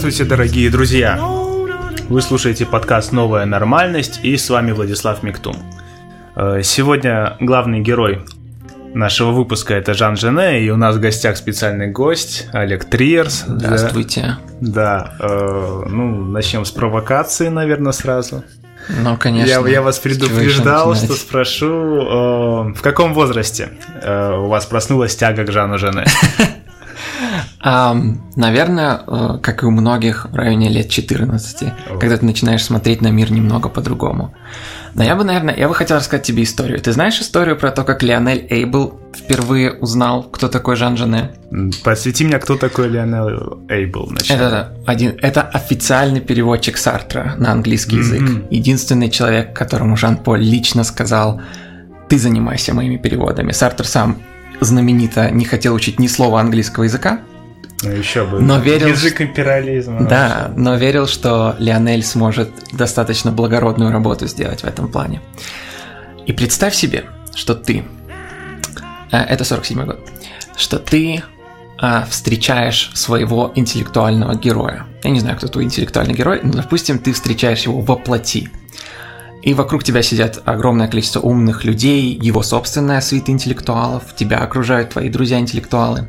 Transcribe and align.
Здравствуйте, 0.00 0.30
дорогие 0.30 0.70
друзья! 0.70 1.18
Вы 2.08 2.22
слушаете 2.22 2.64
подкаст 2.64 3.12
«Новая 3.12 3.44
нормальность» 3.44 4.20
и 4.22 4.34
с 4.38 4.48
вами 4.48 4.72
Владислав 4.72 5.22
Миктум. 5.22 5.54
Э, 6.34 6.62
сегодня 6.64 7.36
главный 7.38 7.80
герой 7.80 8.24
нашего 8.94 9.30
выпуска 9.30 9.74
это 9.74 9.92
Жан 9.92 10.16
Жене, 10.16 10.62
и 10.62 10.70
у 10.70 10.78
нас 10.78 10.96
в 10.96 11.00
гостях 11.00 11.36
специальный 11.36 11.88
гость 11.88 12.48
Олег 12.54 12.86
Триерс. 12.86 13.44
Здравствуйте. 13.46 14.38
Да, 14.62 15.16
да 15.18 15.26
э, 15.26 15.82
ну, 15.90 16.24
начнем 16.24 16.64
с 16.64 16.70
провокации, 16.70 17.48
наверное, 17.48 17.92
сразу. 17.92 18.42
Ну, 18.88 19.18
конечно. 19.18 19.50
Я, 19.50 19.68
я 19.68 19.82
вас 19.82 19.98
предупреждал, 19.98 20.94
что 20.94 21.12
спрошу, 21.12 21.66
э, 21.66 22.72
в 22.72 22.80
каком 22.80 23.12
возрасте 23.12 23.68
э, 24.00 24.32
у 24.34 24.46
вас 24.46 24.64
проснулась 24.64 25.14
тяга 25.14 25.44
к 25.44 25.52
Жану 25.52 25.76
Жене? 25.76 26.06
Наверное, 27.62 29.00
э, 29.06 29.38
как 29.42 29.62
и 29.62 29.66
у 29.66 29.70
многих, 29.70 30.26
в 30.30 30.34
районе 30.34 30.70
лет 30.70 30.88
14, 30.88 31.62
oh. 31.62 31.98
когда 31.98 32.16
ты 32.16 32.24
начинаешь 32.24 32.64
смотреть 32.64 33.02
на 33.02 33.08
мир 33.08 33.30
немного 33.30 33.68
по-другому. 33.68 34.34
Но 34.94 35.04
я 35.04 35.14
бы, 35.14 35.24
наверное, 35.24 35.54
я 35.54 35.68
бы 35.68 35.74
хотел 35.74 35.98
рассказать 35.98 36.26
тебе 36.26 36.42
историю. 36.42 36.80
Ты 36.80 36.92
знаешь 36.92 37.20
историю 37.20 37.56
про 37.56 37.70
то, 37.70 37.84
как 37.84 38.02
Лионель 38.02 38.46
Эйбл 38.48 38.98
впервые 39.14 39.72
узнал, 39.72 40.22
кто 40.22 40.48
такой 40.48 40.76
Жан 40.76 40.96
Жене? 40.96 41.32
Посвяти 41.84 42.24
мне, 42.24 42.38
кто 42.38 42.56
такой 42.56 42.88
Лионель 42.88 43.38
Эйбл. 43.68 44.10
Это, 44.28 44.74
один, 44.86 45.16
это 45.20 45.42
официальный 45.42 46.20
переводчик 46.20 46.78
Сартра 46.78 47.34
на 47.38 47.52
английский 47.52 47.96
mm-hmm. 47.96 47.98
язык. 47.98 48.44
Единственный 48.50 49.10
человек, 49.10 49.54
которому 49.54 49.96
Жан-Поль 49.96 50.40
лично 50.40 50.82
сказал, 50.82 51.40
ты 52.08 52.18
занимайся 52.18 52.72
моими 52.72 52.96
переводами. 52.96 53.52
Сартр 53.52 53.86
сам 53.86 54.16
знаменито 54.60 55.30
не 55.30 55.44
хотел 55.44 55.74
учить 55.74 56.00
ни 56.00 56.06
слова 56.06 56.40
английского 56.40 56.84
языка, 56.84 57.20
ну, 57.82 57.90
еще 57.90 58.26
бы. 58.26 58.40
Но 58.40 58.58
верил, 58.58 58.88
Язык 58.88 59.20
империализма. 59.20 60.06
Да, 60.06 60.46
вообще. 60.48 60.60
но 60.60 60.76
верил, 60.76 61.06
что 61.06 61.56
Лионель 61.58 62.02
сможет 62.02 62.50
достаточно 62.72 63.32
благородную 63.32 63.90
работу 63.90 64.26
сделать 64.26 64.62
в 64.62 64.64
этом 64.64 64.88
плане. 64.88 65.20
И 66.26 66.32
представь 66.32 66.74
себе, 66.74 67.04
что 67.34 67.54
ты... 67.54 67.84
Э, 69.10 69.18
это 69.18 69.44
47 69.44 69.84
год. 69.84 70.00
Что 70.56 70.78
ты 70.78 71.22
а, 71.78 72.04
встречаешь 72.04 72.90
своего 72.94 73.52
интеллектуального 73.54 74.34
героя. 74.34 74.86
Я 75.02 75.10
не 75.10 75.20
знаю, 75.20 75.38
кто 75.38 75.48
твой 75.48 75.64
интеллектуальный 75.64 76.14
герой, 76.14 76.40
но, 76.42 76.52
допустим, 76.52 76.98
ты 76.98 77.14
встречаешь 77.14 77.62
его 77.62 77.80
во 77.80 77.96
плоти. 77.96 78.50
И 79.40 79.54
вокруг 79.54 79.82
тебя 79.82 80.02
сидят 80.02 80.42
огромное 80.44 80.88
количество 80.88 81.20
умных 81.20 81.64
людей, 81.64 82.12
его 82.12 82.42
собственная 82.42 83.00
свита 83.00 83.32
интеллектуалов, 83.32 84.14
тебя 84.14 84.40
окружают 84.40 84.90
твои 84.90 85.08
друзья-интеллектуалы 85.08 86.08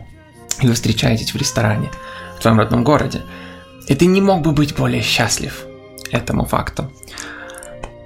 и 0.59 0.67
вы 0.67 0.73
встречаетесь 0.73 1.33
в 1.33 1.37
ресторане 1.37 1.89
в 2.37 2.41
твоем 2.41 2.59
родном 2.59 2.83
городе, 2.83 3.21
и 3.87 3.95
ты 3.95 4.05
не 4.05 4.21
мог 4.21 4.41
бы 4.41 4.51
быть 4.51 4.75
более 4.75 5.01
счастлив 5.01 5.65
этому 6.11 6.45
факту. 6.45 6.91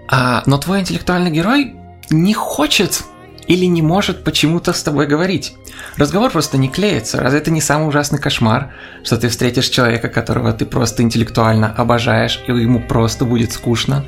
А, 0.08 0.44
но 0.46 0.58
твой 0.58 0.82
интеллектуальный 0.82 1.32
герой 1.32 1.76
не 2.10 2.34
хочет 2.34 3.04
или 3.48 3.66
не 3.66 3.82
может 3.82 4.24
почему-то 4.24 4.74
с 4.74 4.84
тобой 4.84 5.08
говорить. 5.08 5.56
Разговор 5.98 6.32
просто 6.32 6.58
не 6.58 6.70
клеится. 6.70 7.20
Разве 7.22 7.40
это 7.40 7.52
не 7.52 7.62
самый 7.62 7.88
ужасный 7.88 8.20
кошмар, 8.20 8.74
что 9.04 9.18
ты 9.18 9.30
встретишь 9.30 9.70
человека, 9.70 10.10
которого 10.10 10.52
ты 10.54 10.66
просто 10.66 11.04
интеллектуально 11.04 11.74
обожаешь, 11.74 12.42
и 12.48 12.52
ему 12.52 12.80
просто 12.80 13.26
будет 13.26 13.52
скучно? 13.52 14.06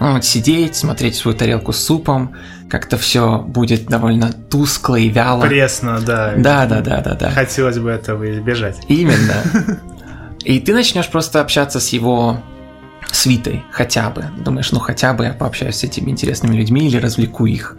Ну, 0.00 0.20
сидеть, 0.20 0.76
смотреть 0.76 1.16
свою 1.16 1.36
тарелку 1.36 1.72
с 1.72 1.78
супом, 1.78 2.34
как-то 2.68 2.98
все 2.98 3.38
будет 3.38 3.86
довольно 3.86 4.32
тускло 4.32 4.96
и 4.96 5.08
вяло. 5.08 5.42
Пресно, 5.42 6.00
да. 6.00 6.34
Да, 6.36 6.66
да, 6.66 6.80
да, 6.80 7.00
да, 7.00 7.14
да. 7.14 7.30
Хотелось 7.30 7.78
бы 7.78 7.90
этого 7.90 8.30
избежать. 8.32 8.76
Именно. 8.88 9.42
И 10.44 10.60
ты 10.60 10.74
начнешь 10.74 11.08
просто 11.08 11.40
общаться 11.40 11.80
с 11.80 11.88
его 11.88 12.40
свитой, 13.10 13.64
хотя 13.70 14.10
бы. 14.10 14.26
Думаешь, 14.38 14.70
ну 14.70 14.78
хотя 14.78 15.12
бы 15.12 15.24
я 15.24 15.32
пообщаюсь 15.32 15.76
с 15.76 15.84
этими 15.84 16.10
интересными 16.10 16.56
людьми 16.56 16.86
или 16.86 16.98
развлеку 16.98 17.46
их. 17.46 17.76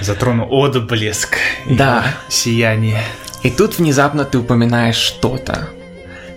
Затрону 0.00 0.46
отблеск. 0.48 1.36
Да. 1.68 2.04
Сияние. 2.28 3.02
И 3.42 3.50
тут 3.50 3.78
внезапно 3.78 4.24
ты 4.24 4.38
упоминаешь 4.38 4.96
что-то. 4.96 5.68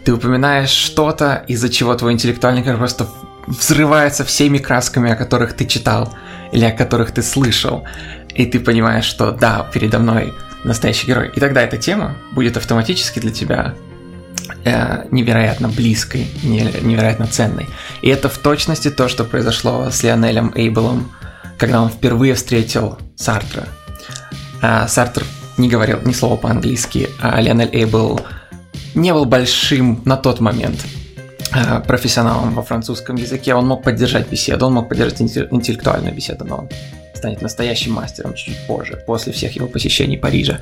Ты 0.03 0.13
упоминаешь 0.13 0.69
что-то, 0.69 1.43
из-за 1.47 1.69
чего 1.69 1.95
твой 1.95 2.13
интеллектуальный 2.13 2.63
просто 2.75 3.07
взрывается 3.49 4.23
всеми 4.23 4.59
красками, 4.59 5.11
о 5.11 5.15
которых 5.15 5.53
ты 5.53 5.65
читал 5.65 6.13
или 6.51 6.65
о 6.65 6.71
которых 6.71 7.11
ты 7.11 7.23
слышал, 7.23 7.83
и 8.35 8.45
ты 8.45 8.59
понимаешь, 8.59 9.05
что 9.05 9.31
да, 9.31 9.67
передо 9.73 9.99
мной 9.99 10.33
настоящий 10.63 11.07
герой. 11.07 11.31
И 11.35 11.39
тогда 11.39 11.61
эта 11.61 11.77
тема 11.77 12.15
будет 12.31 12.57
автоматически 12.57 13.19
для 13.19 13.31
тебя 13.31 13.73
э, 14.65 15.05
невероятно 15.11 15.67
близкой, 15.67 16.27
невероятно 16.43 17.27
ценной. 17.27 17.67
И 18.01 18.09
это 18.09 18.29
в 18.29 18.37
точности 18.37 18.89
то, 18.89 19.09
что 19.09 19.23
произошло 19.23 19.89
с 19.89 20.03
Лионелем 20.03 20.53
Эйблом, 20.55 21.11
когда 21.57 21.81
он 21.81 21.89
впервые 21.89 22.35
встретил 22.35 22.97
Сартра. 23.15 23.67
А 24.61 24.87
Сартр 24.87 25.23
не 25.57 25.69
говорил 25.69 25.99
ни 26.03 26.13
слова 26.13 26.35
по-английски, 26.35 27.09
а 27.21 27.41
Лионель 27.41 27.69
Эйбл 27.73 28.21
не 28.93 29.13
был 29.13 29.25
большим 29.25 30.01
на 30.05 30.17
тот 30.17 30.39
момент 30.39 30.79
Э, 30.81 30.98
профессионалом 31.87 32.53
во 32.53 32.61
французском 32.61 33.15
языке, 33.15 33.55
он 33.55 33.67
мог 33.67 33.83
поддержать 33.83 34.29
беседу, 34.29 34.67
он 34.67 34.73
мог 34.73 34.89
поддержать 34.89 35.21
интеллектуальную 35.21 36.13
беседу, 36.13 36.45
но 36.45 36.57
он 36.57 36.69
станет 37.13 37.41
настоящим 37.41 37.93
мастером 37.93 38.33
чуть 38.33 38.57
позже, 38.67 39.01
после 39.05 39.33
всех 39.33 39.55
его 39.55 39.67
посещений 39.67 40.17
Парижа. 40.17 40.59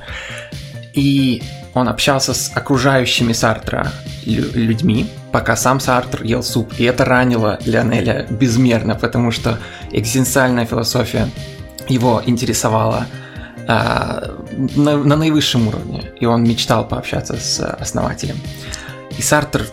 И 0.92 1.42
он 1.74 1.88
общался 1.88 2.34
с 2.34 2.50
окружающими 2.54 3.32
Сартра 3.32 3.92
людьми, 4.24 5.06
пока 5.30 5.56
сам 5.56 5.80
Сартр 5.80 6.24
ел 6.24 6.42
суп. 6.42 6.72
И 6.78 6.84
это 6.84 7.04
ранило 7.04 7.58
Лионеля 7.64 8.26
безмерно, 8.30 8.94
потому 8.94 9.30
что 9.30 9.58
экзистенциальная 9.92 10.66
философия 10.66 11.28
его 11.88 12.22
интересовала 12.26 13.06
а, 13.68 14.34
на, 14.76 14.96
на 14.96 15.16
наивысшем 15.16 15.68
уровне. 15.68 16.10
И 16.20 16.26
он 16.26 16.42
мечтал 16.42 16.88
пообщаться 16.88 17.36
с 17.36 17.60
основателем. 17.60 18.36
И 19.16 19.22
Сартр 19.22 19.66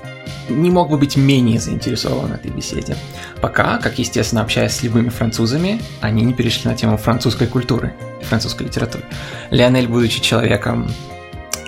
не 0.50 0.69
мог 0.69 0.89
бы 0.89 0.97
быть 0.97 1.16
менее 1.16 1.59
заинтересован 1.59 2.31
в 2.31 2.33
этой 2.33 2.51
беседе. 2.51 2.95
Пока, 3.41 3.78
как 3.78 4.00
естественно, 4.00 4.41
общаясь 4.41 4.73
с 4.73 4.83
любыми 4.83 5.09
французами, 5.09 5.81
они 6.01 6.23
не 6.23 6.33
перешли 6.33 6.69
на 6.69 6.75
тему 6.75 6.97
французской 6.97 7.47
культуры 7.47 7.94
французской 8.22 8.63
литературы. 8.63 9.03
Леонель, 9.51 9.88
будучи 9.88 10.22
человеком 10.22 10.89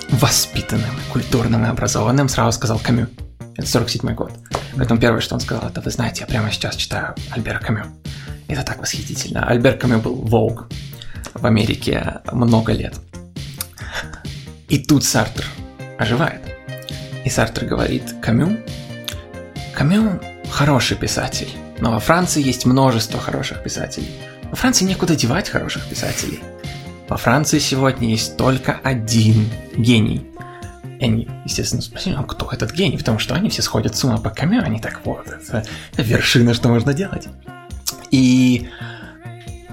воспитанным, 0.10 0.90
культурным 1.12 1.66
и 1.66 1.68
образованным, 1.68 2.30
сразу 2.30 2.58
сказал 2.58 2.80
Камю. 2.80 3.08
Это 3.56 3.68
47 3.68 4.14
год. 4.14 4.32
Поэтому 4.76 5.00
первое, 5.00 5.22
что 5.22 5.36
он 5.36 5.42
сказал, 5.42 5.68
это, 5.70 5.82
вы 5.82 5.92
знаете, 5.92 6.22
я 6.22 6.28
прямо 6.28 6.52
сейчас 6.52 6.76
читаю 6.76 7.16
Альбера 7.32 7.60
Камю. 7.60 7.86
Это 8.48 8.64
так 8.64 8.80
восхитительно. 8.80 9.46
Альбер 9.48 9.78
Камю 9.78 10.00
был 10.00 10.16
Vogue 10.24 10.72
в 11.34 11.46
Америке 11.46 12.22
много 12.32 12.74
лет. 12.74 12.96
И 14.70 14.80
тут 14.80 15.04
Сартр 15.04 15.46
оживает. 15.98 16.57
И 17.28 17.30
Сартр 17.30 17.66
говорит, 17.66 18.16
Камю? 18.22 18.58
Камю 19.74 20.22
хороший 20.50 20.96
писатель, 20.96 21.50
но 21.78 21.92
во 21.92 22.00
Франции 22.00 22.42
есть 22.42 22.66
множество 22.66 23.20
хороших 23.20 23.62
писателей. 23.64 24.10
Во 24.50 24.56
Франции 24.56 24.86
некуда 24.86 25.14
девать 25.14 25.50
хороших 25.50 25.86
писателей. 25.90 26.40
Во 27.10 27.18
Франции 27.18 27.60
сегодня 27.60 28.08
есть 28.08 28.38
только 28.38 28.80
один 28.82 29.50
гений. 29.76 30.26
И 31.02 31.04
они, 31.04 31.28
естественно, 31.44 31.82
спросили, 31.82 32.16
а 32.18 32.24
кто 32.24 32.50
этот 32.50 32.72
гений? 32.72 32.98
Потому 32.98 33.20
что 33.20 33.36
они 33.36 33.50
все 33.50 33.62
сходят 33.62 33.94
с 33.98 34.06
ума 34.06 34.20
по 34.20 34.30
Камю, 34.30 34.64
они 34.64 34.80
так 34.80 35.02
вот, 35.04 35.28
это, 35.28 35.66
это 35.92 36.04
вершина, 36.04 36.54
что 36.54 36.70
можно 36.70 36.94
делать. 36.94 37.28
И 38.10 38.70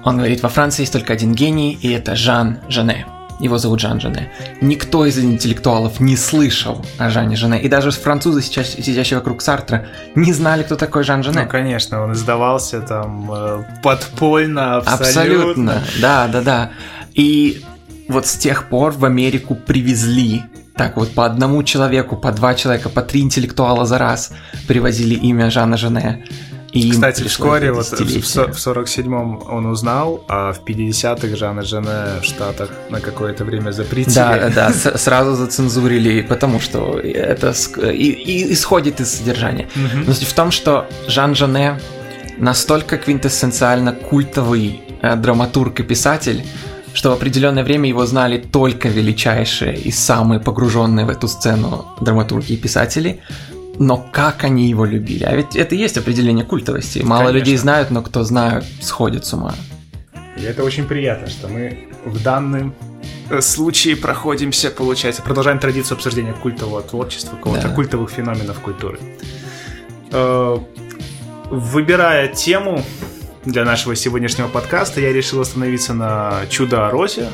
он 0.03 0.17
говорит, 0.17 0.43
во 0.43 0.49
Франции 0.49 0.81
есть 0.81 0.91
только 0.91 1.13
один 1.13 1.33
гений, 1.33 1.79
и 1.81 1.89
это 1.89 2.17
Жан 2.17 2.59
Жане. 2.67 3.05
Его 3.39 3.57
зовут 3.57 3.79
Жан 3.79 3.99
Жене. 3.99 4.31
Никто 4.61 5.05
из 5.05 5.17
интеллектуалов 5.19 5.99
не 5.99 6.15
слышал 6.15 6.85
о 6.97 7.09
Жане 7.09 7.35
Жене. 7.35 7.61
И 7.61 7.67
даже 7.67 7.91
французы, 7.91 8.41
сейчас, 8.41 8.69
сидящие 8.69 9.19
вокруг 9.19 9.41
Сартра, 9.41 9.87
не 10.15 10.31
знали, 10.31 10.63
кто 10.63 10.75
такой 10.75 11.03
Жан 11.03 11.23
Жене. 11.23 11.43
Ну, 11.43 11.49
конечно, 11.49 12.03
он 12.03 12.13
издавался 12.13 12.81
там 12.81 13.29
э, 13.31 13.63
подпольно, 13.83 14.77
абсолютно. 14.77 15.03
Абсолютно, 15.03 15.83
да, 16.01 16.27
да, 16.27 16.41
да. 16.41 16.71
И 17.13 17.63
вот 18.07 18.25
с 18.25 18.35
тех 18.35 18.69
пор 18.69 18.93
в 18.93 19.03
Америку 19.05 19.55
привезли 19.55 20.43
так 20.75 20.97
вот 20.97 21.11
по 21.13 21.25
одному 21.25 21.63
человеку, 21.63 22.17
по 22.17 22.31
два 22.31 22.53
человека, 22.53 22.89
по 22.89 23.01
три 23.01 23.21
интеллектуала 23.21 23.85
за 23.85 23.97
раз 23.97 24.31
привозили 24.67 25.15
имя 25.15 25.49
Жана 25.49 25.77
Жене. 25.77 26.25
И 26.75 26.91
Кстати, 26.91 27.23
вскоре, 27.23 27.71
вот 27.71 27.85
в 27.85 27.97
47-м 27.97 29.43
он 29.49 29.65
узнал, 29.65 30.21
а 30.27 30.51
в 30.51 30.61
50-х 30.61 31.35
Жанна 31.37 31.61
Жене 31.61 32.19
в 32.21 32.25
Штатах 32.25 32.69
на 32.89 32.99
какое-то 32.99 33.45
время 33.45 33.71
запретили. 33.71 34.13
Да, 34.13 34.49
да, 34.53 34.73
сразу 34.73 35.35
зацензурили, 35.35 36.21
потому 36.21 36.59
что 36.59 36.99
это 36.99 37.53
и, 37.91 38.09
и 38.09 38.51
исходит 38.51 38.99
из 38.99 39.09
содержания. 39.09 39.69
Угу. 39.73 40.03
Но 40.07 40.13
в 40.13 40.33
том, 40.33 40.51
что 40.51 40.85
Жан 41.07 41.33
Жене 41.33 41.79
настолько 42.37 42.97
квинтэссенциально 42.97 43.93
культовый 43.93 44.81
э, 45.01 45.15
драматург 45.15 45.79
и 45.79 45.83
писатель, 45.83 46.43
что 46.93 47.11
в 47.11 47.13
определенное 47.13 47.63
время 47.63 47.87
его 47.87 48.05
знали 48.05 48.37
только 48.37 48.89
величайшие 48.89 49.77
и 49.77 49.91
самые 49.91 50.41
погруженные 50.41 51.05
в 51.05 51.09
эту 51.09 51.29
сцену 51.29 51.85
драматурги 52.01 52.53
и 52.53 52.57
писатели, 52.57 53.21
но 53.79 53.97
как 54.11 54.43
они 54.43 54.67
его 54.69 54.85
любили. 54.85 55.23
А 55.23 55.35
ведь 55.35 55.55
это 55.55 55.75
и 55.75 55.77
есть 55.77 55.97
определение 55.97 56.45
культовости. 56.45 56.99
Мало 56.99 57.25
Конечно. 57.27 57.37
людей 57.37 57.57
знают, 57.57 57.91
но 57.91 58.01
кто 58.01 58.23
знают, 58.23 58.65
сходит 58.81 59.25
с 59.25 59.33
ума. 59.33 59.53
И 60.37 60.41
это 60.43 60.63
очень 60.63 60.85
приятно, 60.85 61.27
что 61.27 61.47
мы 61.47 61.89
в 62.05 62.21
данном 62.21 62.73
случае 63.41 63.95
проходимся, 63.95 64.69
получается, 64.69 65.21
продолжаем 65.21 65.59
традицию 65.59 65.95
обсуждения 65.95 66.33
культового 66.33 66.81
творчества, 66.81 67.35
какого-то 67.35 67.69
Да. 67.69 67.73
культовых 67.73 68.09
феноменов 68.11 68.59
культуры. 68.59 68.99
Э, 70.11 70.57
Выбирая 71.49 72.27
тему 72.27 72.83
для 73.45 73.65
нашего 73.65 73.95
сегодняшнего 73.95 74.47
подкаста, 74.47 74.99
я 74.99 75.13
решил 75.13 75.41
остановиться 75.41 75.93
на 75.93 76.41
«Чудо 76.49 76.87
о 76.87 76.91
Розе», 76.91 77.29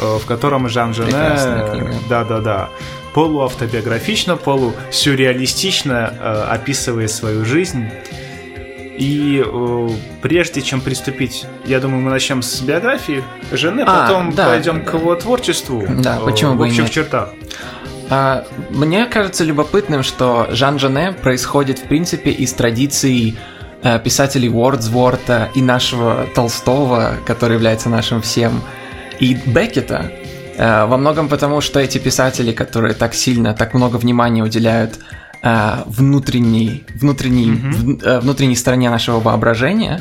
э, 0.00 0.18
в 0.18 0.24
котором 0.24 0.68
Жан 0.70 0.94
Жене, 0.94 1.10
Прекрасная 1.10 1.70
книга. 1.70 1.94
да-да-да, 2.08 2.70
полуавтобиографично, 3.14 4.36
полусюрреалистично 4.36 6.12
э, 6.18 6.44
описывает 6.50 7.10
свою 7.10 7.44
жизнь. 7.44 7.86
И 8.98 9.42
э, 9.44 9.88
прежде 10.20 10.60
чем 10.62 10.80
приступить, 10.80 11.46
я 11.64 11.80
думаю, 11.80 12.02
мы 12.02 12.10
начнем 12.10 12.42
с 12.42 12.60
биографии 12.60 13.24
Жены, 13.50 13.82
А, 13.86 14.06
потом 14.06 14.32
да, 14.32 14.48
пойдем 14.48 14.84
к 14.84 14.92
да. 14.92 14.98
его 14.98 15.14
творчеству 15.14 15.84
Да, 15.88 16.18
э, 16.20 16.24
почему 16.24 16.52
в 16.52 16.56
бы 16.58 16.66
и 16.66 16.70
общих 16.70 16.84
нет. 16.84 16.92
чертах. 16.92 17.30
А, 18.10 18.44
Мне 18.70 19.06
кажется 19.06 19.44
любопытным, 19.44 20.02
что 20.02 20.46
Жан 20.50 20.78
Жане 20.78 21.12
происходит, 21.12 21.78
в 21.78 21.84
принципе, 21.84 22.30
из 22.30 22.52
традиции 22.52 23.34
э, 23.82 23.98
писателей 23.98 24.50
Уордсворта 24.50 25.50
и 25.54 25.62
нашего 25.62 26.26
Толстого, 26.34 27.14
который 27.26 27.54
является 27.54 27.88
нашим 27.88 28.20
всем, 28.20 28.60
и 29.18 29.34
Беккета. 29.34 30.12
Э, 30.56 30.86
Во 30.86 30.96
многом 30.96 31.28
потому, 31.28 31.60
что 31.60 31.80
эти 31.80 31.98
писатели, 31.98 32.52
которые 32.52 32.94
так 32.94 33.14
сильно, 33.14 33.54
так 33.54 33.74
много 33.74 33.96
внимания 33.96 34.42
уделяют 34.42 34.98
э, 35.42 35.82
внутренней, 35.86 36.84
внутренней, 36.94 37.98
э, 38.02 38.20
внутренней 38.20 38.56
стороне 38.56 38.90
нашего 38.90 39.20
воображения, 39.20 40.00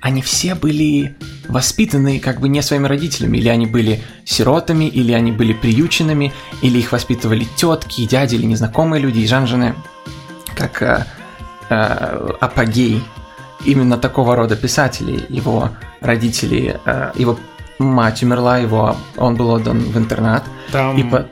они 0.00 0.22
все 0.22 0.54
были 0.54 1.16
воспитаны 1.48 2.20
как 2.20 2.40
бы 2.40 2.48
не 2.48 2.62
своими 2.62 2.86
родителями, 2.86 3.38
или 3.38 3.48
они 3.48 3.66
были 3.66 4.00
сиротами, 4.24 4.84
или 4.84 5.12
они 5.12 5.32
были 5.32 5.52
приюченными, 5.52 6.32
или 6.62 6.78
их 6.78 6.92
воспитывали 6.92 7.46
тетки, 7.56 8.06
дяди 8.06 8.36
или 8.36 8.46
незнакомые 8.46 9.02
люди. 9.02 9.18
И 9.20 9.26
Жан 9.26 9.46
Жене, 9.46 9.74
как 10.54 10.82
э, 10.82 11.04
э, 11.70 12.28
апогей 12.40 13.02
именно 13.64 13.98
такого 13.98 14.36
рода 14.36 14.56
писателей, 14.56 15.24
его 15.28 15.70
родители, 16.00 16.78
э, 16.84 17.10
его 17.16 17.38
мать 17.78 18.22
умерла, 18.22 18.58
его, 18.58 18.96
он 19.16 19.36
был 19.36 19.50
отдан 19.50 19.78
в 19.80 19.96
интернат, 19.96 20.44
Там 20.72 20.96
и 20.98 21.02
по- 21.02 21.26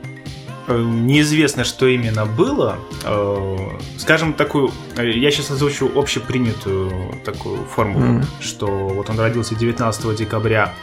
э, 0.67 0.77
неизвестно, 0.81 1.63
что 1.63 1.87
именно 1.87 2.25
было. 2.25 2.77
Э, 3.03 3.57
Скажем 3.97 4.33
такую, 4.33 4.71
э, 4.95 5.09
я 5.11 5.31
сейчас 5.31 5.51
озвучу 5.51 5.89
общепринятую 5.95 6.91
такую 7.25 7.57
формулу, 7.65 8.05
Мгм. 8.05 8.25
что 8.39 8.67
вот 8.67 9.09
он 9.09 9.19
родился 9.19 9.55
19 9.55 10.13
декабря 10.15 10.73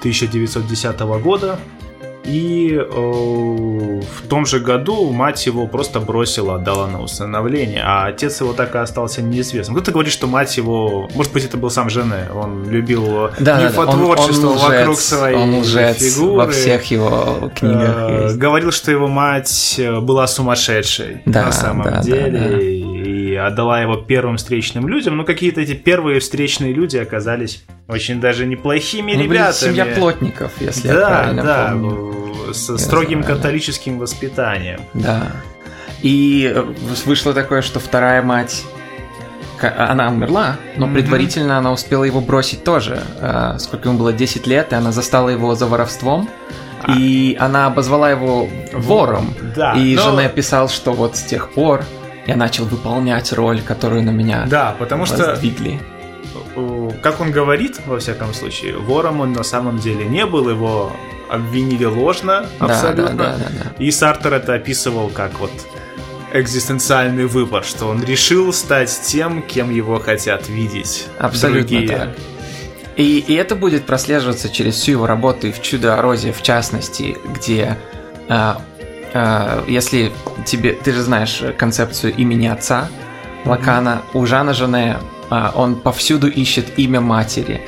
1910 0.00 1.18
года, 1.18 1.58
и 2.28 2.74
э, 2.78 2.82
в 2.90 4.28
том 4.28 4.44
же 4.44 4.60
году 4.60 5.10
мать 5.10 5.46
его 5.46 5.66
просто 5.66 6.00
бросила, 6.00 6.56
отдала 6.56 6.86
на 6.86 7.00
усыновление, 7.00 7.82
а 7.84 8.06
отец 8.06 8.40
его 8.40 8.52
так 8.52 8.74
и 8.74 8.78
остался 8.78 9.22
неизвестным. 9.22 9.74
Кто-то 9.76 9.92
говорит, 9.92 10.12
что 10.12 10.26
мать 10.26 10.56
его, 10.56 11.08
может 11.14 11.32
быть, 11.32 11.44
это 11.44 11.56
был 11.56 11.70
сам 11.70 11.88
Жене, 11.88 12.28
он 12.34 12.68
любил 12.68 13.04
да, 13.06 13.30
да, 13.38 13.60
да, 13.60 13.68
мифотворчество 13.68 14.48
он, 14.48 14.58
он 14.58 14.58
вокруг 14.58 14.96
лжец, 14.96 15.04
своей 15.04 15.36
он 15.36 15.54
лжец 15.60 15.98
фигуры. 15.98 16.36
во 16.46 16.50
всех 16.50 16.84
его 16.90 17.50
книгах. 17.54 17.96
Э, 17.96 18.24
есть. 18.24 18.36
Говорил, 18.36 18.72
что 18.72 18.90
его 18.90 19.08
мать 19.08 19.76
э, 19.78 20.00
была 20.00 20.26
сумасшедшей 20.26 21.22
Да, 21.24 21.46
на 21.46 21.52
самом 21.52 21.84
да, 21.84 21.90
да, 21.92 22.02
деле 22.02 22.38
да. 22.38 22.60
и 22.60 23.34
отдала 23.34 23.80
его 23.80 23.96
первым 23.96 24.36
встречным 24.36 24.86
людям. 24.88 25.16
Но 25.16 25.24
какие-то 25.24 25.60
эти 25.60 25.72
первые 25.72 26.20
встречные 26.20 26.72
люди 26.72 26.96
оказались 26.96 27.64
очень 27.88 28.20
даже 28.20 28.44
неплохими 28.46 29.12
были 29.12 29.24
ребятами. 29.24 29.70
семья 29.70 29.86
плотников, 29.86 30.52
если 30.60 30.88
я 30.88 30.94
да, 30.94 31.08
правильно 31.08 31.42
да, 31.42 31.68
помню. 31.72 32.07
С 32.52 32.68
Я 32.70 32.78
строгим 32.78 33.22
знаю, 33.22 33.36
католическим 33.36 33.98
воспитанием. 33.98 34.80
Да. 34.94 35.32
И 36.02 36.50
э, 36.54 36.62
вышло 37.06 37.32
такое, 37.34 37.62
что 37.62 37.80
вторая 37.80 38.22
мать, 38.22 38.64
ка- 39.58 39.88
она 39.90 40.08
умерла, 40.08 40.56
но 40.76 40.86
Мгм. 40.86 40.94
предварительно 40.94 41.58
она 41.58 41.72
успела 41.72 42.04
его 42.04 42.20
бросить 42.20 42.64
тоже. 42.64 43.02
Э, 43.20 43.56
Сколько 43.58 43.88
ему 43.88 43.98
было, 43.98 44.12
10 44.12 44.46
лет, 44.46 44.72
и 44.72 44.76
она 44.76 44.92
застала 44.92 45.28
его 45.28 45.54
за 45.54 45.66
воровством. 45.66 46.28
А. 46.82 46.92
И 46.96 47.36
она 47.40 47.66
обозвала 47.66 48.08
его 48.10 48.48
вором. 48.72 49.34
Да, 49.56 49.72
и 49.74 49.96
но- 49.96 50.02
Жене 50.02 50.28
писал, 50.28 50.68
что 50.68 50.92
вот 50.92 51.16
с 51.16 51.22
тех 51.22 51.50
пор 51.50 51.84
я 52.28 52.36
начал 52.36 52.66
выполнять 52.66 53.32
роль, 53.32 53.60
которую 53.60 54.02
на 54.04 54.10
меня 54.10 54.46
Да, 54.48 54.76
потому 54.78 55.04
что 55.06 55.16
воздвигли. 55.26 55.80
э, 56.54 56.90
как 57.02 57.20
он 57.20 57.32
говорит, 57.32 57.80
во 57.86 57.98
всяком 57.98 58.32
случае, 58.32 58.76
вором 58.76 59.20
он 59.20 59.32
на 59.32 59.42
самом 59.42 59.78
деле 59.78 60.04
не 60.04 60.24
был, 60.26 60.48
его 60.48 60.92
обвинили 61.30 61.84
ложно 61.84 62.46
Да, 62.58 62.66
абсолютно. 62.66 63.14
да, 63.14 63.24
да, 63.32 63.36
да, 63.38 63.46
да. 63.78 63.84
И 63.84 63.90
Сартер 63.90 64.34
это 64.34 64.54
описывал 64.54 65.08
как 65.08 65.38
вот 65.40 65.52
экзистенциальный 66.32 67.26
выбор, 67.26 67.64
что 67.64 67.86
он 67.86 68.02
решил 68.04 68.52
стать 68.52 68.90
тем, 69.06 69.42
кем 69.42 69.70
его 69.70 69.98
хотят 69.98 70.48
видеть 70.48 71.06
Абсолютно 71.18 71.60
другие. 71.78 71.88
так. 71.88 72.08
И, 72.96 73.18
и 73.20 73.34
это 73.34 73.54
будет 73.54 73.86
прослеживаться 73.86 74.48
через 74.48 74.74
всю 74.74 74.92
его 74.92 75.06
работу 75.06 75.46
и 75.46 75.52
в 75.52 75.62
«Чудо 75.62 75.98
о 75.98 76.02
Розе» 76.02 76.32
в 76.32 76.42
частности, 76.42 77.16
где, 77.24 77.78
а, 78.28 78.60
а, 79.14 79.64
если 79.68 80.12
тебе, 80.44 80.72
ты 80.72 80.92
же 80.92 81.02
знаешь 81.02 81.40
концепцию 81.56 82.14
имени 82.16 82.48
отца 82.48 82.88
Лакана, 83.44 84.02
у 84.14 84.26
Жана 84.26 84.52
Жене 84.52 84.98
а, 85.30 85.52
он 85.54 85.76
повсюду 85.76 86.26
ищет 86.26 86.78
имя 86.78 87.00
матери. 87.00 87.60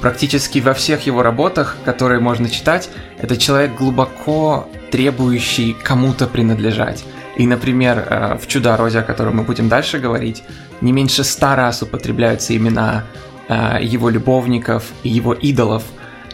Практически 0.00 0.58
во 0.58 0.74
всех 0.74 1.06
его 1.06 1.22
работах, 1.22 1.76
которые 1.84 2.20
можно 2.20 2.48
читать, 2.48 2.90
это 3.20 3.36
человек 3.36 3.74
глубоко 3.74 4.68
требующий 4.90 5.74
кому-то 5.82 6.26
принадлежать. 6.26 7.04
И, 7.36 7.46
например, 7.46 8.06
э, 8.08 8.38
в 8.38 8.46
«Чудо 8.46 8.74
о 8.74 8.76
Розе», 8.76 9.00
о 9.00 9.02
котором 9.02 9.36
мы 9.36 9.42
будем 9.42 9.68
дальше 9.68 9.98
говорить, 9.98 10.42
не 10.80 10.92
меньше 10.92 11.24
ста 11.24 11.56
раз 11.56 11.82
употребляются 11.82 12.56
имена 12.56 13.04
э, 13.48 13.78
его 13.82 14.08
любовников 14.08 14.84
и 15.02 15.08
его 15.08 15.32
идолов. 15.32 15.82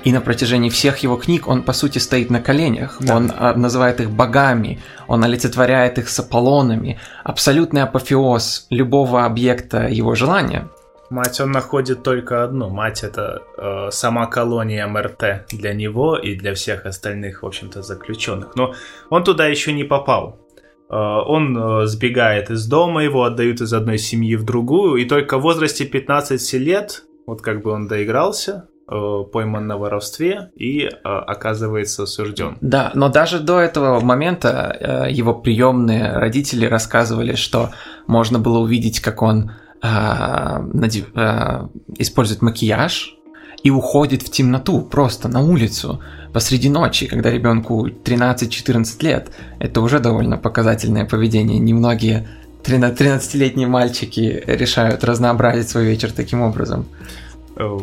И 0.05 0.13
на 0.13 0.21
протяжении 0.21 0.71
всех 0.71 0.99
его 0.99 1.17
книг 1.17 1.47
он, 1.47 1.63
по 1.63 1.73
сути, 1.73 1.99
стоит 1.99 2.31
на 2.31 2.41
коленях. 2.41 2.97
Да. 3.01 3.17
Он 3.17 3.31
э, 3.31 3.55
называет 3.55 4.01
их 4.01 4.11
богами, 4.11 4.79
он 5.07 5.25
олицетворяет 5.25 5.99
их 5.99 6.09
с 6.09 6.19
Аполлонами. 6.19 6.99
Абсолютный 7.25 7.83
апофеоз 7.83 8.67
любого 8.71 9.25
объекта 9.25 9.89
его 9.89 10.15
желания. 10.15 10.69
Мать 11.11 11.41
он 11.41 11.51
находит 11.51 12.05
только 12.05 12.45
одну. 12.45 12.69
Мать 12.69 13.03
это 13.03 13.43
э, 13.59 13.91
сама 13.91 14.27
колония 14.27 14.87
МРТ 14.87 15.47
для 15.51 15.75
него 15.75 16.17
и 16.17 16.37
для 16.37 16.55
всех 16.55 16.87
остальных, 16.87 17.43
в 17.43 17.47
общем-то, 17.47 17.83
заключенных. 17.83 18.55
Но 18.55 18.75
он 19.11 19.25
туда 19.25 19.49
еще 19.49 19.73
не 19.73 19.83
попал. 19.83 20.39
Э, 20.89 20.95
он 20.95 21.59
э, 21.59 21.87
сбегает 21.87 22.51
из 22.51 22.65
дома, 22.69 23.03
его 23.03 23.25
отдают 23.25 23.61
из 23.61 23.73
одной 23.73 23.99
семьи 23.99 24.37
в 24.37 24.45
другую, 24.45 25.03
и 25.03 25.05
только 25.05 25.39
в 25.39 25.43
возрасте 25.43 25.85
15 25.85 26.53
лет, 26.55 27.03
вот 27.27 27.43
как 27.43 27.65
бы 27.65 27.73
он 27.73 27.89
доигрался, 27.89 28.69
э, 28.89 29.25
пойман 29.33 29.67
на 29.67 29.79
воровстве 29.79 30.53
и 30.55 30.83
э, 30.83 30.91
оказывается 31.03 32.05
осужден. 32.05 32.57
Да, 32.61 32.93
но 32.95 33.09
даже 33.09 33.41
до 33.41 33.59
этого 33.59 33.99
момента 33.99 35.07
э, 35.09 35.11
его 35.11 35.35
приемные 35.35 36.13
родители 36.13 36.67
рассказывали, 36.67 37.35
что 37.35 37.71
можно 38.07 38.39
было 38.39 38.59
увидеть, 38.59 39.01
как 39.01 39.23
он 39.23 39.51
использует 41.99 42.43
макияж 42.43 43.17
и 43.63 43.71
уходит 43.71 44.23
в 44.23 44.31
темноту 44.31 44.83
просто 44.83 45.29
на 45.29 45.41
улицу 45.41 46.01
посреди 46.33 46.69
ночи, 46.69 47.07
когда 47.07 47.31
ребенку 47.31 47.89
13-14 47.89 49.05
лет. 49.05 49.31
Это 49.59 49.81
уже 49.81 50.01
довольно 50.01 50.37
показательное 50.39 51.05
поведение. 51.05 51.59
Немногие 51.59 52.29
13-летние 52.65 53.67
мальчики 53.69 54.43
решают 54.47 55.05
разнообразить 55.05 55.69
свой 55.69 55.87
вечер 55.87 56.13
таким 56.13 56.43
образом. 56.43 56.87
Э, 57.57 57.79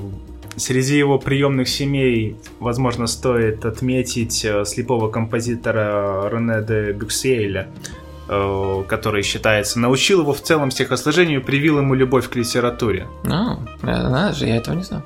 Среди 0.58 0.98
его 0.98 1.20
приемных 1.20 1.70
семей, 1.70 2.36
возможно, 2.60 3.06
стоит 3.06 3.64
отметить 3.64 4.44
э, 4.44 4.66
слепого 4.66 5.08
композитора 5.08 6.28
Рене 6.32 6.66
де 6.68 6.94
Бюксиэля, 6.94 7.62
э, 7.62 8.07
который 8.28 9.24
считается, 9.24 9.80
научил 9.80 10.22
его 10.22 10.34
в 10.34 10.42
целом 10.42 10.72
стихосложению, 10.72 11.42
привил 11.44 11.78
ему 11.80 11.94
любовь 11.94 12.30
к 12.30 12.36
литературе. 12.36 13.08
Ну, 13.24 13.60
надо 13.82 14.34
же, 14.34 14.46
я 14.48 14.58
этого 14.58 14.76
не 14.76 14.84
знал. 14.84 15.02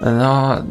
Но, 0.00 0.62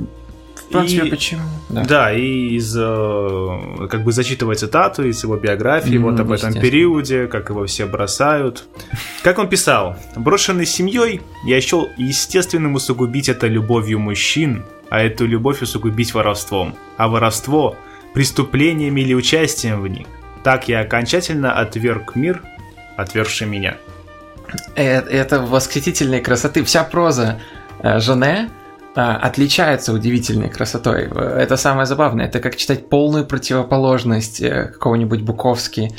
в 0.56 0.70
принципе, 0.72 1.08
И- 1.08 1.10
почему? 1.10 1.42
Да. 1.70 2.12
и 2.14 2.56
из, 2.56 2.76
э, 2.78 3.88
как 3.90 4.04
бы 4.04 4.12
зачитывая 4.12 4.56
цитату 4.56 5.04
из 5.04 5.24
его 5.24 5.36
биографии, 5.36 5.98
Мгм, 5.98 6.12
вот 6.12 6.20
об 6.20 6.32
этом 6.32 6.54
периоде, 6.54 7.28
как 7.28 7.50
его 7.50 7.66
все 7.66 7.86
бросают. 7.86 8.66
Как 9.24 9.40
он 9.40 9.48
писал, 9.50 9.96
брошенный 10.16 10.66
семьей, 10.66 11.22
я 11.46 11.60
счел 11.62 11.90
естественным 11.98 12.76
усугубить 12.76 13.30
это 13.30 13.48
любовью 13.48 14.00
мужчин, 14.00 14.64
а 14.90 15.02
эту 15.02 15.26
любовь 15.26 15.62
усугубить 15.62 16.14
воровством, 16.14 16.76
а 16.98 17.08
воровство– 17.08 17.76
преступлением 18.14 18.96
или 18.98 19.14
участием 19.14 19.82
в 19.82 19.88
них. 19.90 20.08
Так 20.46 20.68
я 20.68 20.82
окончательно 20.82 21.54
отверг 21.54 22.16
мир 22.16 22.44
отвергший 22.98 23.48
меня. 23.48 23.78
Это, 24.76 25.10
это 25.10 25.42
восхитительной 25.42 26.22
красоты. 26.22 26.64
Вся 26.64 26.84
проза 26.84 27.40
э, 27.82 27.98
Жене 28.00 28.52
э, 28.96 29.02
отличается 29.02 29.92
удивительной 29.92 30.50
красотой. 30.50 31.10
Это 31.10 31.58
самое 31.58 31.88
забавное. 31.88 32.28
Это 32.28 32.40
как 32.40 32.58
читать 32.58 32.90
полную 32.90 33.26
противоположность 33.26 34.40
э, 34.40 34.68
какого-нибудь 34.68 35.24
Буковски. 35.24 35.90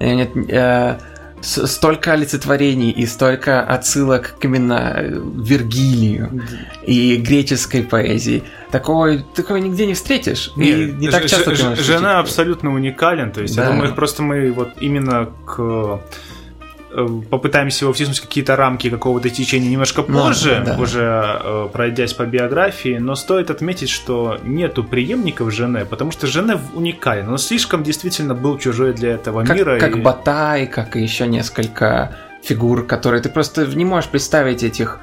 Э, 0.00 0.14
Нет, 0.14 0.30
э, 0.48 0.98
столько 1.40 2.14
олицетворений 2.14 2.90
и 2.90 3.06
столько 3.06 3.62
отсылок 3.62 4.34
к 4.40 4.44
именно 4.44 4.92
э, 4.96 5.08
Вергилию 5.08 6.42
и 6.84 7.16
греческой 7.18 7.84
поэзии. 7.84 8.42
Такого, 8.78 9.18
такого 9.36 9.58
нигде 9.58 9.86
не 9.86 9.94
встретишь. 9.94 10.50
И 10.56 10.60
Нет, 10.60 10.98
не 10.98 11.08
так 11.08 11.26
часто 11.26 11.54
Ж- 11.54 11.58
ты 11.60 11.64
можешь 11.68 11.84
Жена 11.86 12.18
абсолютно 12.18 12.74
уникален, 12.74 13.30
то 13.30 13.40
есть 13.40 13.54
я 13.56 13.62
Да. 13.62 13.70
думаю, 13.70 13.94
просто 13.94 14.24
мы 14.24 14.50
вот 14.50 14.70
именно 14.80 15.28
к 15.46 16.00
э, 16.96 17.08
попытаемся 17.30 17.84
его 17.84 17.92
втиснуть 17.92 18.18
в 18.18 18.22
какие-то 18.22 18.56
рамки 18.56 18.90
какого-то 18.90 19.30
течения 19.30 19.70
немножко 19.70 20.04
Ну, 20.08 20.18
позже, 20.26 20.60
да. 20.66 20.76
уже 20.76 21.02
э, 21.44 21.68
пройдясь 21.72 22.12
по 22.14 22.24
биографии, 22.24 22.98
но 22.98 23.14
стоит 23.14 23.50
отметить, 23.50 23.90
что 23.90 24.38
нету 24.42 24.82
преемников 24.82 25.52
Жене, 25.52 25.84
потому 25.84 26.10
что 26.10 26.26
Жене 26.26 26.58
уникален, 26.74 27.28
он 27.28 27.38
слишком 27.38 27.82
действительно 27.84 28.34
был 28.34 28.58
чужой 28.58 28.92
для 28.92 29.12
этого 29.12 29.44
как, 29.44 29.56
мира. 29.56 29.78
как 29.78 29.96
и- 29.96 30.00
Батай, 30.00 30.66
как 30.66 30.96
и 30.96 31.00
еще 31.02 31.26
несколько 31.28 32.16
фигур, 32.42 32.84
которые 32.86 33.22
ты 33.22 33.28
просто 33.28 33.66
не 33.66 33.84
можешь 33.84 34.10
представить 34.10 34.62
этих 34.64 34.98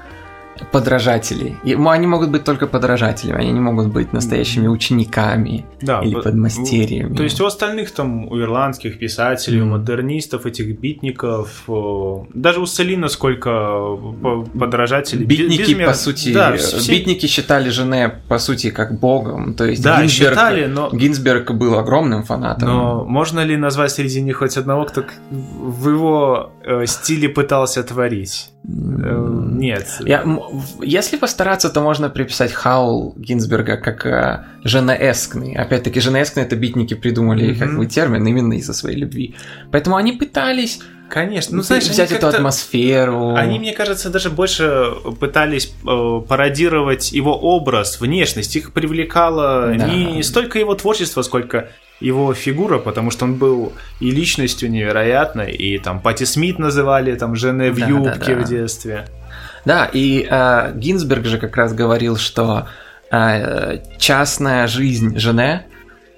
подражателей. 0.71 1.55
И, 1.63 1.73
они 1.75 2.07
могут 2.07 2.29
быть 2.29 2.43
только 2.43 2.67
подражателями, 2.67 3.41
они 3.41 3.51
не 3.51 3.59
могут 3.59 3.87
быть 3.87 4.13
настоящими 4.13 4.67
учениками 4.67 5.65
Да, 5.81 6.01
или 6.01 6.15
б- 6.15 6.21
подмастерьями. 6.21 7.15
То 7.15 7.23
есть 7.23 7.39
у 7.41 7.45
остальных 7.45 7.91
там, 7.91 8.27
у 8.27 8.39
ирландских 8.39 8.99
писателей, 8.99 9.61
у 9.61 9.65
Мгм. 9.65 9.71
модернистов, 9.79 10.45
этих 10.45 10.79
битников, 10.79 11.63
даже 12.33 12.59
у 12.59 12.65
Селина 12.65 13.07
сколько 13.09 13.49
по- 14.21 14.45
подражателей. 14.59 15.25
Битники, 15.25 15.71
безмер- 15.71 15.85
по 15.87 15.93
сути, 15.93 16.33
да, 16.33 16.53
э, 16.53 16.57
все- 16.57 16.91
битники 16.91 17.25
считали 17.27 17.69
Жене, 17.69 18.09
по 18.27 18.37
сути, 18.39 18.69
как 18.71 18.99
богом. 18.99 19.53
То 19.53 19.65
есть 19.65 19.83
Да, 19.83 20.01
Гинзберг, 20.01 20.29
считали, 20.33 20.65
но, 20.67 20.89
Гинзберг 20.91 21.51
был 21.51 21.77
огромным 21.77 22.23
фанатом. 22.23 22.67
но 22.69 23.05
можно 23.05 23.43
ли 23.45 23.57
назвать 23.57 23.91
среди 23.91 24.21
них 24.21 24.37
хоть 24.37 24.57
одного, 24.57 24.85
кто 24.85 25.03
в 25.31 25.89
его 25.89 26.51
э, 26.63 26.85
стиле 26.85 27.29
пытался 27.29 27.83
творить? 27.83 28.49
Э, 28.63 29.27
нет. 29.53 29.87
Я, 30.01 30.23
если 30.81 31.17
постараться, 31.17 31.69
то 31.69 31.81
можно 31.81 32.09
приписать 32.09 32.51
Хаул 32.53 33.13
Гинзберга 33.17 33.77
как 33.77 34.05
э, 34.05 34.45
женоэскный. 34.63 35.55
Опять-таки, 35.55 35.99
женоэскный 35.99 36.43
это 36.43 36.55
битники 36.55 36.93
придумали 36.93 37.51
Мгм. 37.51 37.59
как 37.59 37.77
бы 37.77 37.85
термин 37.87 38.25
именно 38.27 38.53
из-за 38.53 38.73
своей 38.73 38.97
любви. 38.97 39.35
Поэтому 39.71 39.95
они 39.95 40.13
пытались 40.13 40.79
Конечно. 41.09 41.57
Ну, 41.57 41.61
знаешь, 41.63 41.83
они 41.83 41.91
взять 41.91 42.13
эту 42.13 42.27
атмосферу. 42.27 43.35
Они, 43.35 43.59
мне 43.59 43.73
кажется, 43.73 44.09
даже 44.09 44.29
больше 44.29 44.93
пытались 45.19 45.73
э, 45.85 46.21
пародировать 46.25 47.11
его 47.11 47.37
образ, 47.37 47.99
внешность. 47.99 48.55
Их 48.55 48.71
привлекало 48.71 49.73
Да. 49.77 49.87
не 49.89 50.23
столько 50.23 50.57
его 50.57 50.73
творчество, 50.73 51.21
сколько 51.21 51.67
его 52.01 52.33
фигура, 52.33 52.79
потому 52.79 53.11
что 53.11 53.25
он 53.25 53.35
был 53.35 53.73
и 53.99 54.11
личностью 54.11 54.69
невероятной, 54.69 55.51
и 55.51 55.77
там 55.77 56.01
Пати 56.01 56.25
Смит 56.25 56.59
называли 56.59 57.15
там 57.15 57.35
женой 57.35 57.71
в 57.71 57.79
Да, 57.79 57.87
юбке 57.87 58.33
да, 58.33 58.35
да. 58.35 58.41
в 58.41 58.49
детстве. 58.49 59.05
Да, 59.65 59.89
и 59.91 60.27
э, 60.29 60.73
Гинзберг 60.75 61.25
же 61.25 61.37
как 61.37 61.55
раз 61.55 61.73
говорил, 61.73 62.17
что 62.17 62.67
э, 63.11 63.77
частная 63.97 64.67
жизнь 64.67 65.17
Жене 65.17 65.65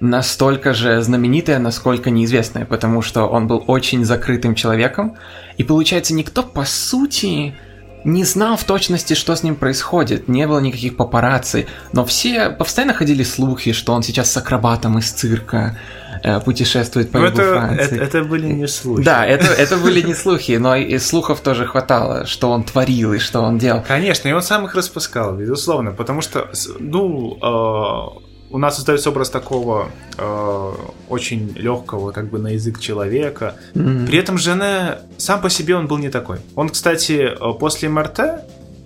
настолько 0.00 0.74
же 0.74 1.02
знаменитая, 1.02 1.58
насколько 1.58 2.10
неизвестная, 2.10 2.64
потому 2.64 3.02
что 3.02 3.26
он 3.26 3.46
был 3.46 3.62
очень 3.66 4.04
закрытым 4.04 4.54
человеком, 4.54 5.16
и 5.56 5.64
получается, 5.64 6.14
никто 6.14 6.42
по 6.42 6.64
сути 6.64 7.54
не 8.04 8.24
знал 8.24 8.56
в 8.56 8.64
точности, 8.64 9.14
что 9.14 9.34
с 9.34 9.42
ним 9.42 9.56
происходит, 9.56 10.28
не 10.28 10.46
было 10.46 10.60
никаких 10.60 10.96
папарацци, 10.96 11.66
но 11.92 12.04
все 12.04 12.50
постоянно 12.50 12.94
ходили 12.94 13.22
слухи, 13.22 13.72
что 13.72 13.92
он 13.92 14.02
сейчас 14.02 14.30
с 14.30 14.36
акробатом 14.36 14.98
из 14.98 15.10
цирка 15.10 15.78
э, 16.22 16.40
путешествует 16.40 17.10
по 17.10 17.18
югу 17.18 17.28
это, 17.28 17.52
Франции. 17.52 17.96
это, 17.96 18.18
это 18.18 18.24
были 18.24 18.46
не 18.46 18.68
слухи. 18.68 19.02
Да, 19.02 19.24
это, 19.26 19.46
это 19.46 19.76
были 19.76 20.02
не 20.02 20.14
слухи, 20.14 20.52
но 20.52 20.76
и 20.76 20.98
слухов 20.98 21.40
тоже 21.40 21.66
хватало, 21.66 22.26
что 22.26 22.50
он 22.50 22.64
творил 22.64 23.14
и 23.14 23.18
что 23.18 23.40
он 23.40 23.58
делал. 23.58 23.82
Конечно, 23.86 24.28
и 24.28 24.32
он 24.32 24.42
сам 24.42 24.66
их 24.66 24.74
распускал, 24.74 25.34
безусловно, 25.34 25.92
потому 25.92 26.20
что, 26.20 26.50
ну, 26.78 27.38
э, 27.42 28.23
у 28.54 28.58
нас 28.58 28.76
создается 28.76 29.10
образ 29.10 29.30
такого 29.30 29.90
э, 30.16 30.72
очень 31.08 31.52
легкого, 31.56 32.12
как 32.12 32.30
бы 32.30 32.38
на 32.38 32.52
язык 32.52 32.78
человека. 32.78 33.56
М. 33.74 34.06
При 34.06 34.16
этом 34.16 34.38
Жене 34.38 34.98
сам 35.18 35.40
по 35.40 35.50
себе 35.50 35.74
он 35.74 35.88
был 35.88 35.98
не 35.98 36.08
такой. 36.08 36.38
Он, 36.54 36.68
кстати, 36.68 37.32
э, 37.34 37.58
после 37.58 37.88
МРТ, 37.88 38.20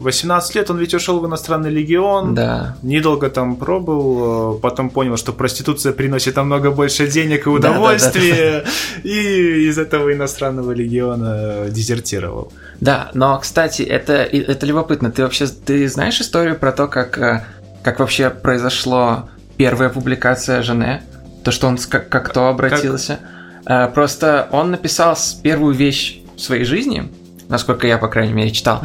18 0.00 0.54
лет, 0.54 0.70
он 0.70 0.78
ведь 0.78 0.94
ушел 0.94 1.20
в 1.20 1.26
иностранный 1.26 1.68
легион. 1.68 2.34
Да. 2.34 2.78
Недолго 2.82 3.28
там 3.28 3.56
пробыл, 3.56 4.56
э, 4.56 4.60
потом 4.60 4.88
понял, 4.88 5.18
что 5.18 5.34
проституция 5.34 5.92
приносит 5.92 6.37
намного 6.37 6.70
больше 6.70 7.06
денег 7.06 7.46
и 7.46 7.50
Да, 7.50 7.58
да, 7.58 7.60
да, 7.60 7.70
удовольствия, 7.72 8.64
и 9.04 9.68
из 9.68 9.76
этого 9.76 10.14
иностранного 10.14 10.72
легиона 10.72 11.66
дезертировал. 11.68 12.54
Да, 12.80 13.10
но, 13.12 13.38
кстати, 13.38 13.82
это, 13.82 14.14
это 14.14 14.64
любопытно. 14.64 15.10
Ты 15.10 15.25
вообще 15.25 15.46
ты 15.46 15.87
знаешь 15.88 16.18
историю 16.22 16.58
про 16.58 16.72
то, 16.72 16.87
как, 16.87 17.18
э, 17.18 17.44
как 17.82 17.98
вообще 17.98 18.30
произошло 18.30 19.28
первая 19.58 19.90
публикация 19.90 20.62
Жене? 20.62 21.02
То, 21.44 21.50
что 21.50 21.66
он 21.68 21.76
с- 21.76 21.86
как, 21.86 22.08
как 22.08 22.34
обратился? 22.36 23.18
Э, 23.66 23.88
Просто 23.88 24.48
он 24.52 24.70
написал 24.70 25.16
первую 25.42 25.74
вещь 25.74 26.20
в 26.36 26.40
своей 26.40 26.64
жизни, 26.64 27.10
насколько 27.48 27.86
я, 27.86 27.98
по 27.98 28.08
крайней 28.08 28.32
мере, 28.32 28.50
читал, 28.50 28.82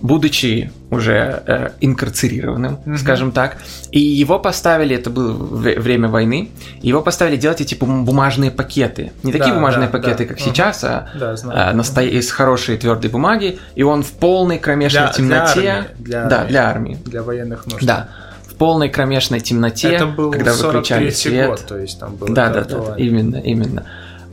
будучи 0.00 0.70
уже 0.90 1.42
э, 1.46 1.70
инкарцерированным, 1.80 2.78
Мгм. 2.84 2.98
скажем 2.98 3.32
так. 3.32 3.56
И 3.90 3.98
его 4.00 4.38
поставили, 4.38 4.94
это 4.96 5.08
было 5.10 5.32
вре- 5.32 5.78
время 5.80 6.08
войны, 6.08 6.50
его 6.82 7.00
поставили 7.00 7.36
делать 7.36 7.60
эти 7.62 7.74
бум- 7.74 8.04
бумажные 8.04 8.50
пакеты. 8.50 9.12
Не 9.22 9.32
такие 9.32 9.48
Да, 9.50 9.54
бумажные 9.54 9.88
да, 9.88 9.92
пакеты, 9.98 10.24
да. 10.24 10.28
как 10.34 10.40
Мгм. 10.40 10.46
сейчас, 10.46 10.84
а 10.84 11.08
Да, 11.18 11.36
знаю. 11.36 11.70
а, 11.70 11.72
насто- 11.72 12.06
из 12.06 12.30
хорошей 12.30 12.76
твердой 12.76 13.10
бумаги, 13.10 13.58
и 13.74 13.82
он 13.82 14.02
в 14.02 14.12
полной 14.12 14.58
кромешной 14.58 15.04
Для- 15.04 15.12
темноте. 15.12 15.60
для 15.60 15.72
армии, 15.74 15.88
для 15.98 16.24
да, 16.26 16.44
для 16.44 16.68
армии. 16.68 16.98
Для 17.06 17.22
военных 17.22 17.66
нужд. 17.66 17.84
Да. 17.86 18.08
В 18.54 18.56
полной 18.56 18.88
кромешной 18.88 19.40
темноте, 19.40 19.88
Это 19.88 20.06
был 20.06 20.30
когда 20.30 20.52
выключали 20.52 21.10
43 21.10 21.10
свет. 21.10 21.48
год, 21.48 21.64
то 21.66 21.78
есть 21.78 21.98
там 21.98 22.14
было 22.14 22.34
Да, 22.34 22.48
да, 22.48 22.64
да, 22.64 22.76
актуально. 22.76 23.02
именно, 23.02 23.36
именно. 23.36 23.84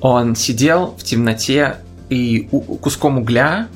Он 0.02 0.36
сидел 0.36 0.96
в 0.98 1.04
темноте 1.04 1.78
и 2.10 2.48
куском 2.82 3.18
угля, 3.18 3.68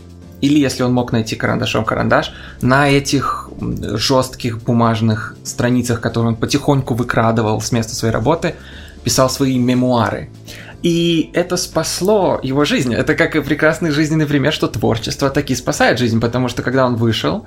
или 0.41 0.59
если 0.59 0.83
он 0.83 0.93
мог 0.93 1.11
найти 1.11 1.35
карандашом 1.35 1.85
карандаш, 1.85 2.31
на 2.61 2.89
этих 2.89 3.49
жестких 3.59 4.61
бумажных 4.61 5.35
страницах, 5.43 6.01
которые 6.01 6.29
он 6.29 6.35
потихоньку 6.35 6.93
выкрадывал 6.93 7.59
с 7.61 7.71
места 7.71 7.95
своей 7.95 8.13
работы, 8.13 8.55
писал 9.03 9.29
свои 9.29 9.57
мемуары. 9.57 10.29
И 10.83 11.31
это 11.33 11.57
спасло 11.57 12.39
его 12.43 12.65
жизнь. 12.65 12.93
Это 12.93 13.15
как 13.15 13.35
и 13.35 13.41
прекрасный 13.41 13.91
жизненный 13.91 14.27
пример, 14.27 14.53
что 14.53 14.67
творчество 14.67 15.29
таки 15.29 15.55
спасает 15.55 15.97
жизнь, 15.97 16.19
потому 16.19 16.47
что 16.49 16.61
когда 16.61 16.85
он 16.85 16.95
вышел, 16.95 17.45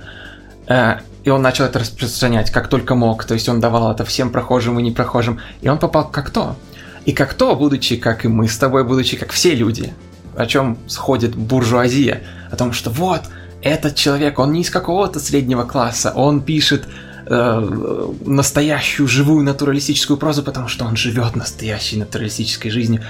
э, 0.66 0.96
и 1.28 1.30
он 1.30 1.42
начал 1.42 1.66
это 1.66 1.78
распространять 1.78 2.50
как 2.50 2.68
только 2.68 2.94
мог, 2.94 3.22
то 3.26 3.34
есть 3.34 3.50
он 3.50 3.60
давал 3.60 3.92
это 3.92 4.02
всем 4.06 4.30
прохожим 4.30 4.80
и 4.80 4.82
непрохожим, 4.82 5.40
и 5.60 5.68
он 5.68 5.78
попал 5.78 6.08
как 6.08 6.30
то. 6.30 6.56
И 7.04 7.12
как 7.12 7.34
то, 7.34 7.54
будучи, 7.54 7.96
как 7.96 8.24
и 8.24 8.28
мы 8.28 8.48
с 8.48 8.56
тобой, 8.56 8.82
будучи 8.82 9.18
как 9.18 9.30
все 9.32 9.54
люди, 9.54 9.92
о 10.38 10.46
чем 10.46 10.78
сходит 10.86 11.36
буржуазия, 11.36 12.22
о 12.50 12.56
том, 12.56 12.72
что 12.72 12.88
вот, 12.88 13.24
этот 13.60 13.94
человек, 13.94 14.38
он 14.38 14.52
не 14.52 14.62
из 14.62 14.70
какого-то 14.70 15.20
среднего 15.20 15.64
класса, 15.64 16.14
он 16.16 16.40
пишет 16.40 16.88
э, 17.26 18.08
настоящую, 18.24 19.06
живую, 19.06 19.44
натуралистическую 19.44 20.16
прозу, 20.16 20.42
потому 20.42 20.68
что 20.68 20.86
он 20.86 20.96
живет 20.96 21.36
настоящей 21.36 21.98
натуралистической 21.98 22.70
жизнью. 22.70 23.02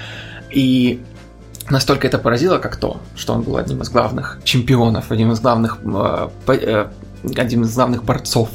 И 0.51 1.01
настолько 1.69 2.05
это 2.05 2.19
поразило, 2.19 2.57
как 2.57 2.75
то, 2.75 2.99
что 3.15 3.31
он 3.31 3.43
был 3.43 3.55
одним 3.55 3.81
из 3.81 3.89
главных 3.89 4.39
чемпионов, 4.43 5.09
одним 5.09 5.31
из 5.31 5.39
главных, 5.39 5.77
э, 5.85 6.29
по- 6.45 6.51
э, 6.51 6.87
одним 7.35 7.63
из 7.63 7.73
главных 7.75 8.03
борцов 8.03 8.49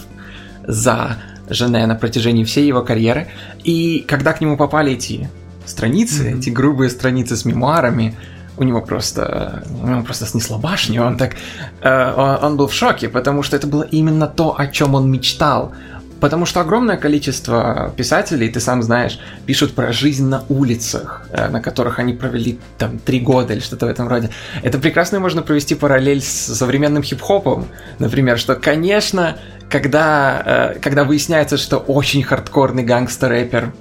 за 0.67 1.19
Жене 1.49 1.87
на 1.87 1.95
протяжении 1.95 2.45
всей 2.45 2.67
его 2.67 2.83
карьеры. 2.83 3.29
И 3.65 4.05
когда 4.09 4.33
к 4.33 4.41
нему 4.41 4.57
попали 4.57 4.93
эти 4.93 5.29
страницы, 5.67 6.31
Мгм. 6.31 6.39
эти 6.39 6.51
грубые 6.51 6.91
страницы 6.91 7.37
с 7.37 7.45
мемуарами, 7.45 8.15
у 8.57 8.65
него 8.65 8.81
просто, 8.81 9.65
у 9.83 9.87
него 9.87 10.03
просто 10.03 10.27
снесло 10.27 10.59
башню, 10.59 11.03
он 11.05 11.17
так, 11.17 11.35
э, 11.83 12.39
он 12.43 12.57
был 12.57 12.69
в 12.69 12.73
шоке, 12.73 13.09
потому 13.09 13.43
что 13.43 13.57
это 13.57 13.67
было 13.67 13.83
именно 13.83 14.27
то, 14.27 14.55
о 14.59 14.67
чем 14.69 14.95
он 14.95 15.11
мечтал. 15.11 15.73
Потому 16.21 16.47
что 16.47 16.61
огромное 16.61 16.97
количество 16.97 17.93
писателей, 17.97 18.49
ты 18.49 18.61
сам 18.61 18.83
знаешь, 18.83 19.19
пишут 19.47 19.75
про 19.75 19.93
жизнь 19.93 20.27
на 20.27 20.45
улицах, 20.49 21.27
э, 21.31 21.49
на 21.49 21.61
которых 21.61 21.99
они 21.99 22.15
провели 22.15 22.59
там 22.79 22.99
три 22.99 23.21
года 23.21 23.53
или 23.53 23.61
что-то 23.61 23.87
в 23.87 23.89
этом 23.91 24.09
роде. 24.09 24.31
Это 24.63 24.79
прекрасно 24.79 25.21
можно 25.21 25.43
провести 25.43 25.75
параллель 25.75 26.23
с 26.23 26.55
современным 26.57 27.03
хип-хопом, 27.03 27.67
например, 27.99 28.39
что, 28.39 28.55
конечно, 28.55 29.37
когда, 29.69 30.43
э, 30.75 30.79
когда 30.81 31.05
выясняется, 31.05 31.57
что 31.57 31.79
очень 31.79 32.23
хардкорный 32.23 32.85
гангстер-рэпер 32.85 33.73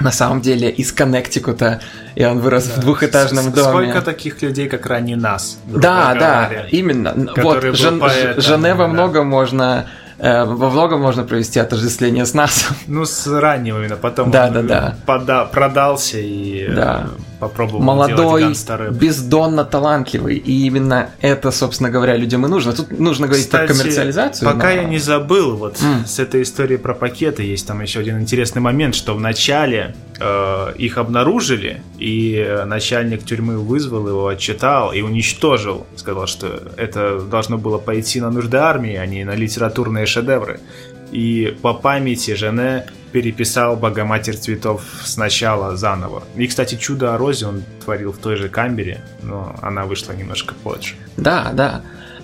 на 0.00 0.10
самом 0.12 0.40
деле 0.40 0.70
из 0.70 0.92
Коннектикута, 0.92 1.80
и 2.14 2.24
он 2.24 2.40
вырос 2.40 2.64
да. 2.64 2.74
в 2.74 2.80
двухэтажном 2.80 3.44
С- 3.44 3.52
доме. 3.54 3.68
Сколько 3.68 4.02
таких 4.02 4.40
людей, 4.42 4.68
как 4.68 4.86
ранее 4.86 5.16
нас? 5.16 5.58
Да, 5.66 6.14
да, 6.14 6.50
именно. 6.70 7.14
Вот, 7.36 7.62
Жен- 7.62 8.02
Женева 8.38 8.84
да. 8.84 8.88
много 8.88 9.22
можно 9.22 9.86
во 10.44 10.70
многом 10.70 11.00
можно 11.00 11.24
провести 11.24 11.58
отождествление 11.58 12.24
с 12.24 12.32
нас. 12.32 12.68
Ну, 12.86 13.04
с 13.04 13.26
раннего 13.26 13.80
именно, 13.80 13.96
потом 13.96 14.30
да, 14.30 14.50
да, 14.50 14.62
да. 14.62 14.96
Пода- 15.04 15.46
продался 15.46 16.18
и 16.18 16.64
э, 16.68 16.74
да. 16.74 17.06
Попробовал 17.42 17.82
Молодой, 17.82 18.54
бездонно 18.92 19.64
талантливый, 19.64 20.36
и 20.36 20.64
именно 20.64 21.10
это, 21.20 21.50
собственно 21.50 21.90
говоря, 21.90 22.16
людям 22.16 22.46
и 22.46 22.48
нужно. 22.48 22.72
Тут 22.72 22.96
нужно 23.00 23.26
говорить 23.26 23.46
Кстати, 23.46 23.66
про 23.66 23.74
коммерциализацию. 23.74 24.48
пока 24.48 24.68
но... 24.68 24.74
я 24.74 24.84
не 24.84 24.98
забыл, 24.98 25.56
вот 25.56 25.74
mm. 25.74 26.06
с 26.06 26.20
этой 26.20 26.42
историей 26.42 26.78
про 26.78 26.94
пакеты 26.94 27.42
есть 27.42 27.66
там 27.66 27.82
еще 27.82 27.98
один 27.98 28.20
интересный 28.20 28.62
момент, 28.62 28.94
что 28.94 29.14
в 29.14 29.20
начале 29.20 29.96
э, 30.20 30.74
их 30.78 30.98
обнаружили, 30.98 31.82
и 31.98 32.62
начальник 32.64 33.24
тюрьмы 33.24 33.58
вызвал 33.58 34.06
его, 34.06 34.28
отчитал 34.28 34.92
и 34.92 35.00
уничтожил. 35.00 35.84
Сказал, 35.96 36.28
что 36.28 36.62
это 36.76 37.18
должно 37.18 37.58
было 37.58 37.78
пойти 37.78 38.20
на 38.20 38.30
нужды 38.30 38.58
армии, 38.58 38.94
а 38.94 39.04
не 39.04 39.24
на 39.24 39.34
литературные 39.34 40.06
шедевры. 40.06 40.60
И 41.10 41.56
по 41.60 41.74
памяти 41.74 42.34
Жене 42.34 42.86
переписал 43.12 43.76
Богоматерь 43.76 44.36
цветов 44.36 44.82
сначала 45.04 45.76
заново. 45.76 46.22
И, 46.36 46.46
кстати, 46.46 46.76
чудо 46.76 47.14
о 47.14 47.18
розе 47.18 47.46
он 47.46 47.62
творил 47.84 48.12
в 48.12 48.18
той 48.18 48.36
же 48.36 48.48
камере, 48.48 49.02
но 49.22 49.54
она 49.62 49.84
вышла 49.84 50.12
немножко 50.12 50.54
позже. 50.54 50.94
Да, 51.16 51.50
да. 51.52 51.82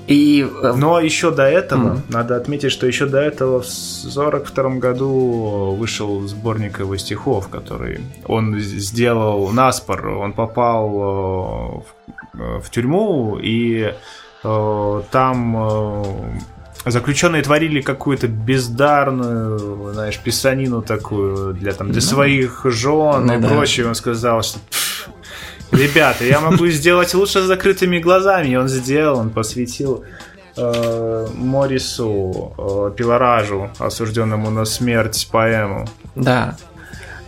И... 0.08 0.48
Э, 0.62 0.72
но 0.74 0.98
еще 1.00 1.30
до 1.30 1.42
этого, 1.42 1.96
mm. 1.96 2.00
надо 2.08 2.36
отметить, 2.36 2.72
что 2.72 2.86
еще 2.86 3.06
до 3.06 3.18
этого 3.18 3.60
в 3.60 3.66
1942 3.66 4.70
году 4.76 5.76
вышел 5.78 6.26
сборник 6.26 6.80
его 6.80 6.96
стихов, 6.96 7.48
который 7.48 8.00
он 8.26 8.58
сделал 8.58 9.50
наспор. 9.50 10.08
Он 10.08 10.32
попал 10.32 11.84
э, 12.34 12.38
в, 12.38 12.60
в 12.62 12.70
тюрьму, 12.70 13.38
и 13.38 13.92
э, 14.44 15.02
там 15.10 16.42
заключенные 16.84 17.42
творили 17.42 17.80
какую-то 17.80 18.28
бездарную, 18.28 19.92
знаешь, 19.92 20.18
писанину 20.18 20.82
такую 20.82 21.54
для, 21.54 21.72
там, 21.72 21.92
для 21.92 22.00
своих 22.00 22.62
жен 22.64 23.26
ну, 23.26 23.38
и 23.38 23.40
да. 23.40 23.48
прочее. 23.48 23.86
Он 23.86 23.94
сказал, 23.94 24.42
что 24.42 24.58
ребята, 25.72 26.24
я 26.24 26.40
могу 26.40 26.66
сделать 26.68 27.12
лучше 27.14 27.40
с 27.40 27.44
закрытыми 27.44 27.98
глазами. 27.98 28.48
И 28.48 28.56
он 28.56 28.68
сделал, 28.68 29.18
он 29.18 29.30
посвятил 29.30 30.04
э, 30.56 31.26
Морису 31.34 32.52
э, 32.56 32.96
Пилоражу, 32.96 33.70
осужденному 33.78 34.50
на 34.50 34.64
смерть, 34.64 35.28
поэму. 35.30 35.86
Да. 36.14 36.56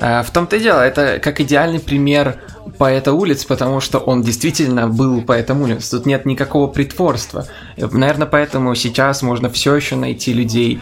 Э, 0.01 0.23
в 0.23 0.31
том-то 0.31 0.57
и 0.57 0.61
дело, 0.61 0.81
это 0.81 1.21
как 1.23 1.41
идеальный 1.41 1.79
пример 1.79 2.37
поэта 2.79 3.13
улиц, 3.13 3.45
потому 3.45 3.81
что 3.81 3.99
он 3.99 4.23
действительно 4.23 4.89
был 4.89 5.23
поэтом 5.23 5.61
улиц. 5.61 5.91
Тут 5.91 6.07
нет 6.07 6.25
никакого 6.25 6.67
притворства. 6.67 7.47
Наверное, 7.77 8.27
поэтому 8.27 8.75
сейчас 8.75 9.23
можно 9.23 9.51
все 9.51 9.75
еще 9.75 9.97
найти 9.97 10.33
людей, 10.33 10.81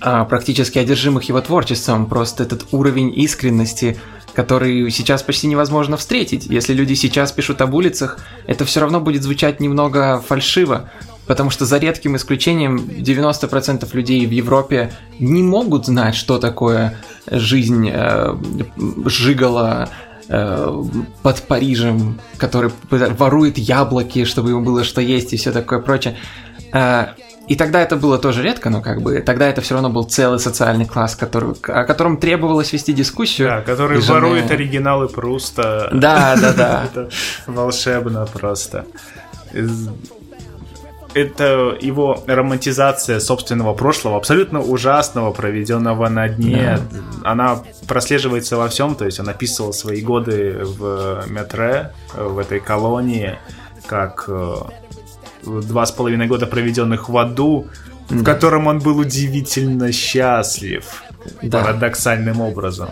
а, 0.00 0.24
практически 0.24 0.78
одержимых 0.78 1.24
его 1.24 1.40
творчеством. 1.40 2.06
Просто 2.06 2.44
этот 2.44 2.68
уровень 2.70 3.12
искренности, 3.14 3.98
который 4.34 4.88
сейчас 4.90 5.24
почти 5.24 5.48
невозможно 5.48 5.96
встретить. 5.96 6.46
Если 6.46 6.72
люди 6.72 6.94
сейчас 6.94 7.32
пишут 7.32 7.60
об 7.60 7.74
улицах, 7.74 8.18
это 8.46 8.64
все 8.64 8.80
равно 8.80 9.00
будет 9.00 9.24
звучать 9.24 9.58
немного 9.60 10.22
фальшиво, 10.26 10.90
потому 11.30 11.50
что 11.50 11.64
за 11.64 11.78
редким 11.78 12.16
исключением 12.16 12.76
90% 12.76 13.88
людей 13.94 14.26
в 14.26 14.32
Европе 14.32 14.90
не 15.20 15.44
могут 15.44 15.86
знать, 15.86 16.16
что 16.16 16.38
такое 16.38 16.98
жизнь 17.30 17.88
э, 17.88 18.36
Жигала, 19.06 19.88
Э, 20.32 20.84
под 21.24 21.42
Парижем, 21.42 22.20
который 22.38 22.70
ворует 22.88 23.58
яблоки, 23.58 24.24
чтобы 24.24 24.50
ему 24.50 24.60
было 24.60 24.84
что 24.84 25.00
есть 25.00 25.32
и 25.32 25.36
все 25.36 25.50
такое 25.50 25.80
прочее. 25.80 26.16
Э, 26.72 27.06
и 27.48 27.56
тогда 27.56 27.80
это 27.80 27.96
было 27.96 28.16
тоже 28.16 28.44
редко, 28.44 28.70
но 28.70 28.80
как 28.80 29.02
бы 29.02 29.22
тогда 29.22 29.48
это 29.48 29.60
все 29.60 29.74
равно 29.74 29.90
был 29.90 30.04
целый 30.04 30.38
социальный 30.38 30.86
класс, 30.86 31.16
который, 31.16 31.54
о 31.64 31.82
котором 31.82 32.16
требовалось 32.16 32.72
вести 32.72 32.92
дискуссию. 32.92 33.48
Да, 33.48 33.60
который 33.62 33.98
ворует 34.00 34.44
жены... 34.44 34.54
оригиналы 34.54 35.08
Пруста. 35.08 35.88
Да, 35.92 36.36
да, 36.40 36.52
да. 36.52 36.84
это 36.92 37.10
волшебно 37.48 38.24
просто 38.32 38.86
это 41.14 41.76
его 41.80 42.22
романтизация 42.26 43.20
собственного 43.20 43.74
прошлого, 43.74 44.16
абсолютно 44.16 44.60
ужасного, 44.60 45.32
проведенного 45.32 46.08
на 46.08 46.28
дне. 46.28 46.78
Да. 46.90 47.30
Она 47.30 47.62
прослеживается 47.86 48.56
во 48.56 48.68
всем, 48.68 48.94
то 48.94 49.04
есть 49.04 49.20
он 49.20 49.28
описывал 49.28 49.72
свои 49.72 50.00
годы 50.00 50.60
в 50.62 51.24
метре, 51.28 51.92
в 52.14 52.38
этой 52.38 52.60
колонии, 52.60 53.38
как 53.86 54.24
э, 54.28 54.54
два 55.44 55.86
с 55.86 55.92
половиной 55.92 56.26
года 56.26 56.46
проведенных 56.46 57.08
в 57.08 57.18
аду, 57.18 57.66
да. 58.08 58.16
в 58.16 58.24
котором 58.24 58.66
он 58.66 58.78
был 58.78 58.98
удивительно 58.98 59.92
счастлив, 59.92 61.02
да. 61.42 61.62
парадоксальным 61.62 62.40
образом. 62.40 62.90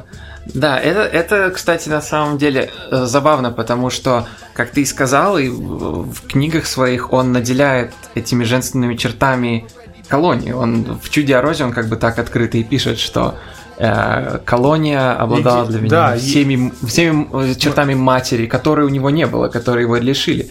Да, 0.55 0.79
это, 0.79 1.01
это, 1.01 1.51
кстати, 1.51 1.89
на 1.89 2.01
самом 2.01 2.39
деле 2.39 2.71
э, 2.91 3.05
забавно, 3.05 3.51
потому 3.51 3.91
что, 3.91 4.27
как 4.55 4.71
ты 4.71 4.83
и 4.83 4.85
сказал, 4.85 5.39
и 5.39 5.49
в 5.49 6.27
книгах 6.27 6.67
своих 6.67 7.13
он 7.13 7.33
наделяет 7.33 7.93
этими 8.15 8.45
женственными 8.45 8.97
чертами 8.97 9.67
колонии. 10.09 10.53
Он 10.53 10.99
в 11.03 11.11
«Чуде 11.11 11.37
о 11.37 11.43
розе» 11.43 11.65
он 11.65 11.73
как 11.73 11.89
бы 11.89 11.97
так 11.97 12.19
открыто 12.19 12.57
и 12.57 12.65
пишет, 12.65 12.99
что 12.99 13.37
э, 13.77 14.39
колония 14.45 15.13
обладала 15.13 15.67
для 15.67 15.81
меня 15.81 15.91
да, 15.91 16.17
всеми, 16.17 16.73
и... 16.83 16.87
всеми 16.87 17.51
э, 17.51 17.55
чертами 17.55 17.95
матери, 17.95 18.47
которые 18.47 18.87
у 18.87 18.91
него 18.91 19.11
не 19.11 19.27
было, 19.27 19.49
которые 19.49 19.85
его 19.85 19.97
лишили. 19.97 20.49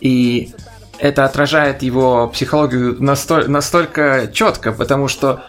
И 0.00 0.52
это 0.98 1.24
отражает 1.24 1.82
его 1.82 2.28
психологию 2.28 3.02
настоль, 3.02 3.48
настолько 3.50 4.30
четко, 4.32 4.72
потому 4.72 5.08
что 5.08 5.44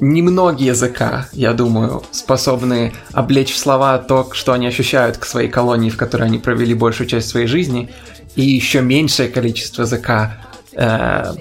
немногие 0.00 0.68
языка, 0.68 1.28
я 1.32 1.52
думаю, 1.52 2.02
способны 2.10 2.92
облечь 3.12 3.52
в 3.52 3.58
слова 3.58 3.98
то, 3.98 4.28
что 4.32 4.52
они 4.52 4.66
ощущают 4.66 5.16
к 5.16 5.24
своей 5.24 5.48
колонии, 5.48 5.90
в 5.90 5.96
которой 5.96 6.24
они 6.24 6.38
провели 6.38 6.74
большую 6.74 7.06
часть 7.06 7.28
своей 7.28 7.46
жизни, 7.46 7.90
и 8.34 8.42
еще 8.42 8.82
меньшее 8.82 9.28
количество 9.28 9.82
языка 9.82 10.38
э, 10.74 11.34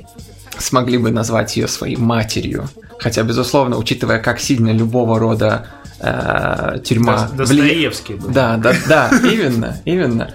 смогли 0.57 0.97
бы 0.97 1.11
назвать 1.11 1.57
ее 1.57 1.67
своей 1.67 1.97
матерью. 1.97 2.69
Хотя, 2.99 3.23
безусловно, 3.23 3.77
учитывая, 3.77 4.19
как 4.19 4.39
сильно 4.39 4.71
любого 4.71 5.19
рода 5.19 5.67
э, 5.99 6.79
тюрьма... 6.83 7.29
Достоевский 7.33 8.13
вли... 8.13 8.33
Да, 8.33 8.57
да, 8.57 8.73
да, 8.87 9.09
именно, 9.23 9.77
именно. 9.85 10.33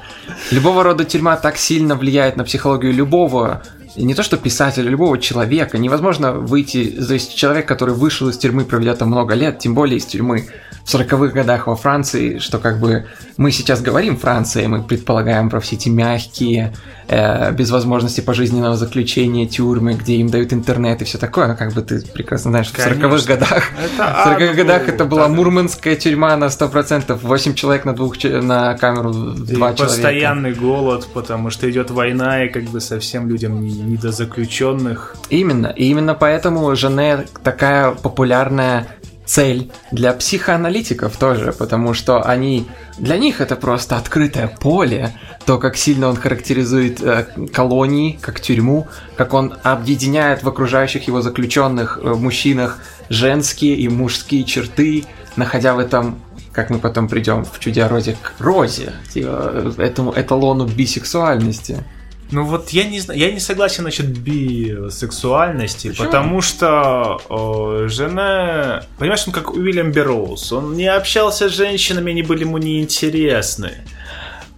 Любого 0.51 0.85
рода 0.85 1.05
тюрьма 1.05 1.37
так 1.37 1.57
сильно 1.57 1.95
влияет 1.95 2.37
на 2.37 2.45
психологию 2.45 2.93
любого 2.93 3.63
не 3.97 4.15
то 4.15 4.23
что 4.23 4.37
писателя, 4.37 4.89
любого 4.89 5.19
человека. 5.19 5.79
Невозможно 5.79 6.33
выйти, 6.33 6.91
то 6.91 7.15
есть 7.15 7.35
человек, 7.35 7.67
который 7.67 7.95
вышел 7.95 8.29
из 8.29 8.39
тюрьмы, 8.39 8.65
проведя 8.65 8.95
там 8.95 9.09
много 9.09 9.35
лет, 9.35 9.59
тем 9.59 9.75
более 9.75 9.99
из 9.99 10.07
тюрьмы 10.07 10.47
в 10.85 10.95
40-х 10.95 11.35
годах 11.35 11.67
во 11.67 11.77
Франции, 11.77 12.39
что 12.39 12.59
как 12.59 12.81
бы 12.81 13.07
мы 13.37 13.51
сейчас 13.53 13.81
говорим 13.81 14.17
Франция, 14.17 14.69
мы 14.69 14.83
предполагаем 14.83 15.51
про 15.51 15.61
все 15.61 15.77
эти 15.77 15.89
мягкие, 15.89 16.75
э, 17.09 17.53
без 17.53 17.71
возможности 17.71 18.21
пожизненного 18.21 18.77
заключения 18.77 19.47
тюрьмы, 19.47 19.95
где 19.95 20.17
им 20.17 20.29
дают 20.29 20.53
интернет 20.53 21.03
и 21.03 21.05
все 21.05 21.19
такое, 21.19 21.49
но 21.49 21.57
как 21.57 21.73
бы 21.73 21.83
ты 21.83 22.01
прекрасно 22.01 22.51
знаешь, 22.51 22.67
что 22.67 22.81
в 22.81 22.87
40-х 22.87 23.27
годах, 23.27 23.65
это, 23.83 24.05
в 24.05 24.27
40-х 24.27 24.55
годах 24.55 24.89
это 24.89 25.05
была 25.05 25.27
так. 25.27 25.37
мурманская 25.37 25.97
тюрьма 25.97 26.37
на 26.37 26.47
100%, 26.47 27.19
8 27.23 27.55
человек 27.55 27.85
на, 27.85 27.95
двух, 27.95 28.23
на 28.25 28.75
камеру, 28.77 29.13
2 29.13 29.45
человека. 29.47 29.85
постоянный 29.85 30.55
голод, 30.55 31.09
потому 31.13 31.51
что 31.51 31.71
идет 31.71 31.91
война, 31.91 32.45
и 32.45 32.49
как 32.49 32.65
бы 32.65 32.81
совсем 32.81 33.29
людям 33.29 33.61
не, 33.61 33.73
не 33.73 33.97
до 33.97 34.13
заключенных. 34.13 35.17
Именно, 35.29 35.69
и 35.69 35.85
именно 35.85 36.15
поэтому 36.15 36.75
Жене 36.75 37.27
такая 37.43 37.93
популярная 37.93 38.87
цель 39.31 39.71
для 39.93 40.13
психоаналитиков 40.13 41.17
тоже, 41.17 41.53
потому 41.53 41.95
что 41.95 42.23
они 42.23 42.67
для 42.99 43.17
них 43.17 43.41
это 43.41 43.55
просто 43.55 43.97
открытое 43.97 44.49
поле, 44.49 45.13
то, 45.47 45.59
как 45.59 45.77
сильно 45.77 46.09
он 46.09 46.17
характеризует 46.17 47.01
э, 47.01 47.27
колонии, 47.53 48.19
как 48.21 48.41
тюрьму, 48.41 48.89
как 49.17 49.33
он 49.33 49.55
объединяет 49.63 50.43
в 50.43 50.49
окружающих 50.49 51.07
его 51.07 51.23
заключенных 51.23 52.01
э, 52.03 52.15
мужчинах 52.15 52.79
женские 53.09 53.77
и 53.77 53.89
мужские 53.89 54.43
черты, 54.43 55.05
находя 55.37 55.75
в 55.75 55.79
этом 55.79 56.21
как 56.53 56.69
мы 56.69 56.81
потом 56.81 57.09
придем 57.09 57.45
в 57.45 57.61
чуде 57.61 57.87
розе 57.87 58.17
к 58.21 58.33
розе, 58.41 58.93
типа, 59.15 59.73
этому 59.79 60.13
эталону 60.17 60.67
бисексуальности. 60.67 61.85
Ну 62.31 62.45
вот 62.45 62.71
я 62.71 62.85
не 62.85 63.01
знаю, 63.01 63.19
я 63.19 63.33
не 63.33 63.41
согласен 63.41 63.85
насчет 63.85 64.07
бисексуальности, 64.07 65.89
Почему? 65.89 66.07
потому 66.07 66.41
что 66.43 67.21
о, 67.29 67.89
жена, 67.89 68.85
понимаешь, 68.99 69.25
он 69.27 69.33
как 69.33 69.53
Уильям 69.53 69.91
Берроуз, 69.91 70.53
он 70.53 70.75
не 70.77 70.87
общался 70.87 71.49
с 71.49 71.53
женщинами, 71.53 72.13
они 72.13 72.23
были 72.23 72.41
ему 72.41 72.59
неинтересны. 72.59 73.79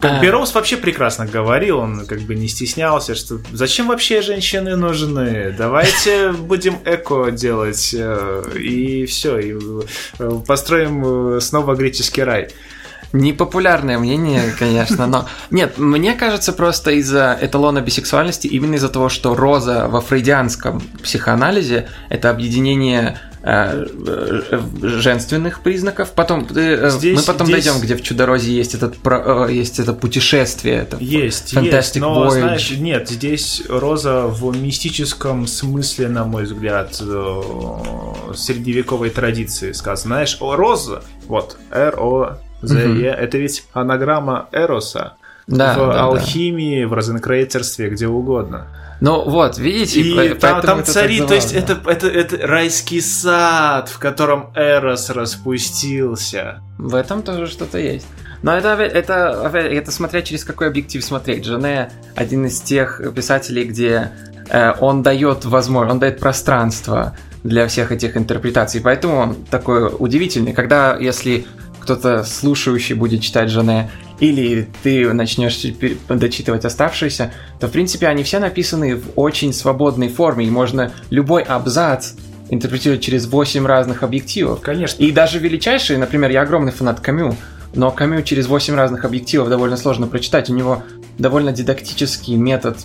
Как 0.03 0.21
Бероуз 0.21 0.53
вообще 0.53 0.77
прекрасно 0.77 1.27
говорил, 1.27 1.79
он 1.79 2.07
как 2.07 2.23
бы 2.23 2.35
не 2.35 2.49
стеснялся, 2.49 3.15
что 3.15 3.39
зачем 3.53 3.87
вообще 3.87 4.21
женщины 4.21 4.75
нужны? 4.75 5.55
Давайте 5.57 6.33
будем 6.33 6.79
эко 6.85 7.31
делать 7.31 7.95
э, 7.97 8.43
и 8.59 9.07
все, 9.07 9.39
и 9.39 9.57
э, 10.19 10.31
построим 10.45 11.37
э, 11.37 11.41
снова 11.41 11.77
греческий 11.77 12.25
рай. 12.25 12.49
Непопулярное 13.13 13.99
мнение, 13.99 14.55
конечно, 14.59 15.07
но... 15.07 15.27
Нет, 15.51 15.79
мне 15.79 16.15
кажется, 16.15 16.53
просто 16.53 16.93
из-за 16.93 17.37
эталона 17.41 17.81
бисексуальности, 17.81 18.47
именно 18.47 18.77
из-за 18.77 18.89
того, 18.89 19.09
что 19.09 19.35
роза 19.35 19.89
во 19.89 20.01
фрейдианском 20.01 20.81
психоанализе– 21.03 21.89
это 22.09 22.31
объединение 22.31 23.19
Э, 23.45 23.87
э, 24.07 24.61
женственных 24.83 25.63
признаков. 25.63 26.13
Потом 26.13 26.47
э, 26.55 26.91
здесь, 26.91 27.19
мы 27.19 27.25
потом 27.25 27.49
здесь... 27.49 27.65
дойдем, 27.65 27.83
где 27.83 27.97
в 27.97 28.03
Чудорозе 28.03 28.53
есть 28.53 28.77
этот 28.77 28.99
есть 29.51 29.81
это 29.81 29.95
путешествие, 29.95 30.77
это 30.77 30.97
есть, 30.99 31.53
Fantastic 31.53 31.73
есть, 31.73 31.97
но 31.97 32.25
Voyage. 32.25 32.39
знаешь, 32.39 32.71
нет, 32.71 33.09
здесь 33.09 33.65
Роза 33.69 34.29
в 34.29 34.57
мистическом 34.57 35.49
смысле, 35.49 36.07
на 36.07 36.25
мой 36.25 36.45
взгляд, 36.45 36.95
средневековой 36.95 39.11
традиции 39.11 39.73
сказано. 39.73 40.15
Знаешь, 40.15 40.37
о 40.39 40.55
Роза, 40.55 41.03
вот 41.27 41.57
R 41.73 41.97
O 41.99 42.37
Z 42.63 42.79
E, 42.79 43.07
это 43.07 43.39
ведь 43.39 43.65
анаграмма 43.73 44.49
Эроса 44.53 45.15
да, 45.47 45.75
в 45.75 45.77
да, 45.77 46.03
алхимии, 46.05 46.83
да. 46.83 46.89
в 46.89 46.93
розенкрейтерстве, 46.93 47.91
где 47.91 48.07
угодно. 48.07 48.67
Ну 49.01 49.29
вот, 49.29 49.59
видите, 49.59 50.01
и 50.01 50.35
там, 50.35 50.63
там 50.63 50.85
цари, 50.85 51.21
то 51.21 51.35
есть 51.35 51.53
это, 51.53 51.81
это, 51.87 52.07
это 52.07 52.47
райский 52.47 53.01
сад, 53.01 53.89
в 53.89 53.99
котором 53.99 54.53
Эрос 54.55 55.11
распустился. 55.11 56.63
В 56.79 56.95
этом 56.95 57.23
тоже 57.23 57.49
что-то 57.49 57.79
есть. 57.79 58.07
Но 58.43 58.57
это, 58.57 58.69
это, 58.69 59.51
это 59.57 59.91
смотря 59.91 60.23
через 60.23 60.45
какой 60.45 60.69
объектив 60.69 61.03
смотреть. 61.05 61.45
Жене 61.45 61.91
один 62.15 62.47
из 62.47 62.61
тех 62.61 63.01
писателей, 63.15 63.65
где 63.65 64.13
э, 64.49 64.73
он 64.81 65.03
дает 65.03 65.45
возможность, 65.45 65.95
он 65.95 65.99
дает 65.99 66.21
пространство 66.21 67.17
для 67.43 67.67
всех 67.67 67.91
этих 67.91 68.17
интерпретаций. 68.17 68.81
Поэтому 68.81 69.17
он 69.17 69.35
такой 69.51 69.93
удивительный. 69.97 70.53
Когда, 70.53 70.97
если 70.97 71.47
кто-то 71.83 72.23
слушающий 72.23 72.95
будет 72.95 73.23
читать 73.23 73.51
Жене, 73.51 73.91
или 74.21 74.69
ты 74.85 75.13
начнешь 75.13 75.61
дочитывать 76.09 76.65
оставшиеся, 76.65 77.33
то, 77.59 77.67
в 77.67 77.73
принципе, 77.73 78.07
они 78.07 78.23
все 78.23 78.39
написаны 78.39 78.97
в 78.97 79.11
очень 79.17 79.53
свободной 79.53 80.09
форме, 80.09 80.47
и 80.47 80.51
можно 80.51 80.93
любой 81.11 81.43
абзац 81.43 82.13
интерпретировать 82.51 83.03
через 83.03 83.27
8 83.27 83.67
разных 83.67 84.05
объективов. 84.05 84.61
Конечно. 84.61 85.03
И 85.03 85.11
даже 85.11 85.39
величайшие, 85.39 85.99
например, 85.99 86.31
я 86.31 86.43
огромный 86.43 86.71
фанат 86.71 87.01
Камю, 87.01 87.37
но 87.75 87.91
Камю 87.91 88.23
через 88.23 88.47
8 88.47 88.75
разных 88.77 89.05
объективов 89.05 89.49
довольно 89.49 89.77
сложно 89.77 90.07
прочитать. 90.07 90.51
У 90.51 90.55
него 90.55 90.85
довольно 91.19 91.53
дидактический 91.53 92.37
метод 92.37 92.79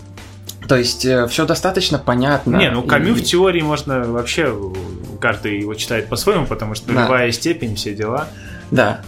то 0.68 0.76
есть 0.76 1.06
э, 1.06 1.28
все 1.28 1.46
достаточно 1.46 1.98
понятно. 1.98 2.58
Не, 2.58 2.70
ну 2.70 2.84
Камю 2.84 3.12
и... 3.12 3.14
в 3.14 3.24
теории 3.24 3.62
можно 3.62 4.04
вообще 4.04 4.54
каждый 5.22 5.62
его 5.62 5.74
читает 5.76 6.08
по-своему, 6.08 6.46
потому 6.46 6.76
что 6.76 6.92
да. 6.92 7.04
любая 7.04 7.32
степень, 7.32 7.76
все 7.76 7.94
дела. 7.94 8.28
Да. 8.72 9.02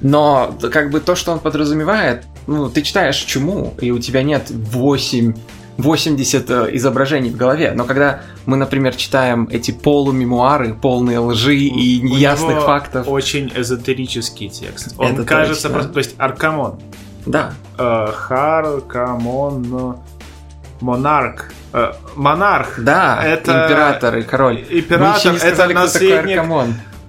Но 0.00 0.56
как 0.72 0.90
бы 0.90 1.00
то, 1.00 1.14
что 1.14 1.32
он 1.32 1.38
подразумевает, 1.38 2.24
ну, 2.46 2.68
ты 2.68 2.82
читаешь 2.82 3.16
чуму, 3.16 3.74
и 3.80 3.90
у 3.90 3.98
тебя 3.98 4.22
нет 4.22 4.50
8 4.50 5.34
80 5.76 6.50
э, 6.50 6.68
изображений 6.72 7.30
в 7.30 7.36
голове. 7.36 7.72
Но 7.74 7.84
когда 7.84 8.20
мы, 8.46 8.56
например, 8.56 8.94
читаем 8.94 9.48
эти 9.50 9.70
полумемуары, 9.70 10.74
полные 10.74 11.18
лжи 11.18 11.56
и 11.56 12.00
неясных 12.00 12.62
фактов... 12.64 13.08
очень 13.08 13.52
эзотерический 13.54 14.48
текст. 14.48 14.94
Он 14.98 15.14
Это 15.14 15.24
кажется 15.24 15.64
точно. 15.64 15.74
просто... 15.74 15.92
То 15.92 15.98
есть 15.98 16.14
Аркамон. 16.18 16.80
Да. 17.26 17.54
Э, 17.78 18.06
Харкамон... 18.12 19.98
Монарх. 20.80 21.50
Э, 21.72 21.92
монарх. 22.14 22.78
Да, 22.78 23.20
это... 23.24 23.64
император 23.64 24.18
и 24.18 24.22
король. 24.22 24.64
Император, 24.68 25.34
это 25.34 25.68
наследник... 25.68 26.42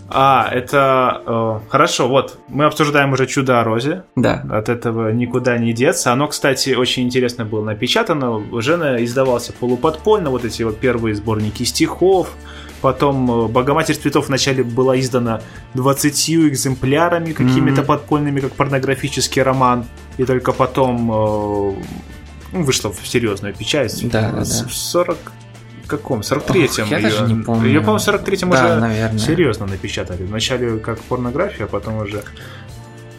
А, 0.09 0.47
это... 0.51 1.21
Э, 1.25 1.69
хорошо, 1.69 2.07
вот, 2.07 2.37
мы 2.47 2.65
обсуждаем 2.65 3.13
уже 3.13 3.25
«Чудо 3.25 3.59
о 3.59 3.63
розе». 3.63 4.03
Да. 4.15 4.45
От 4.51 4.69
этого 4.69 5.11
никуда 5.11 5.57
не 5.57 5.73
деться. 5.73 6.11
Оно, 6.11 6.27
кстати, 6.27 6.75
очень 6.75 7.03
интересно 7.03 7.45
было 7.45 7.63
напечатано. 7.63 8.35
Уже 8.35 8.73
издавался 9.03 9.53
полуподпольно, 9.53 10.29
вот 10.29 10.45
эти 10.45 10.63
вот 10.63 10.79
первые 10.79 11.15
сборники 11.15 11.63
стихов. 11.63 12.29
Потом 12.81 13.31
э, 13.31 13.47
«Богоматерь 13.47 13.95
цветов» 13.95 14.27
вначале 14.27 14.63
была 14.63 14.99
издана 14.99 15.41
20 15.73 16.29
экземплярами 16.29 17.31
какими-то 17.31 17.81
mm-hmm. 17.81 17.85
подпольными, 17.85 18.39
как 18.41 18.53
порнографический 18.53 19.41
роман. 19.41 19.85
И 20.17 20.25
только 20.25 20.51
потом 20.51 21.11
э, 21.11 21.73
ну, 22.53 22.63
вышла 22.63 22.91
в 22.91 23.07
серьезную 23.07 23.55
печать. 23.55 24.07
Да, 24.11 24.31
да, 24.31 24.37
да. 24.39 24.45
40 24.45 25.17
каком? 25.87 26.21
43-м. 26.21 26.87
Я 26.89 26.97
ее, 26.97 27.09
даже 27.09 27.33
не 27.33 27.43
помню. 27.43 27.67
Ее, 27.67 27.79
по-моему, 27.79 27.99
в 27.99 28.07
43-м 28.07 28.49
да, 28.49 28.65
уже 28.65 28.79
наверное. 28.79 29.19
серьезно 29.19 29.65
напечатали. 29.65 30.23
Вначале 30.23 30.77
как 30.77 30.99
порнография, 30.99 31.65
а 31.65 31.67
потом 31.67 31.97
уже 31.97 32.23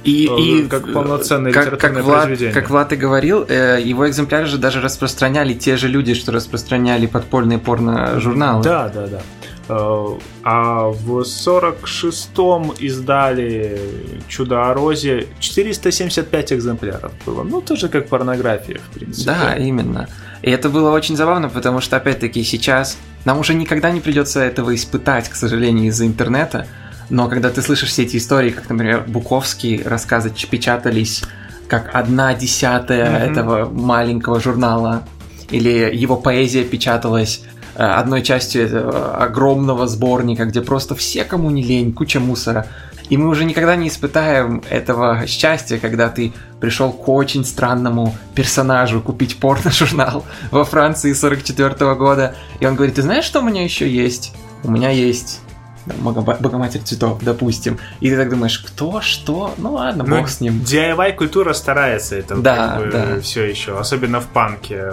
и, 0.07 0.29
э, 0.31 0.41
и 0.41 0.69
как 0.69 0.93
полноценное 0.93 1.53
как, 1.53 1.67
литературное 1.67 1.97
как 1.97 2.05
Влад, 2.05 2.25
произведение. 2.25 2.55
Как 2.55 2.71
Влад 2.71 2.93
и 2.93 2.97
говорил, 2.97 3.45
э, 3.49 3.81
его 3.83 4.09
экземпляры 4.09 4.47
же 4.47 4.57
даже 4.57 4.81
распространяли 4.81 5.53
те 5.53 5.77
же 5.77 5.89
люди, 5.89 6.15
что 6.15 6.31
распространяли 6.33 7.07
подпольные 7.07 7.59
порно-журналы. 7.59 8.63
Да, 8.63 8.89
да, 8.89 9.07
да. 9.09 9.23
Э, 9.69 10.19
а 10.45 10.89
в 10.89 11.21
46-м 11.21 12.73
издали 12.79 13.81
«Чудо 14.29 14.71
о 14.71 14.75
розе» 14.75 15.27
475 15.41 16.53
экземпляров 16.53 17.13
было. 17.25 17.43
Ну, 17.43 17.61
тоже 17.61 17.89
как 17.89 18.09
порнография, 18.09 18.79
в 18.79 18.95
принципе. 18.95 19.31
Да, 19.31 19.57
именно. 19.57 20.09
И 20.43 20.51
это 20.51 20.69
было 20.69 20.91
очень 20.93 21.17
забавно, 21.17 21.49
потому 21.49 21.81
что, 21.81 21.97
опять-таки, 21.97 22.45
сейчас 22.45 22.97
нам 23.25 23.41
уже 23.41 23.55
никогда 23.55 23.91
не 23.91 24.01
придется 24.01 24.41
этого 24.41 24.75
испытать, 24.75 25.29
к 25.29 25.35
сожалению, 25.35 25.89
из-за 25.89 26.07
интернета. 26.07 26.67
Но 27.11 27.29
когда 27.29 27.51
ты 27.51 27.63
слышишь 27.63 27.89
все 27.89 28.03
эти 28.03 28.17
истории, 28.17 28.51
как, 28.51 28.69
например, 28.69 29.05
Буковские 29.07 29.83
рассказы 29.85 30.31
печатались 30.31 31.23
как 31.69 31.95
одна 31.95 32.35
десятая 32.35 33.07
mm-hmm. 33.07 33.31
этого 33.31 33.69
маленького 33.69 34.41
журнала, 34.41 35.03
или 35.51 35.91
его 35.93 36.17
поэзия 36.17 36.65
печаталась 36.65 37.43
одной 37.77 38.23
частью 38.23 38.63
этого 38.65 39.17
огромного 39.17 39.87
сборника, 39.87 40.45
где 40.47 40.63
просто 40.63 40.95
все, 40.95 41.25
кому 41.25 41.51
не 41.51 41.63
лень, 41.63 41.93
куча 41.93 42.21
мусора. 42.21 42.67
И 43.09 43.17
мы 43.17 43.29
уже 43.29 43.45
никогда 43.45 43.77
не 43.77 43.89
испытаем 43.89 44.63
этого 44.69 45.27
счастья, 45.27 45.79
когда 45.79 46.09
ты 46.09 46.33
пришел 46.61 46.93
к 46.93 47.09
очень 47.09 47.45
странному 47.45 48.15
персонажу 48.35 49.01
купить 49.01 49.37
порно-журнал 49.37 50.25
во 50.51 50.65
Франции 50.65 51.13
44 51.13 51.75
-го 51.75 51.95
года, 51.95 52.35
и 52.59 52.67
он 52.67 52.75
говорит, 52.75 52.97
ты 52.97 53.03
знаешь, 53.03 53.25
что 53.25 53.41
у 53.41 53.43
меня 53.43 53.63
еще 53.63 53.89
есть? 53.89 54.33
У 54.65 54.71
меня 54.71 54.91
есть 54.91 55.41
Богоматерь 55.87 56.83
цветов, 56.83 57.23
допустим. 57.23 57.79
И 58.01 58.11
ты 58.11 58.17
так 58.17 58.29
думаешь, 58.29 58.59
кто, 58.59 59.01
что? 59.01 59.55
Ну 59.57 59.75
ладно, 59.75 60.05
ну, 60.05 60.17
бог 60.19 60.29
с 60.29 60.41
ним. 60.41 60.61
DIY 60.61 61.13
культура 61.13 61.53
старается 61.53 62.17
это 62.17 62.35
да, 62.37 62.77
как 62.77 62.85
бы 62.87 62.91
да. 62.91 63.21
все 63.21 63.45
еще, 63.45 63.79
особенно 63.79 64.21
в 64.21 64.27
панке 64.27 64.93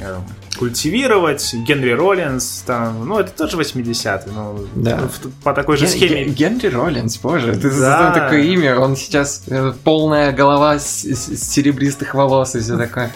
э, 0.00 0.18
культивировать. 0.58 1.54
Генри 1.54 1.90
Роллинс, 1.92 2.62
там, 2.66 3.06
ну, 3.06 3.18
это 3.18 3.30
тоже 3.32 3.56
80-й, 3.56 4.30
ну, 4.32 4.66
да. 4.74 5.08
по 5.42 5.54
такой 5.54 5.76
же 5.76 5.86
Ген- 5.86 5.92
схеме. 5.92 6.24
Генри 6.24 6.68
Роллинс, 6.68 7.18
боже, 7.18 7.56
ты 7.56 7.70
да. 7.70 8.12
такое 8.12 8.42
имя, 8.42 8.78
он 8.78 8.96
сейчас 8.96 9.44
э, 9.48 9.72
полная 9.84 10.32
голова 10.32 10.78
с, 10.78 11.04
с 11.04 11.50
серебристых 11.50 12.14
волос 12.14 12.54
и 12.54 12.60
все 12.60 12.76
такое. 12.76 13.12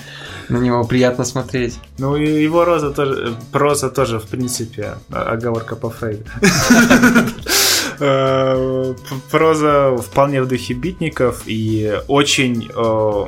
На 0.49 0.59
него 0.59 0.85
приятно 0.85 1.25
смотреть. 1.25 1.79
Ну 1.99 2.17
и 2.17 2.43
его 2.43 2.65
роза 2.65 2.91
тоже, 2.91 3.35
проза 3.53 3.89
тоже, 3.89 4.19
в 4.19 4.27
принципе, 4.27 4.97
оговорка 5.11 5.77
по 5.77 5.91
Фрейду. 5.91 6.25
Э, 8.05 8.95
проза 9.31 9.97
вполне 9.97 10.43
в 10.43 10.49
духе 10.49 10.75
битников 10.75 11.43
и 11.47 12.01
очень 12.09 12.69
э, 12.75 13.25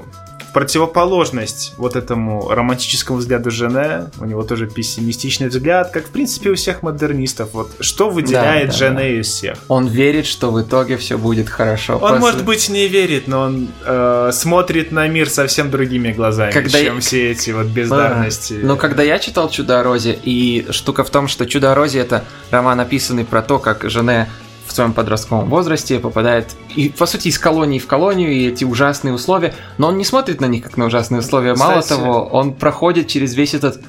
противоположность 0.55 1.75
вот 1.77 1.97
этому 1.97 2.49
романтическому 2.49 3.19
взгляду 3.19 3.51
Жене, 3.51 4.07
у 4.19 4.25
него 4.25 4.45
тоже 4.45 4.69
пессимистичный 4.69 5.49
взгляд, 5.49 5.91
как 5.91 6.07
в 6.07 6.11
принципе 6.11 6.51
у 6.51 6.55
всех 6.55 6.83
модернистов. 6.83 7.51
Вот 7.53 7.73
что 7.81 8.09
выделяет 8.09 8.69
да, 8.69 8.73
да, 8.73 8.79
Жене 8.79 8.97
да. 8.97 9.21
из 9.21 9.27
всех? 9.27 9.59
Он 9.69 9.89
верит, 9.89 10.27
что 10.27 10.53
в 10.53 10.63
итоге 10.63 10.97
все 10.97 11.19
будет 11.19 11.49
хорошо. 11.51 11.95
Он, 11.95 12.01
после... 12.01 12.19
может 12.21 12.45
быть, 12.45 12.69
не 12.69 12.87
верит, 12.87 13.27
но 13.27 13.41
он 13.41 13.69
э, 13.85 14.31
смотрит 14.33 14.93
на 14.93 15.09
мир 15.09 15.29
совсем 15.29 15.73
другими 15.73 16.13
глазами, 16.13 16.53
когда 16.53 16.81
чем 16.81 16.95
я... 16.95 17.01
все 17.01 17.33
эти 17.33 17.51
вот 17.51 17.67
бездарности. 17.67 18.61
А, 18.63 18.65
ну, 18.65 18.77
когда 18.77 19.03
я 19.03 19.19
читал 19.19 19.51
«Чудо 19.51 19.83
Розе», 19.83 20.17
и 20.23 20.69
штука 20.71 21.03
в 21.03 21.11
том, 21.11 21.27
что 21.27 21.47
«Чудо 21.47 21.75
Розе»— 21.75 21.99
это 22.01 22.25
роман, 22.51 22.79
написанный 22.79 23.25
про 23.25 23.43
то, 23.43 23.59
как 23.59 23.91
Жене 23.91 24.29
в 24.67 24.73
своем 24.73 24.93
подростковом 24.93 25.49
возрасте 25.49 25.99
попадает, 25.99 26.55
и, 26.75 26.89
по 26.89 27.07
сути, 27.07 27.29
из 27.29 27.39
колонии 27.39 27.79
в 27.79 27.87
колонию, 27.87 28.33
и 28.33 28.49
эти 28.49 28.65
ужасные 28.65 29.15
условия, 29.15 29.55
но 29.79 29.89
он 29.89 29.99
не 29.99 30.05
смотрит 30.05 30.41
на 30.41 30.47
них 30.47 30.65
как 30.65 30.77
на 30.77 30.87
ужасные 30.87 31.21
условия. 31.21 31.55
Кстати... 31.55 31.71
Мало 31.71 31.83
того, 31.83 32.25
он 32.33 32.55
проходит 32.55 33.09
через 33.09 33.35
весь 33.35 33.55
этот 33.55 33.81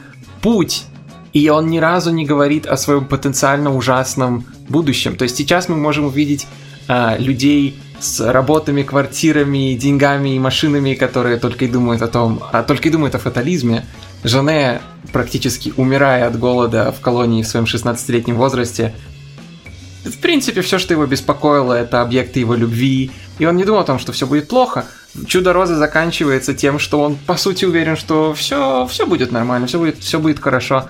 путь, 0.42 0.84
и 1.34 1.50
он 1.50 1.68
ни 1.68 1.80
разу 1.80 2.12
не 2.12 2.26
говорит 2.26 2.66
о 2.66 2.78
своем 2.78 3.06
потенциально 3.06 3.76
ужасном 3.76 4.46
будущем. 4.70 5.16
То 5.16 5.24
есть 5.24 5.36
сейчас 5.36 5.70
мы 5.70 5.76
можем 5.76 6.06
увидеть 6.06 6.48
э, 6.88 7.18
людей 7.20 7.78
с 8.00 8.20
работами, 8.20 8.84
квартирами, 8.84 9.74
деньгами 9.76 10.36
и 10.36 10.40
машинами, 10.40 10.94
которые 10.94 11.38
только 11.38 11.66
и 11.66 11.68
думают 11.68 12.02
о 12.02 12.08
том, 12.08 12.42
а 12.52 12.64
только 12.64 12.90
и 12.90 12.92
думают 12.92 13.16
о 13.16 13.20
фатализме. 13.20 13.86
Жене, 14.24 14.82
практически 15.12 15.74
умирая 15.78 16.28
от 16.28 16.38
голода 16.40 16.92
в 16.92 17.02
колонии 17.02 17.44
в 17.44 17.48
своем 17.48 17.66
16-летнем 17.66 18.36
возрасте, 18.36 18.94
в 20.06 20.18
принципе, 20.20 20.62
все, 20.62 20.78
что 20.78 20.94
его 20.94 21.06
беспокоило, 21.06 21.74
это 21.74 22.02
объекты 22.02 22.40
его 22.40 22.56
любви, 22.56 23.12
и 23.40 23.46
он 23.46 23.58
не 23.58 23.64
думал 23.64 23.82
о 23.82 23.86
том, 23.86 24.00
что 24.00 24.12
все 24.12 24.28
будет 24.28 24.48
плохо. 24.48 24.86
Чудо 25.28 25.52
розы 25.54 25.76
заканчивается 25.76 26.54
тем, 26.54 26.80
что 26.80 27.02
он 27.02 27.16
по 27.16 27.38
сути 27.38 27.66
уверен, 27.66 27.96
что 27.96 28.34
все, 28.34 28.86
все 28.88 29.06
будет 29.06 29.32
нормально, 29.32 29.68
все 29.68 29.80
будет, 29.80 29.98
все 30.00 30.20
будет 30.20 30.40
хорошо. 30.40 30.86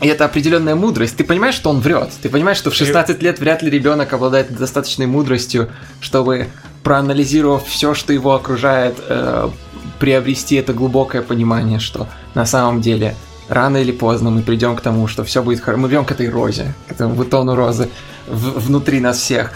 И 0.00 0.08
это 0.08 0.24
определенная 0.24 0.74
мудрость. 0.74 1.16
Ты 1.16 1.24
понимаешь, 1.24 1.54
что 1.54 1.70
он 1.70 1.80
врет. 1.80 2.10
Ты 2.22 2.30
понимаешь, 2.30 2.56
что 2.56 2.70
в 2.70 2.74
16 2.74 3.22
лет 3.22 3.38
вряд 3.38 3.62
ли 3.62 3.70
ребенок 3.70 4.12
обладает 4.12 4.54
достаточной 4.56 5.06
мудростью, 5.06 5.68
чтобы, 6.00 6.48
проанализировав 6.82 7.66
все, 7.66 7.94
что 7.94 8.12
его 8.12 8.34
окружает, 8.34 8.96
э, 9.08 9.50
приобрести 9.98 10.56
это 10.56 10.72
глубокое 10.72 11.20
понимание, 11.20 11.78
что 11.78 12.08
на 12.34 12.46
самом 12.46 12.80
деле 12.80 13.14
рано 13.48 13.76
или 13.76 13.92
поздно 13.92 14.30
мы 14.30 14.40
придем 14.42 14.74
к 14.74 14.80
тому, 14.80 15.06
что 15.06 15.22
все 15.24 15.42
будет 15.42 15.60
хорошо. 15.60 15.82
Мы 15.82 15.88
придем 15.88 16.06
к 16.06 16.12
этой 16.12 16.30
розе, 16.30 16.72
к 16.88 16.92
этому 16.92 17.14
бутону 17.14 17.54
розы 17.54 17.90
в- 18.30 18.60
внутри 18.66 19.00
нас 19.00 19.18
всех. 19.18 19.52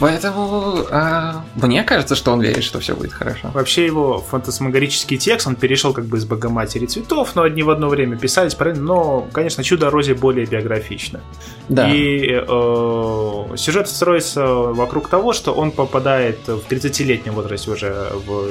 Поэтому 0.00 0.86
а, 0.90 1.44
мне 1.56 1.84
кажется, 1.84 2.14
что 2.14 2.32
он 2.32 2.40
верит, 2.40 2.64
что 2.64 2.80
все 2.80 2.94
будет 2.96 3.12
хорошо. 3.12 3.50
Вообще 3.52 3.84
его 3.84 4.18
фантасмагорический 4.30 5.18
текст, 5.18 5.46
он 5.46 5.56
перешел 5.56 5.92
как 5.92 6.06
бы 6.06 6.16
из 6.16 6.24
Богоматери 6.24 6.86
цветов, 6.86 7.34
но 7.34 7.42
одни 7.42 7.62
в 7.62 7.68
одно 7.68 7.88
время 7.90 8.16
писались, 8.16 8.54
правильно? 8.54 8.82
Но, 8.82 9.28
конечно, 9.30 9.62
Чудо 9.62 9.88
о 9.88 9.90
Розе 9.90 10.14
более 10.14 10.46
биографично. 10.46 11.20
Да. 11.68 11.90
И 11.90 12.30
э, 12.32 13.56
сюжет 13.56 13.88
строится 13.90 14.46
вокруг 14.46 15.10
того, 15.10 15.34
что 15.34 15.52
он 15.52 15.70
попадает 15.70 16.38
в 16.48 16.62
30-летнем 16.70 17.34
возрасте 17.34 17.70
уже 17.70 18.10
в 18.26 18.46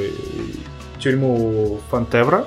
тюрьму 1.00 1.80
Фонтевра, 1.90 2.46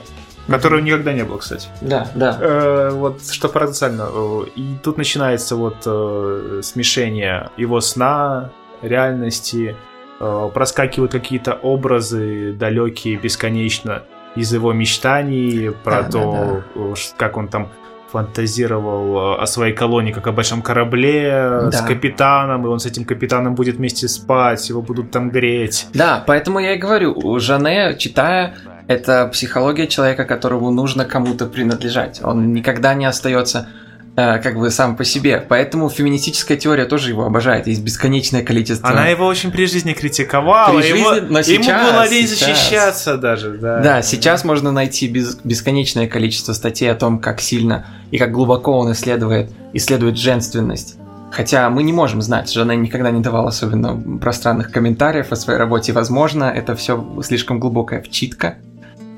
которого 0.49 0.81
никогда 0.81 1.13
не 1.13 1.25
было, 1.25 1.39
кстати. 1.39 1.69
Да, 1.81 2.07
да. 2.15 2.37
Э, 2.41 2.91
вот 2.93 3.25
что 3.31 3.49
парадоксально. 3.49 4.07
э, 4.13 4.43
И 4.57 4.75
тут 4.83 4.99
начинается 4.99 5.57
вот 5.57 5.77
э, 5.87 6.61
смешение 6.63 7.51
его 7.57 7.81
сна, 7.81 8.51
реальности, 8.83 9.77
э, 10.21 10.51
проскакивают 10.55 11.13
какие-то 11.13 11.53
образы 11.55 12.53
далекие 12.53 13.17
бесконечно 13.17 14.03
из 14.37 14.53
его 14.53 14.73
мечтаний 14.73 15.71
про 15.85 16.03
Да, 16.03 16.09
то, 16.11 16.63
э, 16.75 16.95
ш- 16.97 17.15
как 17.17 17.37
он 17.37 17.49
там 17.49 17.69
фантазировал 18.11 19.35
э, 19.37 19.43
о 19.43 19.47
своей 19.47 19.75
колонии 19.75 20.13
как 20.13 20.27
о 20.27 20.33
большом 20.33 20.63
корабле 20.63 21.29
э, 21.33 21.71
с 21.73 21.81
Да. 21.81 21.87
капитаном, 21.87 22.65
и 22.67 22.69
он 22.69 22.79
с 22.79 22.87
этим 22.87 23.05
капитаном 23.05 23.55
будет 23.55 23.77
вместе 23.77 24.09
спать, 24.09 24.69
его 24.69 24.83
будут 24.83 25.11
там 25.11 25.31
греть. 25.31 25.87
Да, 25.95 26.23
поэтому 26.27 26.59
я 26.61 26.75
и 26.75 26.79
говорю, 26.79 27.39
Жане, 27.39 27.97
читая, 27.99 28.55
это 28.89 29.29
психология 29.33 29.87
человека, 29.87 30.25
которому 30.25 30.71
нужно 30.71 31.05
кому-то 31.05 31.47
принадлежать. 31.47 32.21
Он 32.23 32.53
никогда 32.53 32.95
не 32.95 33.05
остается 33.07 33.69
э, 34.17 34.39
как 34.41 34.59
бы 34.59 34.71
сам 34.71 34.97
по 34.97 35.05
себе. 35.05 35.43
Поэтому 35.49 35.89
феминистическая 35.89 36.57
теория 36.57 36.85
тоже 36.85 37.09
его 37.11 37.25
обожает. 37.25 37.67
Есть 37.67 37.83
бесконечное 37.83 38.43
количество. 38.43 38.89
Она 38.89 39.09
его 39.09 39.27
очень 39.27 39.51
при 39.51 39.67
жизни 39.67 39.93
критиковала, 39.95 40.79
При 40.79 40.89
его- 40.89 41.15
жизни, 41.15 41.27
но 41.31 41.39
ему 41.39 41.43
сейчас, 41.65 41.91
было 41.93 42.09
лень 42.11 42.29
защищаться 42.29 43.17
даже. 43.17 43.53
Да, 43.59 43.81
Да, 43.81 44.03
сейчас 44.03 44.45
можно 44.45 44.71
найти 44.73 45.09
без- 45.09 45.37
бесконечное 45.45 46.07
количество 46.09 46.53
статей 46.53 46.91
о 46.91 46.95
том, 46.95 47.19
как 47.21 47.41
сильно 47.41 47.87
и 48.11 48.19
как 48.19 48.33
глубоко 48.33 48.79
он 48.79 48.93
исследует, 48.93 49.51
исследует 49.73 50.19
женственность. 50.19 50.97
Хотя 51.31 51.71
мы 51.71 51.83
не 51.83 51.95
можем 51.95 52.21
знать, 52.21 52.53
Жанна 52.53 52.73
никогда 52.73 53.11
не 53.11 53.23
давала 53.23 53.49
особенно 53.49 54.19
пространных 54.19 54.71
комментариев 54.71 55.33
о 55.33 55.37
своей 55.37 55.59
работе. 55.59 55.95
Возможно, 55.95 56.45
это 56.45 56.77
все 56.77 57.03
слишком 57.25 57.59
глубокая 57.59 58.03
вчитка 58.03 58.57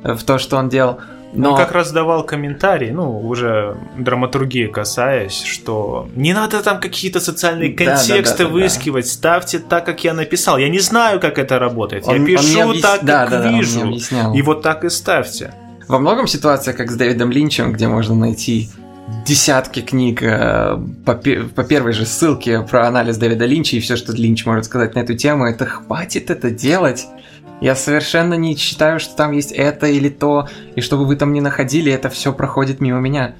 в 0.05 0.23
то, 0.23 0.39
что 0.39 0.57
он 0.57 0.69
делал. 0.69 0.99
Но 1.37 1.51
Он 1.53 1.57
как 1.57 1.73
раз 1.73 1.91
давал 1.91 2.23
комментарий, 2.23 2.93
ну, 2.93 3.19
уже 3.19 3.77
драматургии 3.99 4.69
касаясь, 4.69 5.43
что 5.43 6.09
не 6.15 6.33
надо 6.33 6.63
там 6.63 6.79
какие-то 6.79 7.19
социальные 7.19 7.75
Да, 7.75 7.85
да, 7.87 7.97
контексты 7.97 8.39
да, 8.39 8.45
да, 8.45 8.51
выискивать, 8.51 9.09
ставьте 9.09 9.59
так, 9.59 9.85
как 9.85 10.05
я 10.05 10.15
написал. 10.15 10.59
Я 10.59 10.69
не 10.69 10.79
знаю, 10.79 11.19
как 11.19 11.39
это 11.41 11.59
работает. 11.59 12.07
он- 12.07 12.15
я 12.15 12.21
он 12.21 12.27
пишу 12.27 12.45
мне 12.53 12.63
объяс- 12.63 12.83
так, 12.83 13.05
да, 13.05 13.23
как 13.23 13.31
да, 13.31 13.43
да, 13.43 13.49
он 13.49 13.55
вижу. 13.57 13.93
и 14.35 14.43
вот 14.43 14.63
так 14.63 14.85
и 14.85 14.91
ставьте. 14.91 15.53
Во 15.89 15.99
многом 15.99 16.29
ситуация, 16.29 16.73
как 16.73 16.91
с 16.91 16.95
Дэвидом 16.95 17.33
Линчем, 17.33 17.73
где 17.73 17.89
можно 17.89 18.15
найти 18.15 18.71
десятки 19.27 19.81
книг 19.81 20.23
э, 20.23 20.79
по, 21.05 21.15
по 21.15 21.65
первой 21.65 21.93
же 21.93 22.07
ссылке 22.07 22.61
про 22.63 22.87
анализ 22.87 23.17
Дэвида 23.19 23.45
Линча 23.45 23.77
и 23.77 23.81
все, 23.81 23.97
что 23.97 24.13
Линч 24.13 24.47
может 24.47 24.65
сказать 24.67 24.95
на 24.95 25.01
эту 25.01 25.15
тему, 25.15 25.47
это 25.47 25.67
хватит 25.67 26.31
это 26.31 26.51
делать. 26.51 27.07
Я 27.61 27.75
совершенно 27.75 28.35
не 28.35 28.57
считаю, 28.57 29.01
что 29.01 29.17
там 29.17 29.33
есть 29.33 29.53
это 29.53 29.87
или 29.87 30.09
то, 30.09 30.49
и 30.75 30.81
чтобы 30.81 31.07
вы 31.07 31.17
там 31.17 31.33
не 31.33 31.41
находили, 31.41 31.93
это 31.93 32.09
все 32.11 32.33
проходит 32.33 32.81
мимо 32.81 33.01
меня. 33.01 33.35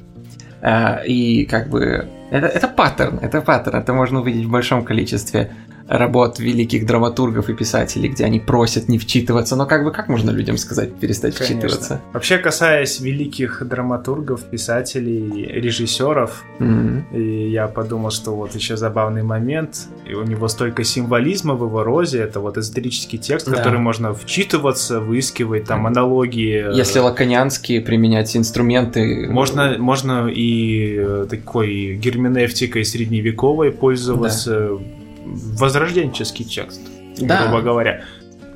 Э, 0.63 1.07
И 1.07 1.45
как 1.47 1.69
бы 1.69 2.09
это, 2.31 2.47
это 2.47 2.69
паттерн, 2.69 3.19
это 3.21 3.41
паттерн, 3.41 3.77
это 3.77 3.93
можно 3.93 4.21
увидеть 4.21 4.47
в 4.47 4.51
большом 4.51 4.85
количестве 4.85 5.53
работ 5.89 6.39
великих 6.39 6.87
драматургов 6.87 7.49
и 7.49 7.55
писателей, 7.55 8.09
где 8.09 8.25
они 8.25 8.41
просят 8.41 8.89
не 8.89 8.99
вчитываться, 8.99 9.57
но 9.57 9.67
как 9.67 9.85
бы 9.85 9.93
как 9.93 10.09
можно 10.09 10.31
людям 10.31 10.57
сказать 10.57 10.95
перестать 10.95 11.35
Конечно. 11.35 11.59
вчитываться? 11.61 12.01
Вообще, 12.13 12.39
касаясь 12.39 13.01
великих 13.01 13.67
драматургов, 13.67 14.43
писателей, 14.45 15.47
режиссеров, 15.47 16.45
Мгм. 16.59 17.07
И 17.13 17.51
я 17.51 17.67
подумал, 17.67 18.11
что 18.11 18.35
вот 18.35 18.55
еще 18.55 18.77
забавный 18.77 19.23
момент, 19.23 19.89
и 20.09 20.15
у 20.15 20.23
него 20.23 20.49
столько 20.49 20.85
символизма 20.85 21.55
в 21.55 21.65
его 21.65 21.83
розе, 21.83 22.21
это 22.21 22.41
вот 22.41 22.57
эзотерический 22.57 23.19
текст, 23.19 23.49
Да. 23.51 23.57
который 23.57 23.79
можно 23.79 24.15
вчитываться, 24.15 25.01
выискивать 25.01 25.65
там 25.65 25.87
аналогии. 25.87 26.75
Если 26.77 26.99
лаконианские 26.99 27.81
применять 27.81 28.37
инструменты... 28.37 29.29
Можно, 29.31 29.77
можно 29.79 30.29
и 30.29 30.97
э, 30.97 31.27
такой 31.29 31.97
герменевтикой 31.97 32.85
средневековой 32.85 33.73
пользоваться. 33.73 34.79
Возрожденческий 35.25 36.45
текст, 36.45 36.81
Да. 37.19 37.43
грубо 37.47 37.63
говоря. 37.63 38.05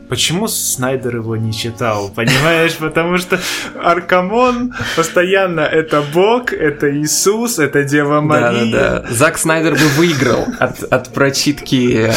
Почему 0.09 0.49
Снайдер 0.49 1.17
его 1.17 1.37
не 1.37 1.53
читал? 1.53 2.11
Понимаешь, 2.15 2.75
потому 2.77 3.19
что 3.19 3.39
Аркамон 3.83 4.73
постоянно 4.97 5.61
это 5.61 6.03
Бог, 6.15 6.53
это 6.53 6.95
Иисус, 6.97 7.59
это 7.59 7.85
Дева 7.85 8.21
Мария. 8.21 8.73
Да-да-да. 8.73 9.15
Зак 9.15 9.39
Снайдер 9.39 9.73
бы 9.73 9.87
выиграл 9.97 10.47
от, 10.59 10.83
от 10.83 11.13
прочитки... 11.13 12.11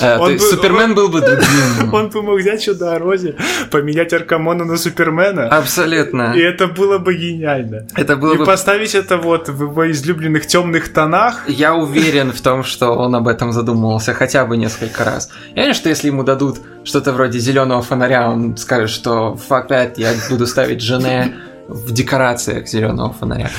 э, 0.00 0.18
Он 0.18 0.26
то 0.26 0.30
есть 0.30 0.44
бы- 0.44 0.50
Супермен 0.50 0.94
был 0.94 1.08
бы 1.08 1.20
другим. 1.20 1.92
Он 1.94 2.08
бы 2.08 2.22
мог 2.22 2.38
взять 2.40 2.62
чудо 2.64 2.94
о 2.94 2.98
розе, 2.98 3.34
поменять 3.70 4.12
Аркамона 4.12 4.64
на 4.64 4.76
Супермена, 4.76 5.48
Абсолютно. 5.48 6.32
и 6.34 6.40
это 6.40 6.66
было 6.66 6.98
бы 6.98 7.14
гениально. 7.14 7.86
Это 7.96 8.16
было 8.16 8.34
И 8.34 8.38
бы... 8.38 8.44
поставить 8.44 8.94
это 8.94 9.16
вот 9.18 9.48
в 9.48 9.62
его 9.62 9.90
излюбленных 9.90 10.46
темных 10.46 10.92
тонах. 10.92 11.44
Я 11.48 11.74
уверен 11.74 12.32
в 12.32 12.40
том, 12.40 12.64
что 12.64 12.90
он 12.92 13.14
об 13.14 13.28
этом 13.28 13.52
задумывался 13.52 14.14
хотя 14.14 14.44
бы 14.46 14.56
несколько 14.56 15.04
раз. 15.04 15.30
Я 15.54 15.62
уверен, 15.62 15.74
что 15.74 15.88
если 15.88 16.08
ему 16.08 16.22
дадут 16.22 16.58
что-то 16.84 17.12
вроде 17.12 17.33
зеленого 17.38 17.82
фонаря, 17.82 18.30
он 18.30 18.56
скажет, 18.56 18.90
что 18.90 19.38
fuck 19.48 19.68
that, 19.68 19.94
я 19.96 20.12
буду 20.30 20.46
ставить 20.46 20.80
жене 20.80 21.34
в 21.68 21.92
декорациях 21.92 22.68
зеленого 22.68 23.12
фонаря. 23.12 23.50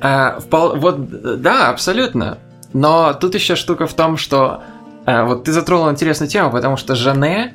А, 0.00 0.38
впол- 0.40 0.78
Вот, 0.78 1.40
да, 1.40 1.68
абсолютно. 1.68 2.38
Но 2.72 3.12
тут 3.14 3.34
еще 3.34 3.56
штука 3.56 3.86
в 3.86 3.94
том, 3.94 4.16
что 4.16 4.62
а, 5.04 5.24
вот 5.24 5.44
ты 5.44 5.52
затронул 5.52 5.90
интересную 5.90 6.28
тему, 6.28 6.50
потому 6.50 6.76
что 6.76 6.94
Жанне 6.94 7.54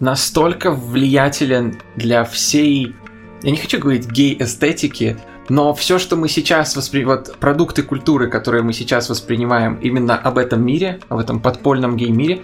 настолько 0.00 0.70
влиятелен 0.70 1.80
для 1.96 2.24
всей, 2.24 2.94
я 3.42 3.50
не 3.50 3.56
хочу 3.56 3.78
говорить 3.78 4.10
гей-эстетики, 4.10 5.18
но 5.48 5.74
все, 5.74 5.98
что 5.98 6.16
мы 6.16 6.28
сейчас 6.28 6.74
воспринимаем, 6.76 7.18
вот 7.18 7.36
продукты 7.36 7.82
культуры, 7.82 8.30
которые 8.30 8.62
мы 8.62 8.72
сейчас 8.72 9.10
воспринимаем 9.10 9.74
именно 9.74 10.16
об 10.16 10.38
этом 10.38 10.64
мире, 10.64 11.00
об 11.08 11.18
этом 11.18 11.40
подпольном 11.40 11.96
гей-мире, 11.96 12.42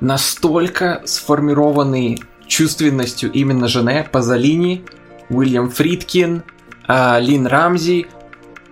настолько 0.00 1.02
сформированы 1.04 2.18
чувственностью 2.46 3.30
именно 3.32 3.68
Жене, 3.68 4.06
Пазолини, 4.10 4.84
Уильям 5.28 5.70
Фридкин, 5.70 6.42
а, 6.86 7.18
Лин 7.20 7.46
Рамзи. 7.46 8.08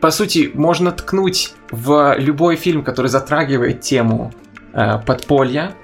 По 0.01 0.11
сути, 0.11 0.51
можно 0.55 0.93
ткнуть 0.93 1.55
в 1.71 2.17
любой 2.19 2.57
фильм, 2.57 2.83
который 2.83 3.09
затрагивает 3.09 3.81
тему 3.81 4.33
э, 4.73 4.99
подполья, 5.05 5.75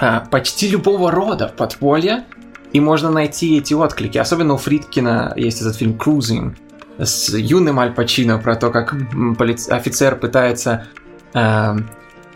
э, 0.00 0.20
почти 0.30 0.68
любого 0.68 1.10
рода 1.10 1.52
подполья, 1.56 2.24
и 2.72 2.80
можно 2.80 3.10
найти 3.10 3.58
эти 3.58 3.72
отклики. 3.72 4.18
Особенно 4.18 4.54
у 4.54 4.56
Фридкина 4.56 5.32
есть 5.36 5.60
этот 5.60 5.76
фильм 5.76 5.92
«Cruising» 5.92 6.56
с 6.98 7.30
юным 7.36 7.78
Аль 7.78 7.94
Пачино 7.94 8.38
про 8.38 8.56
то, 8.56 8.70
как 8.70 8.94
офицер 9.70 10.16
пытается 10.16 10.86
э, 11.34 11.76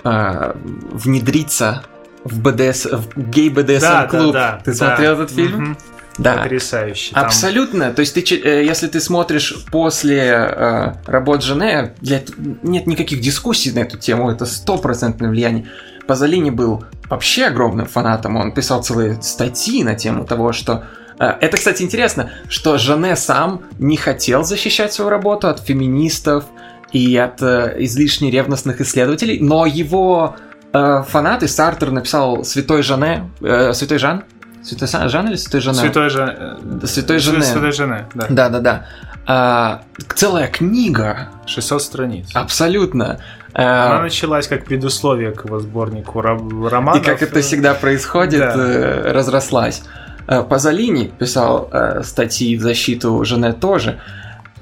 э, 0.05 0.55
внедриться 0.93 1.83
в, 2.25 2.41
БДС, 2.41 2.87
в 2.87 3.31
гей-БДСМ-клуб. 3.31 4.37
Ты 4.65 4.75
смотрел 4.75 5.15
этот 5.15 5.31
фильм? 5.31 5.63
Мгм. 5.63 5.79
Да. 6.19 6.35
Потрясающий. 6.35 7.15
Там 7.15 7.27
Абсолютно. 7.27 7.93
То 7.93 8.01
есть, 8.01 8.15
ты, 8.15 8.21
э, 8.21 8.65
если 8.65 8.89
ты 8.89 9.01
смотришь 9.01 9.65
после 9.71 10.19
э, 10.19 10.93
работ 11.07 11.43
Жене, 11.43 11.95
для 12.01 12.23
нет 12.63 12.87
никаких 12.87 13.21
дискуссий 13.21 13.73
на 13.73 13.81
эту 13.81 13.97
тему, 13.97 14.31
это 14.31 14.45
стопроцентное 14.45 15.31
влияние. 15.31 15.67
Пазолини 16.07 16.51
был 16.51 16.85
вообще 17.09 17.47
огромным 17.47 17.87
фанатом, 17.87 18.37
он 18.37 18.53
писал 18.53 18.83
целые 18.83 19.21
статьи 19.23 19.83
на 19.83 19.95
тему 19.95 20.27
того, 20.27 20.53
что 20.53 20.85
э, 21.19 21.25
это, 21.41 21.57
кстати, 21.57 21.83
интересно, 21.83 22.31
что 22.49 22.77
Жанне 22.77 23.17
сам 23.17 23.63
не 23.79 23.97
хотел 23.97 24.45
защищать 24.45 24.93
свою 24.93 25.09
работу 25.09 25.49
от 25.49 25.61
феминистов 25.61 26.45
и 26.93 27.17
от 27.17 27.41
э, 27.41 27.77
излишне 27.79 28.31
ревностных 28.31 28.81
исследователей, 28.81 29.39
но 29.41 29.65
его 29.65 30.37
фанаты 30.73 31.49
Сартер 31.49 31.91
написал 31.91 32.45
Святой 32.45 32.83
Жанне, 32.83 33.31
э, 33.41 33.73
Святой 33.73 33.99
Жан, 33.99 34.25
Святой 34.63 34.89
Жан 35.09 35.29
или 35.29 35.37
Святой 35.37 35.61
Жанне? 35.61 35.81
Святой 35.81 36.11
Жан... 36.11 36.81
Святой 36.85 37.19
Жанне. 37.19 37.43
Святой 37.43 37.73
Жанне, 37.73 38.07
да. 38.15 38.27
Да, 38.29 38.49
да, 38.49 38.61
да. 38.61 38.87
А, 39.27 39.83
целая 40.15 40.49
книга. 40.49 41.29
600 41.47 41.83
страниц. 41.83 42.31
Абсолютно. 42.35 43.21
Она 43.53 44.03
началась 44.03 44.47
как 44.47 44.65
предусловие 44.65 45.33
к 45.33 45.45
его 45.45 45.59
сборнику 45.59 46.21
романов. 46.21 47.03
И 47.03 47.05
как 47.05 47.23
это 47.23 47.41
всегда 47.41 47.75
происходит, 47.75 48.41
да. 48.41 48.55
Э, 48.57 49.13
разрослась. 49.13 49.83
Э, 50.29 50.43
Пазолини 50.43 51.13
писал 51.19 51.69
э, 51.73 52.03
статьи 52.05 52.57
в 52.57 52.63
защиту 52.63 53.25
Жене 53.25 53.53
тоже. 53.53 54.01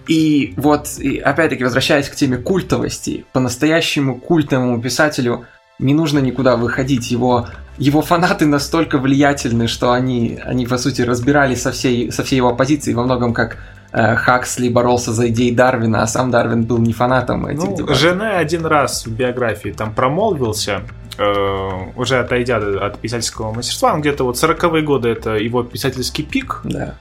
И 0.06 0.54
вот, 0.56 0.88
и 0.98 1.18
опять-таки, 1.18 1.64
возвращаясь 1.64 2.08
к 2.08 2.14
теме 2.14 2.38
культовости, 2.38 3.26
по-настоящему 3.32 4.18
культовому 4.18 4.80
писателю 4.80 5.44
не 5.78 5.94
нужно 5.94 6.18
никуда 6.18 6.56
выходить. 6.56 7.10
Его, 7.10 7.48
его 7.76 8.02
фанаты 8.02 8.46
настолько 8.46 8.98
влиятельны, 8.98 9.68
что 9.68 9.92
они, 9.92 10.38
они 10.44 10.66
по 10.66 10.78
сути, 10.78 11.02
разбирались 11.02 11.62
со 11.62 11.72
всей, 11.72 12.10
со 12.12 12.24
всей 12.24 12.36
его 12.36 12.48
оппозицией 12.48 12.94
во 12.94 13.04
многом 13.04 13.32
как 13.32 13.58
Э, 13.90 14.16
Хаксли 14.16 14.68
боролся 14.68 15.12
за 15.12 15.28
идеи 15.28 15.50
Дарвина, 15.50 16.02
а 16.02 16.06
сам 16.06 16.30
Дарвин 16.30 16.64
был 16.64 16.78
не 16.78 16.92
фанатом 16.92 17.46
этих 17.46 17.64
ну, 17.64 17.76
дебатов. 17.76 17.96
Жене 17.96 18.28
один 18.28 18.66
раз 18.66 19.06
в 19.06 19.10
биографии 19.10 19.70
там 19.70 19.94
промолвился, 19.94 20.82
э, 21.16 21.70
уже 21.96 22.18
отойдя 22.18 22.58
от 22.58 22.98
писательского 22.98 23.52
мастерства, 23.52 23.94
он 23.94 24.02
где-то 24.02 24.24
вот 24.24 24.36
40-е 24.36 24.82
годы 24.82 25.08
это 25.08 25.36
его 25.36 25.62
писательский 25.62 26.22
пик. 26.22 26.60
Да. 26.64 26.96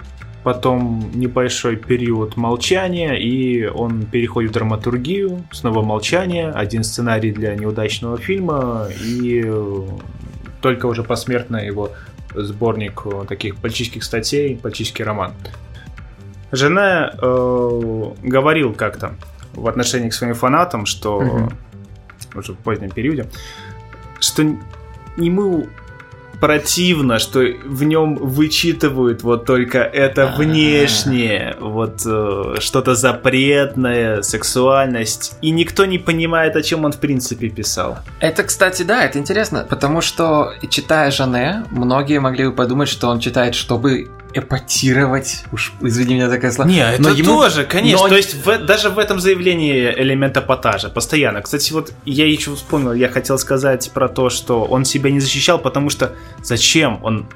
Потом 0.47 1.11
небольшой 1.13 1.75
период 1.75 2.37
молчания, 2.37 3.15
и 3.15 3.65
он 3.65 4.05
переходит 4.05 4.51
в 4.51 4.53
драматургию, 4.53 5.43
снова 5.51 5.81
молчание, 5.81 6.51
один 6.51 6.85
сценарий 6.85 7.33
для 7.33 7.53
неудачного 7.53 8.17
фильма, 8.17 8.87
и 9.03 9.45
только 10.61 10.85
уже 10.85 11.03
посмертно 11.03 11.57
его 11.57 11.89
сборник 12.33 13.03
таких 13.27 13.57
политических 13.57 14.05
статей, 14.05 14.55
политический 14.55 15.03
роман. 15.03 15.33
Жена 16.53 17.11
э, 17.11 18.11
говорил 18.23 18.73
как-то 18.73 19.15
в 19.53 19.67
отношении 19.67 20.07
к 20.07 20.13
своим 20.13 20.33
фанатам, 20.33 20.85
что 20.85 21.17
угу. 21.17 21.49
уже 22.35 22.53
в 22.53 22.57
позднем 22.59 22.89
периоде, 22.89 23.29
что 24.21 24.43
ему 25.17 25.67
противно, 26.39 27.19
что 27.19 27.39
в 27.39 27.83
нем 27.83 28.15
вычитывают 28.15 29.23
вот 29.23 29.45
только 29.45 29.79
это 29.79 30.33
внешнее, 30.37 31.55
вот 31.59 32.01
э, 32.05 32.55
что-то 32.59 32.95
запретное, 32.95 34.21
сексуальность, 34.21 35.37
и 35.41 35.51
никто 35.51 35.85
не 35.85 35.97
понимает, 35.97 36.55
о 36.55 36.61
чем 36.61 36.85
он 36.85 36.91
в 36.91 36.99
принципе 36.99 37.49
писал. 37.49 37.99
Это, 38.19 38.43
кстати, 38.43 38.83
да, 38.83 39.03
это 39.03 39.19
интересно, 39.19 39.65
потому 39.67 40.01
что 40.01 40.53
читая 40.69 41.11
Жанне, 41.11 41.65
многие 41.71 42.19
могли 42.19 42.45
бы 42.45 42.51
подумать, 42.51 42.89
что 42.89 43.07
он 43.07 43.19
читает, 43.19 43.55
чтобы 43.55 44.09
эпатировать. 44.33 45.43
Уж 45.51 45.73
извини 45.81 46.15
меня 46.15 46.29
такая 46.29 46.51
слова. 46.51 46.69
Не, 46.69 46.79
это 46.79 47.01
но 47.01 47.09
ему... 47.09 47.41
тоже, 47.41 47.65
конечно. 47.65 48.03
Но... 48.03 48.09
То 48.09 48.17
есть 48.17 48.33
в, 48.45 48.65
даже 48.65 48.89
в 48.89 48.99
этом 48.99 49.19
заявлении 49.19 49.91
элемент 49.91 50.37
эпатажа 50.37 50.89
постоянно. 50.89 51.41
Кстати, 51.41 51.73
вот 51.73 51.93
я 52.05 52.27
еще 52.27 52.55
вспомнил, 52.55 52.93
я 52.93 53.09
хотел 53.09 53.37
сказать 53.37 53.91
про 53.93 54.09
то, 54.09 54.29
что 54.29 54.63
он 54.63 54.85
себя 54.85 55.11
не 55.11 55.19
защищал, 55.19 55.59
потому 55.59 55.89
что 55.89 56.15
зачем 56.43 56.99
он 57.03 57.27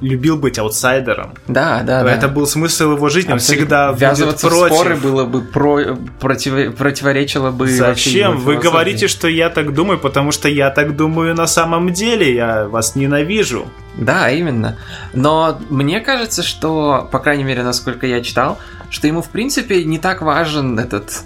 любил 0.00 0.36
быть 0.36 0.58
аутсайдером. 0.58 1.34
Да, 1.46 1.82
да, 1.82 2.02
да. 2.02 2.12
Это 2.12 2.28
был 2.28 2.46
смысл 2.46 2.92
его 2.92 3.08
жизни, 3.08 3.32
он 3.32 3.38
всегда 3.38 3.92
Ввязываться 3.92 4.48
будет 4.48 4.58
против. 4.58 4.72
в 4.72 4.78
споры 4.78 4.96
было 4.96 5.24
бы 5.24 5.40
про... 5.42 5.96
против... 6.20 6.76
противоречило 6.76 7.50
бы 7.50 7.68
Зачем? 7.68 8.38
Вы 8.38 8.56
говорите, 8.56 9.08
что 9.08 9.28
я 9.28 9.50
так 9.50 9.74
думаю, 9.74 9.98
потому 9.98 10.32
что 10.32 10.48
я 10.48 10.70
так 10.70 10.96
думаю 10.96 11.34
на 11.34 11.46
самом 11.46 11.92
деле, 11.92 12.34
я 12.34 12.68
вас 12.68 12.94
ненавижу. 12.94 13.68
Да, 13.96 14.30
именно. 14.30 14.76
Но 15.12 15.58
мне 15.70 16.00
кажется, 16.00 16.42
что, 16.42 17.08
по 17.10 17.18
крайней 17.18 17.44
мере, 17.44 17.62
насколько 17.62 18.06
я 18.06 18.22
читал, 18.22 18.58
что 18.90 19.06
ему, 19.06 19.22
в 19.22 19.28
принципе, 19.28 19.84
не 19.84 19.98
так 19.98 20.22
важен 20.22 20.78
этот... 20.78 21.22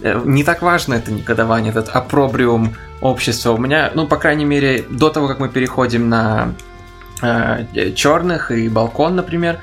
Э, 0.00 0.20
не 0.24 0.42
так 0.42 0.62
важно 0.62 0.94
это 0.94 1.12
негодование, 1.12 1.70
этот 1.70 1.90
опробриум 1.90 2.74
общества. 3.00 3.52
У 3.52 3.58
меня, 3.58 3.90
ну, 3.94 4.06
по 4.06 4.16
крайней 4.16 4.46
мере, 4.46 4.84
до 4.88 5.10
того, 5.10 5.28
как 5.28 5.38
мы 5.38 5.48
переходим 5.48 6.08
на 6.08 6.54
черных 7.20 8.50
и 8.50 8.68
балкон, 8.68 9.16
например, 9.16 9.60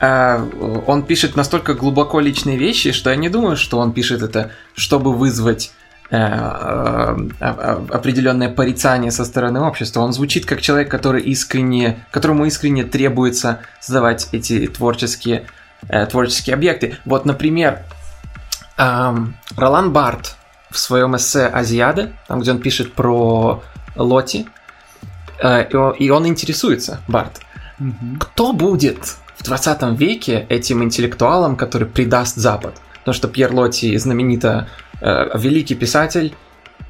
э, 0.00 0.82
он 0.86 1.02
пишет 1.02 1.36
настолько 1.36 1.74
глубоко 1.74 2.20
личные 2.20 2.56
вещи, 2.56 2.92
что 2.92 3.10
я 3.10 3.16
не 3.16 3.28
думаю, 3.28 3.56
что 3.56 3.78
он 3.78 3.92
пишет 3.92 4.22
это, 4.22 4.50
чтобы 4.74 5.14
вызвать 5.14 5.72
э, 6.10 6.16
э, 6.16 7.86
определенное 7.90 8.48
порицание 8.48 9.10
со 9.10 9.24
стороны 9.24 9.60
общества. 9.60 10.00
Он 10.00 10.12
звучит 10.12 10.46
как 10.46 10.60
человек, 10.60 10.90
который 10.90 11.22
искренне, 11.22 12.04
которому 12.10 12.46
искренне 12.46 12.84
требуется 12.84 13.60
создавать 13.80 14.28
эти 14.32 14.66
творческие, 14.66 15.46
э, 15.88 16.06
творческие 16.06 16.54
объекты. 16.54 16.96
Вот, 17.04 17.24
например, 17.24 17.80
э, 18.78 19.16
Ролан 19.56 19.92
Барт 19.92 20.36
в 20.70 20.78
своем 20.78 21.16
эссе 21.16 21.46
«Азиада», 21.46 22.12
там, 22.26 22.40
где 22.40 22.50
он 22.50 22.60
пишет 22.60 22.92
про 22.92 23.62
Лоти, 23.94 24.46
Э, 24.46 24.50
и 25.40 26.10
он 26.10 26.26
интересуется, 26.26 27.00
Барт. 27.08 27.40
Угу. 27.78 28.18
Кто 28.20 28.52
будет 28.52 29.16
в 29.36 29.42
20 29.44 29.98
веке 29.98 30.46
этим 30.48 30.82
интеллектуалом, 30.82 31.56
который 31.56 31.86
предаст 31.86 32.36
Запад? 32.36 32.80
Потому 32.98 33.14
что 33.14 33.28
Пьер 33.28 33.52
Лотти 33.52 33.96
знаменито 33.96 34.68
э, 35.00 35.38
великий 35.38 35.74
писатель, 35.74 36.34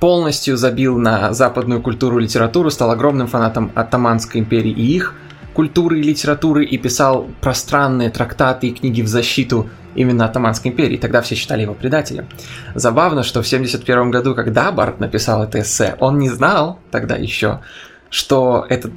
полностью 0.00 0.56
забил 0.56 0.98
на 0.98 1.32
западную 1.32 1.82
культуру 1.82 2.18
и 2.18 2.22
литературу, 2.22 2.70
стал 2.70 2.90
огромным 2.90 3.26
фанатом 3.26 3.72
Оттоманской 3.74 4.40
империи 4.40 4.70
и 4.70 4.96
их 4.96 5.14
культуры 5.54 6.00
и 6.00 6.02
литературы 6.02 6.66
и 6.66 6.76
писал 6.76 7.28
пространные 7.40 8.10
трактаты 8.10 8.68
и 8.68 8.74
книги 8.74 9.00
в 9.00 9.08
защиту 9.08 9.70
именно 9.94 10.26
Оттоманской 10.26 10.70
империи. 10.70 10.98
Тогда 10.98 11.22
все 11.22 11.34
считали 11.34 11.62
его 11.62 11.72
предателем. 11.72 12.26
Забавно, 12.74 13.22
что 13.22 13.42
в 13.42 13.46
1971 13.46 14.10
году, 14.10 14.34
когда 14.34 14.70
Барт 14.70 15.00
написал 15.00 15.42
это 15.42 15.60
эссе, 15.60 15.96
он 15.98 16.18
не 16.18 16.28
знал 16.28 16.78
тогда 16.90 17.16
еще, 17.16 17.60
что 18.10 18.66
этот 18.68 18.92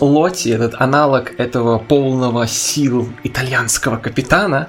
Лоти, 0.00 0.48
этот 0.48 0.80
аналог 0.80 1.38
этого 1.38 1.78
полного 1.78 2.46
сил 2.46 3.08
итальянского 3.22 3.96
капитана, 3.96 4.68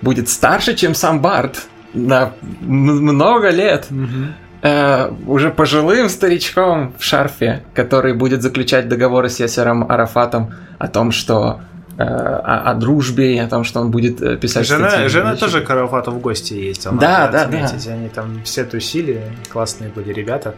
будет 0.00 0.28
старше, 0.28 0.74
чем 0.74 0.94
сам 0.94 1.20
Барт 1.20 1.66
на 1.94 2.32
много 2.60 3.50
лет. 3.50 3.86
Mm-hmm. 3.90 4.32
Э, 4.62 5.10
уже 5.26 5.50
пожилым 5.50 6.08
старичком 6.08 6.94
в 6.96 7.02
шарфе, 7.02 7.64
который 7.74 8.14
будет 8.14 8.42
заключать 8.42 8.88
договоры 8.88 9.28
с 9.28 9.40
Ясером 9.40 9.90
Арафатом 9.90 10.54
о 10.78 10.86
том, 10.86 11.10
что 11.10 11.60
э, 11.98 12.02
о, 12.04 12.70
о 12.70 12.74
дружбе 12.74 13.34
и 13.34 13.38
о 13.38 13.48
том, 13.48 13.64
что 13.64 13.80
он 13.80 13.90
будет 13.90 14.22
э, 14.22 14.36
писать 14.36 14.68
жена, 14.68 14.88
статьи. 14.88 15.08
Жена 15.08 15.34
тоже 15.34 15.62
к 15.62 15.70
Арафату 15.70 16.12
в 16.12 16.20
гости 16.20 16.54
ездила. 16.54 16.94
Да, 16.94 17.26
да, 17.26 17.46
да. 17.46 17.68
Они 17.88 18.08
там 18.08 18.42
все 18.44 18.64
тусили, 18.64 19.32
классные 19.52 19.90
были 19.90 20.12
ребята. 20.12 20.54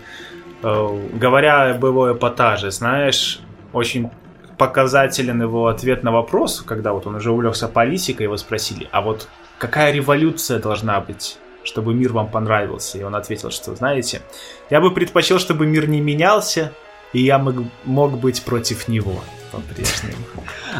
Э, 0.64 1.08
говоря 1.12 1.70
об 1.70 1.84
его 1.84 2.10
эпатаже, 2.12 2.70
знаешь, 2.70 3.40
очень 3.74 4.10
показателен 4.56 5.42
его 5.42 5.66
ответ 5.66 6.02
на 6.02 6.10
вопрос, 6.10 6.62
когда 6.66 6.94
вот 6.94 7.06
он 7.06 7.16
уже 7.16 7.30
увлекся 7.30 7.68
политикой, 7.68 8.22
его 8.22 8.38
спросили, 8.38 8.88
а 8.90 9.02
вот 9.02 9.28
какая 9.58 9.92
революция 9.92 10.58
должна 10.60 10.98
быть, 11.00 11.36
чтобы 11.64 11.92
мир 11.92 12.14
вам 12.14 12.28
понравился? 12.28 12.96
И 12.96 13.02
он 13.02 13.14
ответил, 13.14 13.50
что, 13.50 13.74
знаете, 13.76 14.22
я 14.70 14.80
бы 14.80 14.90
предпочел, 14.90 15.38
чтобы 15.38 15.66
мир 15.66 15.86
не 15.86 16.00
менялся, 16.00 16.72
и 17.12 17.20
я 17.20 17.38
мог, 17.38 17.56
мог 17.84 18.18
быть 18.18 18.42
против 18.42 18.88
него 18.88 19.20
по-прежнему. 19.52 20.24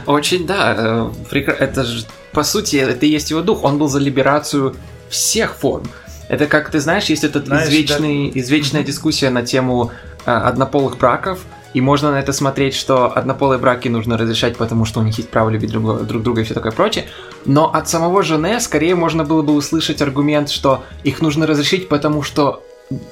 Очень, 0.06 0.46
да, 0.46 1.12
э, 1.30 1.44
это 1.58 1.84
же, 1.84 2.06
по 2.32 2.42
сути, 2.42 2.76
это 2.76 3.04
и 3.04 3.10
есть 3.10 3.30
его 3.30 3.42
дух, 3.42 3.64
он 3.64 3.76
был 3.76 3.88
за 3.88 3.98
либерацию 3.98 4.76
всех 5.10 5.54
форм. 5.56 5.84
Это 6.28 6.46
как, 6.46 6.70
ты 6.70 6.80
знаешь, 6.80 7.04
есть 7.06 7.24
этот 7.24 7.46
знаешь, 7.46 7.68
извечный, 7.68 8.30
да. 8.30 8.40
извечная 8.40 8.82
дискуссия 8.82 9.30
на 9.30 9.42
тему 9.42 9.92
э, 10.26 10.30
однополых 10.30 10.98
браков, 10.98 11.40
и 11.74 11.80
можно 11.80 12.12
на 12.12 12.20
это 12.20 12.32
смотреть, 12.32 12.74
что 12.74 13.16
однополые 13.16 13.58
браки 13.58 13.88
нужно 13.88 14.16
разрешать, 14.16 14.56
потому 14.56 14.84
что 14.84 15.00
у 15.00 15.02
них 15.02 15.18
есть 15.18 15.28
право 15.28 15.50
любить 15.50 15.70
друг, 15.70 16.04
друг 16.06 16.22
друга 16.22 16.40
и 16.40 16.44
все 16.44 16.54
такое 16.54 16.72
прочее. 16.72 17.06
Но 17.44 17.72
от 17.72 17.88
самого 17.88 18.22
Жене 18.22 18.60
скорее 18.60 18.94
можно 18.94 19.24
было 19.24 19.42
бы 19.42 19.52
услышать 19.54 20.00
аргумент, 20.00 20.50
что 20.50 20.84
их 21.02 21.20
нужно 21.20 21.46
разрешить, 21.46 21.88
потому 21.88 22.22
что 22.22 22.62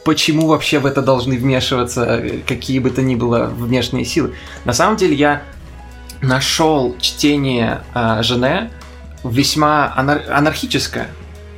почему 0.05 0.47
вообще 0.47 0.79
в 0.79 0.87
это 0.87 1.03
должны 1.03 1.37
вмешиваться 1.37 2.05
э, 2.05 2.39
какие 2.47 2.79
бы 2.79 2.91
то 2.91 3.03
ни 3.03 3.17
было 3.17 3.47
внешние 3.47 4.05
силы. 4.05 4.35
На 4.65 4.73
самом 4.73 4.97
деле 4.97 5.15
я 5.15 5.43
нашел 6.21 6.97
чтение 7.01 7.83
э, 7.95 8.23
Жене 8.23 8.71
весьма 9.25 9.93
анар- 9.97 10.31
анархическое 10.31 11.09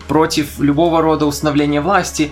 против 0.09 0.59
любого 0.59 1.03
рода 1.03 1.27
установления 1.27 1.81
власти, 1.81 2.31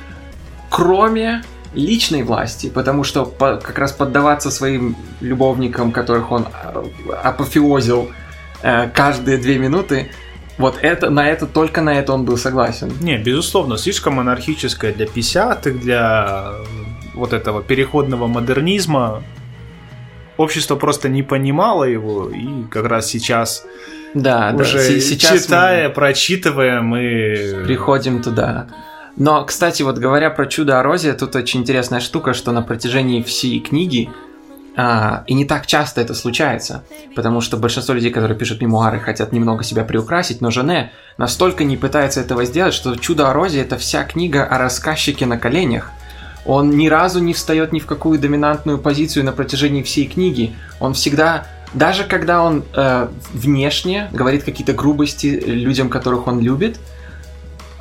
кроме 0.70 1.42
личной 1.74 2.22
власти, 2.22 2.68
потому 2.68 3.04
что 3.04 3.24
по, 3.24 3.56
как 3.56 3.78
раз 3.78 3.92
поддаваться 3.92 4.50
своим 4.50 4.96
любовникам, 5.20 5.92
которых 5.92 6.30
он 6.30 6.46
а, 6.52 6.84
апофеозил 7.22 8.10
э, 8.62 8.88
каждые 8.90 9.38
две 9.38 9.58
минуты, 9.58 10.10
вот 10.58 10.78
это, 10.82 11.10
на 11.10 11.28
это, 11.28 11.46
только 11.46 11.80
на 11.80 11.98
это 11.98 12.12
он 12.12 12.24
был 12.24 12.36
согласен. 12.36 12.92
Не, 13.00 13.16
безусловно, 13.16 13.78
слишком 13.78 14.14
монархическое 14.14 14.92
для 14.92 15.06
50-х, 15.06 15.70
для 15.70 16.52
вот 17.14 17.32
этого 17.32 17.62
переходного 17.62 18.26
модернизма. 18.26 19.22
Общество 20.36 20.76
просто 20.76 21.08
не 21.08 21.22
понимало 21.22 21.84
его, 21.84 22.28
и 22.28 22.64
как 22.70 22.86
раз 22.86 23.06
сейчас 23.06 23.64
да, 24.14 24.54
уже 24.54 24.78
да. 24.78 25.00
Сейчас 25.00 25.44
читая, 25.44 25.88
мы 25.88 25.94
прочитывая, 25.94 26.80
мы 26.80 27.62
приходим 27.64 28.22
туда. 28.22 28.68
Но, 29.16 29.44
кстати, 29.44 29.82
вот 29.82 29.98
говоря 29.98 30.30
про 30.30 30.46
чудо 30.46 30.80
Орозия, 30.80 31.14
тут 31.14 31.36
очень 31.36 31.60
интересная 31.60 32.00
штука, 32.00 32.32
что 32.32 32.52
на 32.52 32.62
протяжении 32.62 33.22
всей 33.22 33.60
книги 33.60 34.10
а, 34.74 35.24
и 35.26 35.34
не 35.34 35.44
так 35.44 35.66
часто 35.66 36.00
это 36.00 36.14
случается, 36.14 36.84
потому 37.14 37.42
что 37.42 37.58
большинство 37.58 37.94
людей, 37.94 38.10
которые 38.10 38.38
пишут 38.38 38.62
мемуары, 38.62 39.00
хотят 39.00 39.32
немного 39.32 39.64
себя 39.64 39.84
приукрасить, 39.84 40.40
но 40.40 40.50
Жене 40.50 40.92
настолько 41.18 41.64
не 41.64 41.76
пытается 41.76 42.20
этого 42.20 42.44
сделать, 42.46 42.72
что 42.72 42.96
«Чудо 42.96 43.28
о 43.28 43.34
Розе»— 43.34 43.60
это 43.62 43.76
вся 43.76 44.04
книга 44.04 44.44
о 44.44 44.56
рассказчике 44.58 45.26
на 45.26 45.38
коленях. 45.38 45.90
Он 46.46 46.70
ни 46.70 46.88
разу 46.88 47.20
не 47.20 47.34
встает 47.34 47.72
ни 47.72 47.80
в 47.80 47.86
какую 47.86 48.18
доминантную 48.18 48.78
позицию 48.78 49.24
на 49.24 49.32
протяжении 49.32 49.82
всей 49.82 50.06
книги. 50.06 50.54
Он 50.80 50.94
всегда, 50.94 51.46
даже 51.74 52.04
когда 52.04 52.42
он 52.42 52.64
э, 52.74 53.08
внешне 53.32 54.08
говорит 54.12 54.44
какие-то 54.44 54.72
грубости 54.72 55.26
людям, 55.26 55.88
которых 55.88 56.26
он 56.26 56.40
любит, 56.40 56.78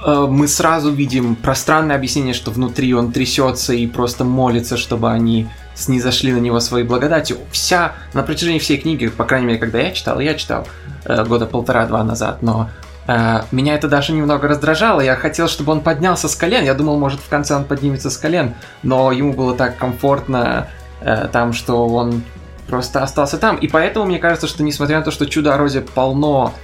э, 0.06 0.28
мы 0.30 0.48
сразу 0.48 0.92
видим 0.92 1.36
пространное 1.36 1.96
объяснение, 1.96 2.34
что 2.34 2.52
внутри 2.52 2.94
он 2.94 3.12
трясется 3.12 3.74
и 3.74 3.86
просто 3.88 4.24
молится, 4.24 4.78
чтобы 4.78 5.12
они 5.12 5.48
снизошли 5.76 6.32
на 6.32 6.38
него 6.38 6.60
своей 6.60 6.86
благодатью. 6.86 7.38
Вся, 7.52 7.94
на 8.14 8.24
протяжении 8.24 8.60
всей 8.60 8.78
книги, 8.78 9.08
по 9.08 9.26
крайней 9.26 9.48
мере, 9.48 9.60
когда 9.60 9.80
я 9.80 9.92
читал, 9.92 10.20
я 10.20 10.36
читал 10.36 10.68
э, 11.06 11.26
года 11.26 11.46
полтора-два 11.46 12.04
назад, 12.04 12.42
но 12.42 12.70
э, 13.08 13.42
меня 13.52 13.76
это 13.76 13.90
даже 13.90 14.14
немного 14.14 14.48
раздражало. 14.48 15.02
Я 15.02 15.16
хотел, 15.18 15.50
чтобы 15.50 15.74
он 15.74 15.82
поднялся 15.82 16.30
с 16.30 16.36
колен. 16.36 16.64
Я 16.64 16.76
думал, 16.76 16.98
может, 16.98 17.20
в 17.20 17.28
конце 17.28 17.56
он 17.56 17.66
поднимется 17.66 18.10
с 18.10 18.18
колен, 18.18 18.54
но 18.84 19.12
ему 19.12 19.34
было 19.34 19.54
так 19.54 19.78
комфортно 19.78 20.70
э, 21.02 21.28
там, 21.32 21.52
что 21.52 21.88
он 21.88 22.24
просто 22.72 23.04
остался 23.04 23.38
там. 23.38 23.58
И 23.58 23.68
поэтому 23.68 24.08
мне 24.08 24.18
кажется, 24.18 24.48
что 24.48 24.64
несмотря 24.64 24.98
на 24.98 25.04
то, 25.04 25.12
что 25.12 25.28
чудо 25.28 25.56
розе 25.58 25.82
полно 25.82 26.56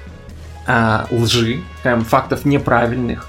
э, 0.65 1.05
лжи, 1.11 1.61
прям 1.83 2.03
фактов 2.03 2.45
неправильных, 2.45 3.27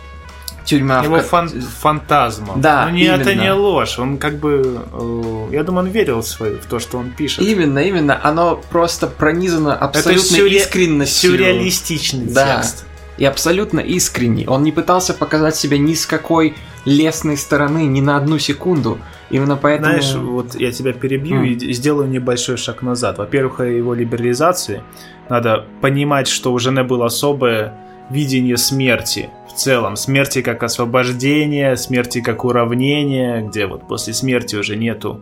тюрьма. 0.64 1.02
Его 1.02 1.16
в... 1.16 1.22
фан... 1.22 1.48
фантазма. 1.48 2.54
Да, 2.56 2.86
Но 2.86 2.90
не, 2.92 3.04
это 3.04 3.34
не 3.34 3.52
ложь. 3.52 3.98
Он 3.98 4.18
как 4.18 4.38
бы... 4.38 4.84
Э, 4.92 5.48
я 5.52 5.64
думаю, 5.64 5.86
он 5.86 5.90
верил 5.90 6.20
в, 6.20 6.26
свой, 6.26 6.56
в 6.56 6.66
то, 6.66 6.78
что 6.78 6.98
он 6.98 7.10
пишет. 7.10 7.42
Именно, 7.42 7.80
именно. 7.80 8.18
Оно 8.22 8.60
просто 8.70 9.06
пронизано 9.06 9.74
абсолютно 9.74 10.36
сюрре... 10.36 10.56
искренностью. 10.56 11.32
Сюрреалистичный 11.32 12.26
да. 12.26 12.56
текст. 12.56 12.84
И 13.16 13.24
абсолютно 13.24 13.80
искренний. 13.80 14.46
Он 14.46 14.62
не 14.62 14.70
пытался 14.70 15.12
показать 15.12 15.56
себя 15.56 15.76
ни 15.76 15.94
с 15.94 16.06
какой 16.06 16.54
лесной 16.88 17.36
стороны 17.36 17.86
ни 17.86 18.00
на 18.00 18.16
одну 18.16 18.38
секунду. 18.38 18.98
Именно 19.30 19.56
поэтому... 19.56 19.90
Знаешь, 19.90 20.14
вот 20.14 20.54
я 20.54 20.72
тебя 20.72 20.92
перебью 20.92 21.44
mm. 21.44 21.48
и 21.48 21.72
сделаю 21.72 22.08
небольшой 22.08 22.56
шаг 22.56 22.82
назад. 22.82 23.18
Во-первых, 23.18 23.60
о 23.60 23.64
его 23.64 23.94
либерализации. 23.94 24.82
Надо 25.28 25.64
понимать, 25.80 26.28
что 26.28 26.52
у 26.52 26.58
жены 26.58 26.84
было 26.84 27.06
особое 27.06 27.74
видение 28.10 28.56
смерти 28.56 29.30
целом. 29.58 29.96
Смерти 29.96 30.40
как 30.40 30.62
освобождение, 30.62 31.76
смерти 31.76 32.20
как 32.20 32.44
уравнение, 32.44 33.42
где 33.42 33.66
вот 33.66 33.86
после 33.86 34.14
смерти 34.14 34.56
уже 34.56 34.76
нету 34.76 35.20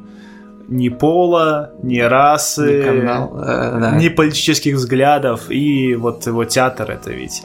ни 0.69 0.89
пола, 0.89 1.73
ни 1.83 2.01
расы, 2.01 2.79
ни, 2.79 2.83
канал, 2.83 3.39
э, 3.41 3.79
да. 3.81 3.97
ни 3.97 4.09
политических 4.09 4.75
взглядов. 4.75 5.51
И 5.51 5.95
вот 5.95 6.27
его 6.27 6.45
театр 6.45 6.91
это 6.91 7.13
ведь 7.13 7.45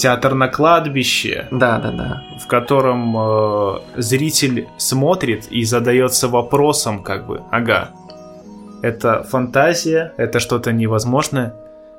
театр 0.00 0.34
на 0.34 0.48
кладбище. 0.48 1.46
Да, 1.50 1.78
да, 1.78 1.90
да. 1.90 2.22
В 2.38 2.46
котором 2.46 3.16
э, 3.16 3.80
зритель 3.96 4.68
смотрит 4.76 5.46
и 5.50 5.64
задается 5.64 6.28
вопросом, 6.28 7.02
как 7.02 7.26
бы, 7.26 7.42
ага, 7.50 7.90
это 8.82 9.22
фантазия, 9.22 10.12
это 10.16 10.40
что-то 10.40 10.72
невозможное. 10.72 11.54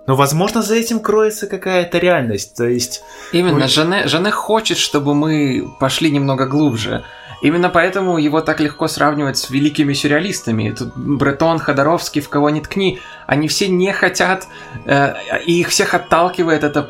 Но, 0.07 0.15
возможно, 0.15 0.63
за 0.63 0.75
этим 0.75 0.99
кроется 0.99 1.45
какая-то 1.45 1.99
реальность. 1.99 2.57
То 2.57 2.67
есть... 2.67 3.03
Именно, 3.31 3.59
мы... 3.59 3.67
Жанне, 3.67 4.07
Жанне 4.07 4.31
хочет, 4.31 4.77
чтобы 4.77 5.13
мы 5.13 5.69
пошли 5.79 6.09
немного 6.09 6.47
глубже. 6.47 7.03
Именно 7.43 7.69
поэтому 7.69 8.17
его 8.17 8.41
так 8.41 8.59
легко 8.59 8.87
сравнивать 8.87 9.37
с 9.37 9.49
великими 9.49 9.93
сюрреалистами. 9.93 10.75
Тут 10.77 10.95
Бретон, 10.95 11.59
Ходоровский, 11.59 12.21
в 12.21 12.29
кого 12.29 12.49
ни 12.49 12.59
ткни, 12.59 12.99
они 13.27 13.47
все 13.47 13.67
не 13.67 13.91
хотят, 13.93 14.47
э, 14.85 15.13
и 15.45 15.59
их 15.59 15.69
всех 15.69 15.93
отталкивает 15.93 16.63
это 16.63 16.89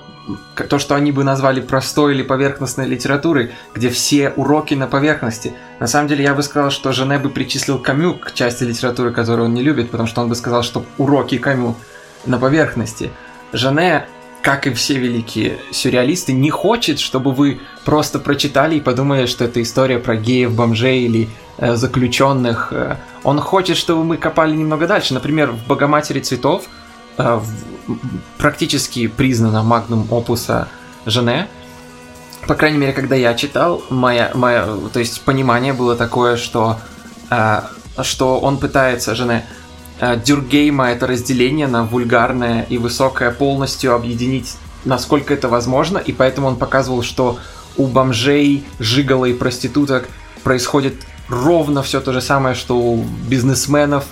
то, 0.70 0.80
что 0.80 0.96
они 0.96 1.12
бы 1.12 1.24
назвали 1.24 1.62
простой 1.62 2.14
или 2.14 2.24
поверхностной 2.24 2.86
литературой, 2.88 3.52
где 3.74 3.90
все 3.90 4.30
уроки 4.30 4.74
на 4.74 4.88
поверхности. 4.88 5.54
На 5.80 5.88
самом 5.88 6.08
деле 6.08 6.24
я 6.24 6.34
бы 6.34 6.44
сказал, 6.44 6.72
что 6.72 6.92
Жене 6.92 7.18
бы 7.20 7.30
причислил 7.30 7.80
Камю 7.80 8.14
к 8.14 8.34
части 8.34 8.64
литературы, 8.64 9.12
которую 9.12 9.48
он 9.48 9.54
не 9.54 9.64
любит, 9.64 9.90
потому 9.90 10.08
что 10.08 10.22
он 10.22 10.30
бы 10.30 10.36
сказал, 10.36 10.64
что 10.64 10.86
уроки 10.98 11.38
Камю 11.38 11.76
на 12.26 12.38
поверхности. 12.38 13.12
Жанне, 13.54 14.06
как 14.42 14.68
и 14.68 14.74
все 14.74 14.96
великие 14.96 15.58
сюрреалисты, 15.72 16.34
не 16.34 16.50
хочет, 16.50 17.00
чтобы 17.00 17.32
вы 17.32 17.60
просто 17.86 18.20
прочитали 18.20 18.76
и 18.76 18.82
подумали, 18.82 19.26
что 19.26 19.46
это 19.46 19.62
история 19.62 20.00
про 20.00 20.16
геев, 20.16 20.54
бомжей 20.54 21.04
или 21.04 21.30
э, 21.58 21.76
заключенных. 21.76 22.70
Э, 22.72 22.98
он 23.24 23.40
хочет, 23.40 23.78
чтобы 23.78 24.04
мы 24.04 24.18
копали 24.18 24.56
немного 24.56 24.88
дальше. 24.88 25.14
Например, 25.14 25.52
в 25.52 25.68
«Богоматери 25.68 26.22
цветов» 26.22 26.66
э, 27.18 27.36
в, 27.36 27.46
практически 28.38 29.08
признана 29.08 29.64
магнум 29.64 30.08
опуса 30.12 30.68
Жанне. 31.06 31.48
По 32.48 32.56
крайней 32.56 32.78
мере, 32.78 32.94
когда 32.94 33.16
я 33.16 33.34
читал, 33.34 33.84
моя, 33.90 34.32
моя, 34.34 34.68
то 34.92 35.00
есть 35.00 35.22
понимание 35.22 35.74
было 35.74 35.96
такое, 35.96 36.38
что, 36.38 36.80
э, 37.30 37.62
что 38.02 38.40
он 38.40 38.58
пытается 38.58 39.16
Жанне 39.16 39.46
Э, 40.02 40.18
Дюргейма 40.18 40.90
это 40.90 41.06
разделение 41.06 41.68
на 41.68 41.84
вульгарное 41.84 42.64
и 42.64 42.80
высокое 42.80 43.30
полностью 43.30 43.94
объединить, 43.94 44.56
насколько 44.84 45.32
это 45.32 45.48
возможно, 45.48 46.00
и 46.00 46.12
поэтому 46.12 46.48
он 46.48 46.56
показывал, 46.56 47.04
что 47.04 47.38
у 47.78 47.86
бомжей, 47.86 48.66
жигала 48.80 49.26
и 49.26 49.34
проституток 49.34 50.10
происходит 50.44 50.96
ровно 51.30 51.84
все 51.84 52.02
то 52.02 52.14
же 52.14 52.22
самое, 52.22 52.56
что 52.56 52.78
у 52.78 53.06
бизнесменов, 53.28 54.06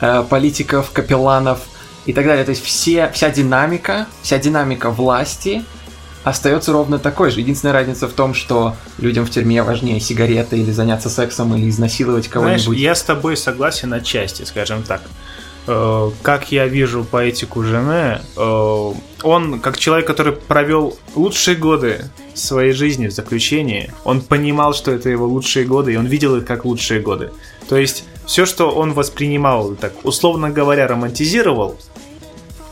э, 0.00 0.24
политиков, 0.28 0.90
капелланов 0.90 1.60
и 2.06 2.12
так 2.12 2.24
далее. 2.24 2.44
То 2.44 2.50
есть 2.50 2.64
все, 2.64 3.10
вся 3.12 3.30
динамика, 3.30 4.06
вся 4.22 4.38
динамика 4.38 4.90
власти 4.90 5.64
остается 6.24 6.72
ровно 6.72 6.98
такой 6.98 7.30
же. 7.30 7.40
Единственная 7.40 7.72
разница 7.72 8.08
в 8.08 8.12
том, 8.12 8.34
что 8.34 8.74
людям 8.98 9.26
в 9.26 9.30
тюрьме 9.30 9.62
важнее 9.62 10.00
сигареты 10.00 10.58
или 10.58 10.72
заняться 10.72 11.08
сексом 11.08 11.54
или 11.54 11.68
изнасиловать 11.68 12.28
кого-нибудь. 12.28 12.62
Знаешь, 12.62 12.80
я 12.80 12.94
с 12.94 13.02
тобой 13.02 13.36
согласен 13.36 13.92
отчасти, 13.92 14.42
скажем 14.42 14.82
так. 14.82 15.02
Э, 15.68 16.10
как 16.22 16.52
я 16.52 16.66
вижу 16.66 17.04
поэтику 17.08 17.62
Жене, 17.62 18.20
э, 18.36 18.92
он, 19.22 19.60
как 19.60 19.78
человек, 19.78 20.06
который 20.06 20.32
провел 20.32 20.96
лучшие 21.14 21.56
годы 21.56 22.10
своей 22.34 22.72
жизни 22.72 23.08
в 23.08 23.12
заключении, 23.12 23.92
он 24.04 24.20
понимал, 24.20 24.74
что 24.74 24.92
это 24.92 25.08
его 25.08 25.26
лучшие 25.26 25.64
годы, 25.64 25.94
и 25.94 25.96
он 25.96 26.06
видел 26.06 26.36
их 26.36 26.44
как 26.44 26.64
лучшие 26.64 27.00
годы. 27.00 27.32
То 27.68 27.76
есть 27.76 28.04
все, 28.26 28.46
что 28.46 28.70
он 28.70 28.92
воспринимал, 28.92 29.74
так 29.74 29.92
условно 30.04 30.50
говоря, 30.50 30.86
романтизировал, 30.86 31.76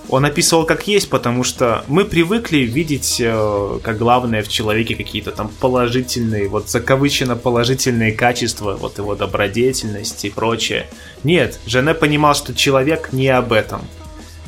он 0.09 0.25
описывал 0.25 0.65
как 0.67 0.87
есть, 0.87 1.09
потому 1.09 1.45
что 1.45 1.85
мы 1.89 2.05
привыкли 2.05 2.59
видеть 2.59 3.21
э, 3.21 3.79
как 3.83 3.99
главное 3.99 4.43
в 4.43 4.49
человеке 4.49 4.95
какие-то 4.95 5.31
там 5.31 5.51
положительные, 5.61 6.49
вот 6.49 6.69
закавычено 6.69 7.37
положительные 7.37 8.13
качества, 8.13 8.77
вот 8.77 8.99
его 8.99 9.15
добродетельность 9.15 10.25
и 10.25 10.31
прочее. 10.31 10.87
Нет, 11.23 11.59
Жене 11.67 11.95
понимал, 11.95 12.35
что 12.35 12.55
человек 12.55 13.13
не 13.13 13.29
об 13.29 13.53
этом. 13.53 13.83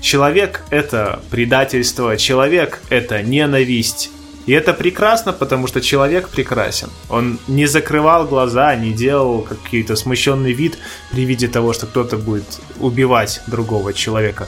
Человек— 0.01 0.63
это 0.71 1.21
предательство, 1.31 2.17
человек— 2.17 2.81
это 2.91 3.23
ненависть. 3.23 4.11
И 4.45 4.53
это 4.53 4.73
прекрасно, 4.73 5.33
потому 5.33 5.67
что 5.67 5.81
человек 5.81 6.29
прекрасен. 6.29 6.89
Он 7.09 7.41
не 7.49 7.67
закрывал 7.67 8.27
глаза, 8.27 8.77
не 8.77 8.93
делал 8.93 9.43
какой-то 9.43 9.97
смущенный 9.97 10.53
вид 10.53 10.79
при 11.11 11.25
виде 11.25 11.49
того, 11.49 11.73
что 11.73 11.87
кто-то 11.87 12.17
будет 12.17 12.61
убивать 12.79 13.41
другого 13.49 13.93
человека 13.93 14.47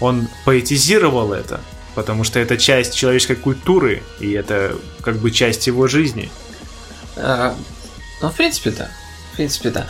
он 0.00 0.28
поэтизировал 0.44 1.32
это, 1.32 1.60
потому 1.94 2.24
что 2.24 2.38
это 2.38 2.56
часть 2.56 2.94
человеческой 2.94 3.36
культуры, 3.36 4.02
и 4.20 4.32
это 4.32 4.76
как 5.02 5.16
бы 5.16 5.30
часть 5.30 5.66
его 5.66 5.86
жизни. 5.86 6.30
А, 7.16 7.54
ну, 8.20 8.28
в 8.28 8.34
принципе, 8.34 8.70
да. 8.70 8.88
В 9.32 9.36
принципе, 9.36 9.70
да. 9.70 9.86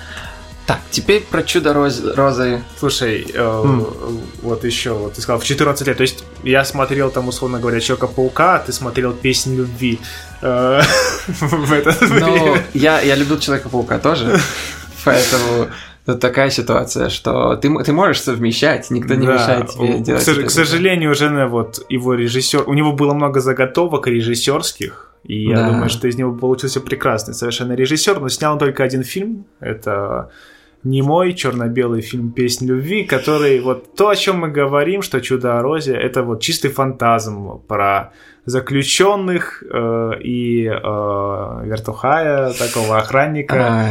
Так, 0.67 0.81
теперь 0.91 1.23
про 1.23 1.45
чудо 1.45 1.73
роз, 1.73 2.03
розы. 2.03 2.61
Слушай, 2.77 3.25
э, 3.33 3.39
mm. 3.39 4.21
вот 4.43 4.65
еще, 4.65 4.95
вот 4.95 5.15
ты 5.15 5.23
сказал, 5.23 5.39
в 5.39 5.45
14 5.45 5.87
лет. 5.87 5.97
То 5.97 6.03
есть 6.03 6.25
я 6.43 6.65
смотрел 6.65 7.11
там, 7.11 7.29
условно 7.29 7.61
говоря, 7.61 7.79
Человека-паука, 7.79 8.57
а 8.57 8.59
ты 8.59 8.73
смотрел 8.73 9.13
песнь 9.13 9.57
любви 9.57 10.01
э, 10.43 10.83
в 11.29 11.73
этот 11.73 12.01
Ну, 12.11 12.57
я, 12.75 13.01
я 13.01 13.15
любил 13.15 13.39
Человека-паука 13.39 14.01
тоже. 14.01 14.41
Поэтому 15.05 15.69
тут 16.07 16.21
такая 16.21 16.51
ситуация, 16.51 17.09
что 17.09 17.57
ты, 17.57 17.69
ты 17.85 17.93
можешь 17.93 18.21
совмещать, 18.23 18.91
никто 18.91 19.15
не 19.15 19.27
Да. 19.27 19.35
мешает 19.35 19.71
тебе 19.71 19.99
К 19.99 20.03
делать. 20.03 20.23
сож- 20.23 20.39
это. 20.39 20.47
К 20.47 20.51
сожалению, 20.51 21.11
уже 21.11 21.29
вот 21.49 21.85
его 21.89 22.15
режиссер, 22.15 22.65
у 22.69 22.75
него 22.75 22.93
было 22.93 23.13
много 23.15 23.41
заготовок 23.41 24.07
режиссерских, 24.07 25.13
и 25.25 25.49
я 25.49 25.57
Да. 25.57 25.69
думаю, 25.71 25.89
что 25.91 26.07
из 26.09 26.17
него 26.17 26.33
получился 26.33 26.81
прекрасный 26.81 27.35
совершенно 27.35 27.73
режиссер, 27.75 28.21
но 28.21 28.29
снял 28.29 28.53
он 28.53 28.59
только 28.59 28.85
один 28.85 29.03
фильм. 29.03 29.45
Это 29.61 30.31
не 30.85 31.03
мой 31.03 31.35
черно-белый 31.35 32.01
фильм 32.01 32.31
«Песнь 32.31 32.67
любви», 32.69 33.03
который 33.05 33.59
вот 33.61 33.97
то, 33.97 34.09
о 34.11 34.15
чем 34.17 34.39
мы 34.39 34.49
говорим, 34.49 35.03
что 35.03 35.21
«Чудо 35.21 35.59
о 35.59 35.63
розе», 35.63 35.97
это 35.97 36.23
вот 36.23 36.41
чистый 36.41 36.69
фантазм 36.71 37.59
про 37.67 38.13
заключенных 38.45 39.63
э, 39.69 40.11
и 40.23 40.67
э, 40.67 41.63
вертухая, 41.65 42.53
такого 42.53 42.99
охранника, 42.99 43.57
А, 43.69 43.89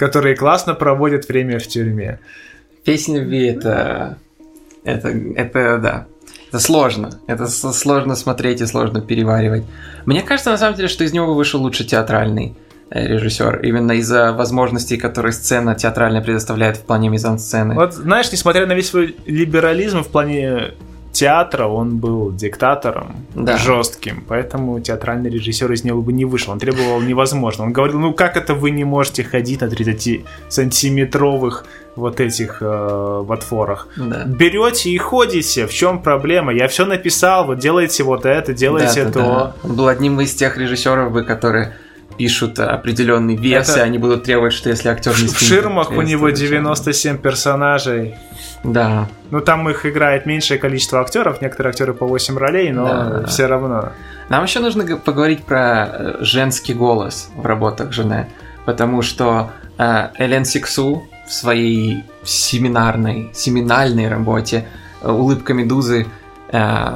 которые 0.00 0.34
классно 0.34 0.74
проводят 0.74 1.28
время 1.28 1.58
в 1.58 1.66
тюрьме. 1.66 2.20
Песня 2.84 3.20
любви 3.20 3.48
это, 3.48 4.16
это, 4.82 5.08
это, 5.08 5.78
да, 5.78 6.06
это 6.48 6.58
сложно. 6.58 7.20
Это 7.26 7.46
сложно 7.48 8.16
смотреть 8.16 8.62
и 8.62 8.66
сложно 8.66 9.02
переваривать. 9.02 9.64
Мне 10.06 10.22
кажется, 10.22 10.50
на 10.50 10.56
самом 10.56 10.74
деле, 10.76 10.88
что 10.88 11.04
из 11.04 11.12
него 11.12 11.34
вышел 11.34 11.60
лучше 11.60 11.84
театральный 11.84 12.56
э, 12.88 13.06
режиссер. 13.08 13.60
Именно 13.60 13.92
из-за 13.92 14.32
возможностей, 14.32 14.96
которые 14.96 15.32
сцена 15.32 15.74
театральная 15.74 16.22
предоставляет 16.22 16.78
в 16.78 16.84
плане 16.84 17.10
мизансцены. 17.10 17.74
Вот, 17.74 17.92
знаешь, 17.92 18.32
несмотря 18.32 18.66
на 18.66 18.72
весь 18.72 18.88
свой 18.88 19.16
либерализм 19.26 20.02
в 20.02 20.08
плане 20.08 20.72
театра, 21.12 21.66
он 21.66 21.96
был 21.98 22.32
диктатором 22.32 23.16
Да. 23.34 23.56
жестким, 23.56 24.24
поэтому 24.28 24.80
театральный 24.80 25.30
режиссер 25.30 25.70
из 25.72 25.84
него 25.84 26.02
бы 26.02 26.12
не 26.12 26.24
вышел. 26.24 26.52
Он 26.52 26.58
требовал 26.58 27.00
невозможно. 27.00 27.64
Он 27.64 27.72
говорил, 27.72 27.98
ну 27.98 28.12
как 28.14 28.36
это 28.36 28.54
вы 28.54 28.70
не 28.70 28.84
можете 28.84 29.24
ходить 29.24 29.60
на 29.60 29.66
30-сантиметровых 29.66 31.64
вот 31.96 32.20
этих 32.20 32.58
э, 32.62 33.22
ватфорах? 33.24 33.88
Да. 33.96 34.24
Берете 34.26 34.90
и 34.90 34.98
ходите, 34.98 35.66
в 35.66 35.72
чем 35.72 36.00
проблема? 36.02 36.52
Я 36.52 36.68
все 36.68 36.86
написал, 36.86 37.46
вот 37.46 37.58
делайте 37.58 38.02
вот 38.04 38.24
это, 38.24 38.52
делайте 38.54 39.04
Да, 39.04 39.10
да, 39.10 39.12
то. 39.12 39.20
да. 39.20 39.54
Он 39.64 39.76
был 39.76 39.88
одним 39.88 40.20
из 40.20 40.34
тех 40.34 40.56
режиссеров, 40.56 41.12
бы, 41.12 41.24
которые 41.24 41.72
пишут 42.20 42.58
определенный 42.58 43.34
вес, 43.34 43.70
Это- 43.70 43.78
и 43.78 43.82
они 43.82 43.96
будут 43.96 44.24
требовать, 44.24 44.52
что 44.52 44.68
если 44.68 44.90
актер 44.90 45.14
не 45.22 45.28
В 45.28 45.38
ширмах 45.38 45.90
у 45.90 46.02
него 46.02 46.28
то 46.28 46.36
зачем? 46.36 46.50
97 46.50 47.16
персонажей. 47.16 48.14
Да. 48.62 49.08
Ну, 49.30 49.40
там 49.40 49.66
их 49.70 49.86
играет 49.86 50.26
меньшее 50.26 50.58
количество 50.58 51.00
актеров, 51.00 51.40
некоторые 51.40 51.70
актеры 51.70 51.94
по 51.94 52.06
8 52.06 52.36
ролей, 52.36 52.72
но 52.72 52.84
Да, 52.84 53.26
все 53.26 53.46
равно. 53.46 53.92
Нам 54.28 54.44
еще 54.44 54.60
нужно 54.60 54.98
поговорить 54.98 55.44
про 55.44 55.86
э, 55.86 56.16
женский 56.20 56.74
голос 56.74 57.30
в 57.34 57.46
работах 57.46 57.92
жены, 57.92 58.26
потому 58.66 59.00
что 59.00 59.50
э, 59.78 60.08
Элен 60.18 60.44
Сиксу 60.44 61.02
в 61.26 61.32
своей 61.32 62.04
семинарной, 62.22 63.30
семинальной 63.32 64.08
работе 64.10 64.66
э, 65.00 65.10
«Улыбка 65.10 65.54
Медузы» 65.54 66.06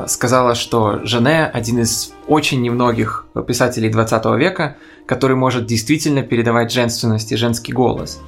сказала, 0.09 0.57
что 0.57 0.99
Жене 1.05 1.47
один 1.47 1.79
из 1.79 2.13
очень 2.27 2.61
немногих 2.61 3.25
писателей 3.47 3.89
20 3.89 4.25
века, 4.37 4.77
который 5.07 5.37
может 5.37 5.67
действительно 5.67 6.23
передавать 6.23 6.73
женственность 6.73 7.33
и 7.33 7.37
женский 7.37 7.73
голос. 7.73 8.21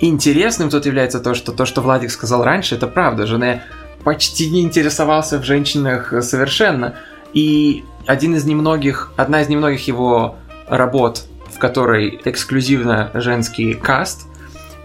Интересным 0.00 0.70
тут 0.70 0.86
является 0.86 1.20
то, 1.20 1.34
что 1.34 1.52
то, 1.52 1.66
что 1.66 1.82
Владик 1.82 2.10
сказал 2.10 2.42
раньше, 2.42 2.74
это 2.74 2.86
правда. 2.86 3.26
Жене 3.26 3.62
почти 4.02 4.48
не 4.50 4.62
интересовался 4.62 5.38
в 5.38 5.44
женщинах 5.44 6.14
совершенно. 6.22 6.94
И 7.34 7.84
один 8.06 8.34
из 8.34 8.44
немногих, 8.44 9.12
одна 9.16 9.42
из 9.42 9.48
немногих 9.48 9.86
его 9.86 10.36
работ, 10.68 11.24
в 11.52 11.58
которой 11.58 12.20
эксклюзивно 12.24 13.10
женский 13.14 13.74
каст, 13.74 14.26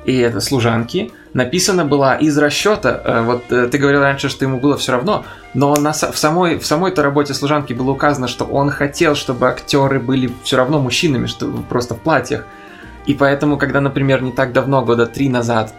и 0.03 0.17
это 0.17 0.41
служанки, 0.41 1.11
написана 1.35 1.83
была 1.83 2.15
из 2.15 2.37
расчета. 2.37 3.01
э, 3.03 3.21
Вот 3.21 3.51
э, 3.51 3.67
ты 3.67 3.77
говорил 3.77 4.01
раньше, 4.01 4.29
что 4.29 4.45
ему 4.45 4.57
было 4.57 4.77
все 4.77 4.93
равно, 4.93 5.25
но 5.53 5.75
на, 5.75 5.91
в 5.91 6.17
самой 6.17 6.57
в 6.57 6.65
самой-то 6.65 7.03
работе 7.03 7.33
служанки 7.33 7.73
было 7.73 7.91
указано, 7.91 8.27
что 8.27 8.45
он 8.45 8.69
хотел, 8.69 9.15
чтобы 9.15 9.49
актеры 9.49 9.99
были 9.99 10.31
все 10.43 10.55
равно 10.55 10.79
мужчинами, 10.79 11.27
что 11.27 11.47
просто 11.69 11.93
в 11.93 11.99
платьях. 11.99 12.45
И 13.05 13.13
поэтому, 13.13 13.57
когда, 13.57 13.81
например, 13.81 14.21
не 14.23 14.31
так 14.31 14.53
давно, 14.53 14.83
года 14.83 15.05
три 15.05 15.29
назад, 15.29 15.73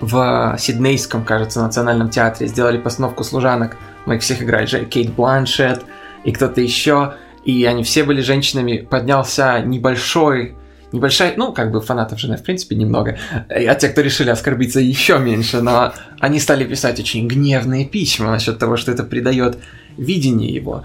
в 0.00 0.56
Сиднейском, 0.58 1.24
кажется, 1.24 1.62
национальном 1.62 2.10
театре 2.10 2.48
сделали 2.48 2.78
постановку 2.78 3.22
служанок, 3.22 3.76
мы 4.06 4.16
их 4.16 4.22
всех 4.22 4.42
играли, 4.42 4.84
Кейт 4.84 5.14
Бланшет 5.14 5.84
и 6.24 6.32
кто-то 6.32 6.60
еще, 6.60 7.14
и 7.44 7.64
они 7.64 7.84
все 7.84 8.02
были 8.02 8.20
женщинами, 8.20 8.78
поднялся 8.78 9.60
небольшой 9.60 10.56
небольшая, 10.94 11.34
ну, 11.36 11.52
как 11.52 11.72
бы 11.72 11.80
фанатов 11.80 12.18
жены, 12.18 12.36
в 12.36 12.42
принципе, 12.42 12.76
немного, 12.76 13.18
а 13.48 13.74
те, 13.74 13.88
кто 13.88 14.00
решили 14.00 14.30
оскорбиться, 14.30 14.80
еще 14.80 15.18
меньше, 15.18 15.60
но 15.60 15.92
они 16.20 16.38
стали 16.38 16.64
писать 16.64 17.00
очень 17.00 17.26
гневные 17.28 17.84
письма 17.84 18.30
насчет 18.30 18.58
того, 18.58 18.76
что 18.76 18.92
это 18.92 19.04
придает 19.04 19.58
видение 19.98 20.52
его. 20.52 20.84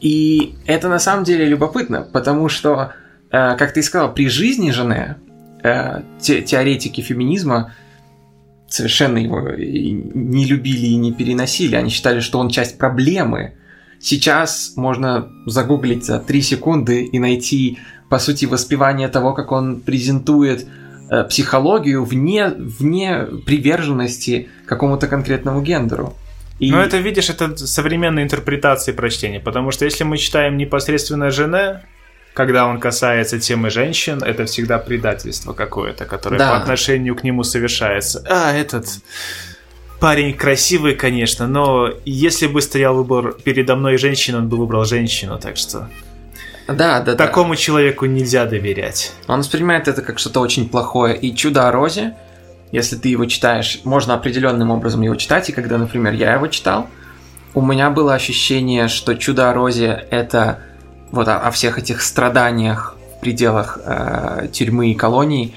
И 0.00 0.54
это 0.66 0.88
на 0.88 0.98
самом 0.98 1.24
деле 1.24 1.46
любопытно, 1.46 2.02
потому 2.02 2.48
что, 2.48 2.92
э, 3.30 3.56
как 3.56 3.72
ты 3.72 3.80
и 3.80 3.82
сказал, 3.82 4.12
при 4.12 4.28
жизни 4.28 4.70
жены 4.70 5.16
э, 5.62 6.02
те- 6.20 6.42
теоретики 6.42 7.00
феминизма 7.00 7.72
совершенно 8.68 9.18
его 9.18 9.40
не 9.56 10.44
любили 10.44 10.86
и 10.86 10.96
не 10.96 11.12
переносили. 11.12 11.76
Они 11.76 11.90
считали, 11.90 12.20
что 12.20 12.38
он 12.38 12.50
часть 12.50 12.78
проблемы. 12.78 13.54
Сейчас 13.98 14.74
можно 14.76 15.28
загуглить 15.46 16.04
за 16.04 16.18
3 16.18 16.42
секунды 16.42 17.04
и 17.04 17.18
найти, 17.18 17.78
по 18.08 18.18
сути, 18.18 18.46
воспевание 18.46 19.08
того, 19.08 19.32
как 19.34 19.52
он 19.52 19.80
презентует 19.80 20.66
э, 21.10 21.24
психологию 21.24 22.04
вне, 22.04 22.48
вне 22.48 23.26
приверженности 23.46 24.48
какому-то 24.66 25.06
конкретному 25.08 25.60
гендеру. 25.62 26.14
И- 26.58 26.70
Но 26.70 26.80
это, 26.80 26.96
видишь, 26.98 27.30
это 27.30 27.56
современные 27.56 28.24
интерпретации 28.24 28.92
прочтения, 28.92 29.40
потому 29.40 29.70
что 29.72 29.84
если 29.84 30.04
мы 30.04 30.16
читаем 30.18 30.56
непосредственно 30.56 31.30
жене, 31.30 31.82
когда 32.34 32.66
он 32.66 32.80
касается 32.80 33.38
темы 33.38 33.70
женщин, 33.70 34.22
это 34.22 34.44
всегда 34.46 34.78
предательство 34.78 35.52
какое-то, 35.52 36.04
которое 36.04 36.38
Да. 36.38 36.50
по 36.50 36.56
отношению 36.56 37.14
к 37.14 37.24
нему 37.24 37.42
совершается. 37.44 38.22
А, 38.28 38.52
этот 38.52 38.86
парень 40.00 40.34
красивый, 40.34 40.94
конечно, 40.94 41.46
но 41.46 41.90
если 42.04 42.46
бы 42.46 42.60
стоял 42.60 42.94
выбор 42.96 43.32
передо 43.44 43.76
мной 43.76 43.96
женщины, 43.96 44.38
он 44.38 44.48
бы 44.48 44.56
выбрал 44.58 44.84
женщину, 44.84 45.38
так 45.38 45.56
что 45.56 45.88
Да, 46.66 47.00
да, 47.00 47.00
да. 47.00 47.14
такому 47.14 47.54
человеку 47.56 48.06
нельзя 48.06 48.44
доверять. 48.46 49.12
Он 49.28 49.40
воспринимает 49.40 49.88
это 49.88 50.02
как 50.02 50.18
что-то 50.18 50.40
очень 50.40 50.68
плохое. 50.68 51.16
И 51.16 51.34
«Чудо 51.34 51.68
о 51.68 51.72
розе», 51.72 52.14
если 52.72 52.96
ты 52.96 53.08
его 53.08 53.24
читаешь, 53.26 53.80
можно 53.84 54.14
определенным 54.14 54.70
образом 54.70 55.02
его 55.02 55.14
читать. 55.14 55.48
И 55.48 55.52
когда, 55.52 55.78
например, 55.78 56.12
я 56.14 56.34
его 56.34 56.48
читал, 56.48 56.88
у 57.54 57.62
меня 57.62 57.90
было 57.90 58.14
ощущение, 58.14 58.88
что 58.88 59.14
«Чудо 59.14 59.50
о 59.50 59.54
розе»— 59.54 60.06
это 60.10 60.58
вот 61.12 61.28
о, 61.28 61.38
о 61.38 61.50
всех 61.50 61.78
этих 61.78 62.02
страданиях 62.02 62.96
в 63.16 63.20
пределах 63.20 63.78
э, 63.84 64.48
тюрьмы 64.52 64.90
и 64.90 64.94
колоний. 64.94 65.54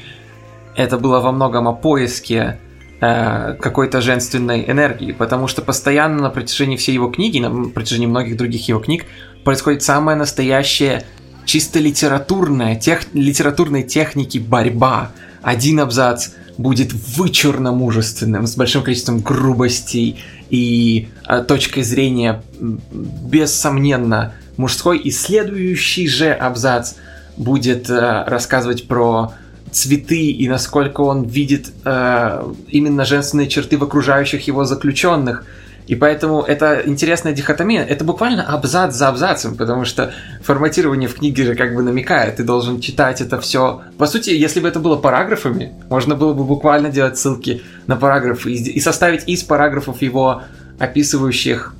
Это 0.75 0.97
было 0.97 1.19
во 1.19 1.31
многом 1.31 1.67
о 1.67 1.73
поиске 1.73 2.59
э, 3.01 3.55
какой-то 3.59 4.01
женственной 4.01 4.69
энергии, 4.69 5.11
потому 5.11 5.47
что 5.47 5.61
постоянно 5.61 6.21
на 6.21 6.29
протяжении 6.29 6.77
всей 6.77 6.93
его 6.93 7.09
книги, 7.09 7.39
на 7.39 7.69
протяжении 7.69 8.07
многих 8.07 8.37
других 8.37 8.67
его 8.67 8.79
книг, 8.79 9.05
происходит 9.49 9.81
самая 9.81 10.15
настоящая 10.15 11.05
чисто 11.43 11.79
литературная, 11.79 12.75
тех, 12.75 13.11
литературной 13.15 13.81
техники 13.81 14.37
борьба. 14.37 15.09
Один 15.41 15.79
абзац 15.79 16.29
будет 16.59 16.93
вычурно 16.93 17.71
мужественным, 17.71 18.45
с 18.45 18.55
большим 18.55 18.83
количеством 18.83 19.21
грубостей 19.21 20.23
и 20.51 21.09
э, 21.27 21.43
точкой 21.47 21.81
зрения 21.81 22.43
бессомненно 22.61 24.33
мужской, 24.55 24.99
и 24.99 25.09
следующий 25.09 26.07
же 26.07 26.31
абзац 26.31 26.93
будет 27.35 27.89
э, 27.89 28.25
рассказывать 28.27 28.87
про 28.87 29.33
цветы 29.71 30.29
и 30.29 30.47
насколько 30.47 31.01
он 31.01 31.23
видит 31.23 31.71
э, 31.85 32.53
именно 32.67 33.03
женственные 33.03 33.47
черты 33.47 33.79
в 33.79 33.83
окружающих 33.83 34.45
его 34.45 34.63
заключенных. 34.63 35.43
И 35.89 35.95
поэтому 35.95 36.43
это 36.43 36.83
интересная 36.85 37.33
дихотомия. 37.33 37.83
Это 37.83 38.05
буквально 38.05 38.43
абзац 38.43 38.93
за 38.93 39.07
абзацем, 39.07 39.55
потому 39.55 39.85
что 39.85 40.13
форматирование 40.43 41.09
в 41.09 41.15
книге 41.15 41.45
же 41.45 41.55
как 41.55 41.73
бы 41.73 41.81
намекает. 41.81 42.35
Ты 42.35 42.43
должен 42.43 42.79
читать 42.79 43.21
это 43.21 43.41
все. 43.41 43.81
По 43.97 44.05
сути, 44.05 44.29
если 44.29 44.59
бы 44.59 44.67
это 44.67 44.79
было 44.79 44.97
параграфами, 44.97 45.73
можно 45.89 46.13
было 46.13 46.33
бы 46.33 46.43
буквально 46.43 46.89
делать 46.91 47.17
ссылки 47.17 47.63
на 47.87 47.95
параграфы 47.95 48.53
и, 48.53 48.79
составить 48.79 49.27
из 49.27 49.41
параграфов 49.41 50.03
его 50.03 50.43
описывающих 50.77 51.73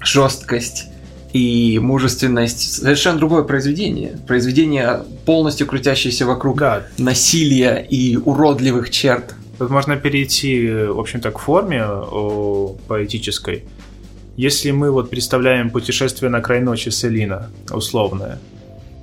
жесткость 0.00 0.86
и 1.34 1.78
мужественность 1.78 2.80
совершенно 2.80 3.18
другое 3.18 3.42
произведение. 3.42 4.18
Произведение, 4.26 5.02
полностью 5.26 5.66
крутящееся 5.66 6.24
вокруг 6.24 6.58
Да, 6.58 6.84
насилия 6.96 7.86
и 7.86 8.16
уродливых 8.16 8.88
черт. 8.88 9.34
Тут 9.62 9.70
можно 9.70 9.96
перейти, 9.96 10.68
в 10.68 10.98
общем-то, 10.98 11.30
к 11.30 11.38
форме 11.38 11.84
о, 11.84 12.74
поэтической. 12.88 13.62
Если 14.36 14.72
мы 14.72 14.90
вот 14.90 15.08
представляем 15.08 15.70
путешествие 15.70 16.30
на 16.30 16.40
край 16.40 16.60
ночи 16.60 16.88
Селина, 16.88 17.48
условное, 17.70 18.40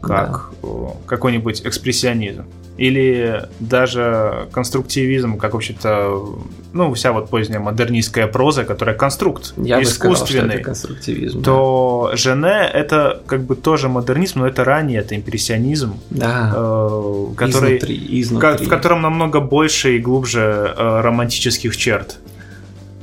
как 0.01 0.51
о, 0.61 0.97
какой-нибудь 1.05 1.61
экспрессионизм, 1.65 2.43
или 2.79 3.49
даже 3.59 4.47
конструктивизм, 4.53 5.37
как 5.37 5.53
вообще-то, 5.53 6.39
ну, 6.71 6.93
вся 6.93 7.11
вот 7.11 7.29
поздняя 7.29 7.59
модернистская 7.59 8.25
проза, 8.27 8.63
которая 8.63 8.95
конструкт 8.95 9.53
Я 9.57 9.81
искусственный, 9.83 10.43
бы 10.43 10.51
сказал, 10.51 10.63
конструктивизм. 10.63 11.43
то 11.43 12.11
Жене 12.13 12.69
это 12.73 13.21
как 13.27 13.41
бы 13.41 13.57
тоже 13.57 13.89
модернизм, 13.89 14.39
но 14.39 14.47
это 14.47 14.63
ранее, 14.63 14.99
это 14.99 15.17
импрессионизм, 15.17 15.99
да. 16.09 16.53
э, 16.55 17.25
который, 17.35 17.77
изнутри, 17.77 18.21
изнутри. 18.21 18.65
в 18.65 18.69
котором 18.69 19.01
намного 19.01 19.41
больше 19.41 19.97
и 19.97 19.99
глубже 19.99 20.73
э, 20.77 21.01
романтических 21.01 21.75
черт. 21.75 22.17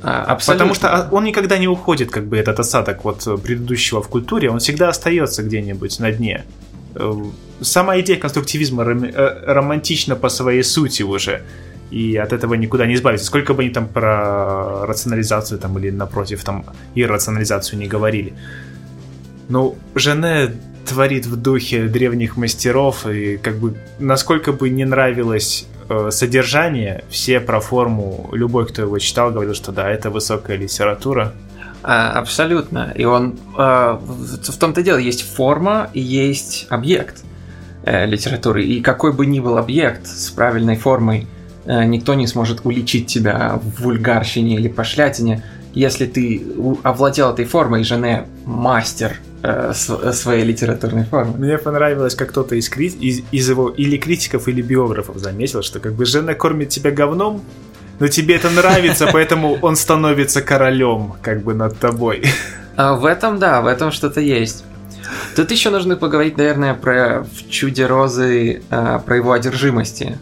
А, 0.01 0.23
абсолютно. 0.23 0.73
Потому 0.73 0.73
что 0.73 1.09
он 1.11 1.23
никогда 1.23 1.59
не 1.59 1.67
уходит, 1.67 2.09
как 2.09 2.25
бы 2.25 2.37
этот 2.37 2.59
осадок 2.59 3.03
вот 3.03 3.23
предыдущего 3.43 4.01
в 4.01 4.07
культуре, 4.07 4.49
он 4.49 4.57
всегда 4.57 4.89
остается 4.89 5.43
где-нибудь 5.43 5.99
на 5.99 6.11
дне. 6.11 6.45
Э, 6.99 7.13
сама 7.61 7.99
идея 7.99 8.17
конструктивизма 8.17 8.83
ром- 8.83 9.11
романтична 9.45 10.15
по 10.15 10.29
своей 10.29 10.63
сути 10.63 11.03
уже. 11.03 11.41
И 11.91 12.17
от 12.17 12.33
этого 12.33 12.55
никуда 12.55 12.85
не 12.85 12.95
избавиться. 12.95 13.25
Сколько 13.25 13.53
бы 13.53 13.61
они 13.61 13.71
там 13.71 13.87
про 13.87 14.85
рационализацию 14.85 15.59
там, 15.59 15.77
или 15.77 15.89
напротив 15.89 16.43
там 16.43 16.65
иррационализацию 16.95 17.79
не 17.79 17.87
говорили. 17.87 18.33
Ну, 19.49 19.77
Жене 19.95 20.53
творит 20.85 21.25
в 21.25 21.35
духе 21.35 21.87
древних 21.87 22.37
мастеров, 22.37 23.05
и 23.07 23.37
как 23.37 23.57
бы 23.57 23.75
насколько 23.99 24.51
бы 24.51 24.69
не 24.69 24.85
нравилось 24.85 25.65
э, 25.89 26.09
содержание, 26.11 27.03
все 27.09 27.39
про 27.39 27.59
форму, 27.59 28.29
любой, 28.33 28.65
кто 28.67 28.81
его 28.81 28.99
читал, 28.99 29.31
говорил, 29.31 29.53
что 29.53 29.71
да, 29.71 29.89
это 29.89 30.09
высокая 30.09 30.57
литература. 30.57 31.33
А, 31.89 32.19
абсолютно. 32.19 32.91
И 32.95 33.05
он 33.05 33.39
э, 33.57 33.97
в, 34.01 34.57
том-то 34.59 34.83
дело, 34.83 34.97
есть 34.97 35.21
форма 35.21 35.89
и 35.93 36.01
есть 36.01 36.67
объект 36.69 37.23
э, 37.85 38.05
литературы. 38.05 38.65
И 38.65 38.81
какой 38.81 39.13
бы 39.13 39.25
ни 39.25 39.39
был 39.39 39.57
объект 39.57 40.05
с 40.05 40.29
правильной 40.29 40.75
формой, 40.75 41.27
э, 41.63 41.85
никто 41.85 42.13
не 42.13 42.27
сможет 42.27 42.65
уличить 42.65 43.07
тебя 43.07 43.57
в 43.63 43.83
вульгарщине 43.83 44.55
или 44.55 44.67
пошлятине, 44.67 45.45
если 45.73 46.07
ты 46.07 46.45
овладел 46.83 47.31
этой 47.31 47.45
формой, 47.45 47.85
жене 47.85 48.25
мастер 48.43 49.21
э, 49.43 49.71
своей 49.73 50.43
литературной 50.43 51.05
формы. 51.05 51.37
Мне 51.37 51.57
понравилось, 51.57 52.15
как 52.15 52.31
кто-то 52.31 52.55
из, 52.55 52.69
из, 52.75 53.21
из 53.31 53.49
его 53.49 53.69
или 53.69 53.95
критиков, 53.95 54.49
или 54.49 54.61
биографов 54.61 55.19
заметил, 55.19 55.63
что 55.63 55.79
как 55.79 55.93
бы 55.93 56.03
жена 56.03 56.33
кормит 56.33 56.67
тебя 56.67 56.91
говном, 56.91 57.43
но 57.99 58.07
тебе 58.07 58.35
это 58.35 58.49
нравится, 58.49 59.09
поэтому 59.11 59.57
он 59.61 59.75
становится 59.75 60.41
королем, 60.41 61.13
как 61.21 61.41
бы 61.43 61.53
над 61.53 61.77
тобой. 61.79 62.25
А 62.75 62.93
в 62.93 63.05
этом, 63.05 63.39
да, 63.39 63.61
в 63.61 63.67
этом 63.67 63.91
что-то 63.91 64.21
есть. 64.21 64.63
Тут 65.35 65.51
еще 65.51 65.69
нужно 65.69 65.95
поговорить, 65.95 66.37
наверное, 66.37 66.73
про 66.73 67.21
в 67.23 67.49
чуде 67.49 67.85
розы, 67.85 68.61
э, 68.69 68.99
про 69.05 69.15
его 69.15 69.31
одержимости, 69.31 70.17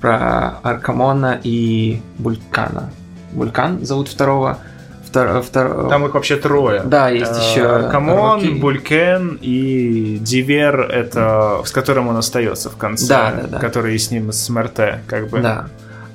про 0.00 0.58
Аркамона 0.62 1.38
и 1.42 2.00
Булькана. 2.18 2.90
Булькан 3.32 3.84
зовут 3.84 4.08
второго. 4.08 4.58
Втор, 5.06 5.42
втор... 5.42 5.88
Там 5.88 6.06
их 6.06 6.14
вообще 6.14 6.36
трое. 6.36 6.82
Да, 6.84 7.08
есть 7.08 7.30
э, 7.30 7.40
еще. 7.40 7.66
Аркамон, 7.66 8.40
Рокки. 8.40 8.58
Булькен 8.58 9.38
и 9.40 10.18
Дивер, 10.20 10.80
это 10.80 11.62
с 11.64 11.70
которым 11.70 12.08
он 12.08 12.16
остается 12.16 12.70
в 12.70 12.76
конце. 12.76 13.06
Да, 13.06 13.32
да, 13.32 13.46
да. 13.46 13.58
Который 13.58 13.96
с 13.96 14.10
ним 14.10 14.32
с 14.32 14.48
МРТ, 14.48 15.00
как 15.06 15.28
бы. 15.28 15.40
Да. 15.40 15.66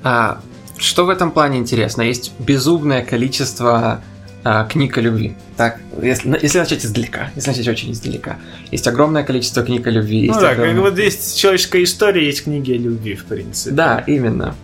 А, 0.02 0.40
что 0.80 1.04
в 1.04 1.10
этом 1.10 1.30
плане 1.30 1.58
интересно? 1.58 2.02
Есть 2.02 2.32
безумное 2.38 3.04
количество 3.04 4.00
а, 4.42 4.64
книг 4.64 4.96
о 4.96 5.02
любви. 5.02 5.36
Так, 5.56 5.78
если, 6.00 6.38
если 6.40 6.58
начать 6.58 6.84
издалека, 6.84 7.30
если 7.36 7.50
начать 7.50 7.68
очень 7.68 7.92
издалека. 7.92 8.38
Есть 8.70 8.88
огромное 8.88 9.22
количество 9.22 9.62
книг 9.62 9.86
о 9.86 9.90
любви. 9.90 10.28
Ну 10.28 10.40
да, 10.40 10.50
огромное... 10.50 10.74
как 10.74 10.82
вот 10.82 10.98
есть 10.98 11.38
человеческая 11.38 11.84
история, 11.84 12.24
есть 12.24 12.44
книги 12.44 12.72
о 12.72 12.78
любви, 12.78 13.14
в 13.14 13.26
принципе. 13.26 13.74
Да, 13.74 14.02
именно. 14.06 14.54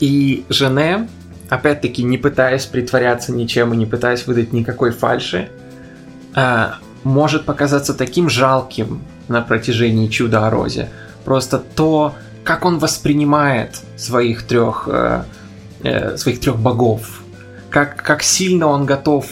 И 0.00 0.44
Жене, 0.48 1.08
опять-таки, 1.50 2.02
не 2.02 2.16
пытаясь 2.16 2.64
притворяться 2.64 3.32
ничем 3.32 3.74
и 3.74 3.76
не 3.76 3.86
пытаясь 3.86 4.26
выдать 4.26 4.52
никакой 4.54 4.92
фальши, 4.92 5.50
а, 6.34 6.76
может 7.04 7.44
показаться 7.44 7.92
таким 7.92 8.30
жалким 8.30 9.02
на 9.28 9.42
протяжении 9.42 10.08
чуда 10.08 10.46
о 10.46 10.50
розе. 10.50 10.88
Просто 11.24 11.58
то, 11.58 12.14
как 12.46 12.64
он 12.64 12.78
воспринимает 12.78 13.82
своих 13.96 14.44
трех, 14.44 14.88
э, 14.90 15.24
э, 15.82 16.16
своих 16.16 16.40
трех 16.40 16.56
богов, 16.56 17.22
как, 17.70 17.96
как 17.96 18.22
сильно 18.22 18.68
он 18.68 18.86
готов 18.86 19.26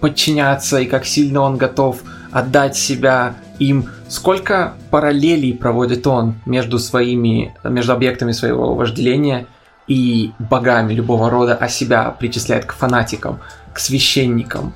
подчиняться 0.00 0.78
и 0.78 0.84
как 0.84 1.06
сильно 1.06 1.40
он 1.40 1.56
готов 1.56 2.02
отдать 2.30 2.76
себя 2.76 3.34
им, 3.58 3.88
сколько 4.08 4.74
параллелей 4.90 5.54
проводит 5.54 6.06
он 6.06 6.34
между 6.44 6.78
своими, 6.78 7.54
между 7.64 7.94
объектами 7.94 8.32
своего 8.32 8.74
вожделения 8.74 9.46
и 9.86 10.32
богами 10.38 10.92
любого 10.92 11.30
рода, 11.30 11.56
а 11.58 11.68
себя 11.68 12.10
причисляет 12.10 12.66
к 12.66 12.74
фанатикам, 12.74 13.40
к 13.72 13.78
священникам, 13.78 14.74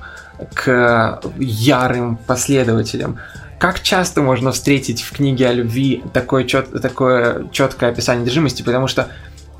к 0.55 1.21
ярым 1.37 2.17
последователям 2.17 3.19
как 3.63 3.81
часто 3.81 4.21
можно 4.21 4.51
встретить 4.51 5.01
в 5.01 5.13
книге 5.13 5.47
о 5.47 5.53
любви 5.53 6.03
такое, 6.11 6.43
чет, 6.43 6.81
такое 6.81 7.47
четкое 7.53 7.91
описание 7.91 8.23
одержимости, 8.23 8.61
потому 8.61 8.87
что 8.87 9.07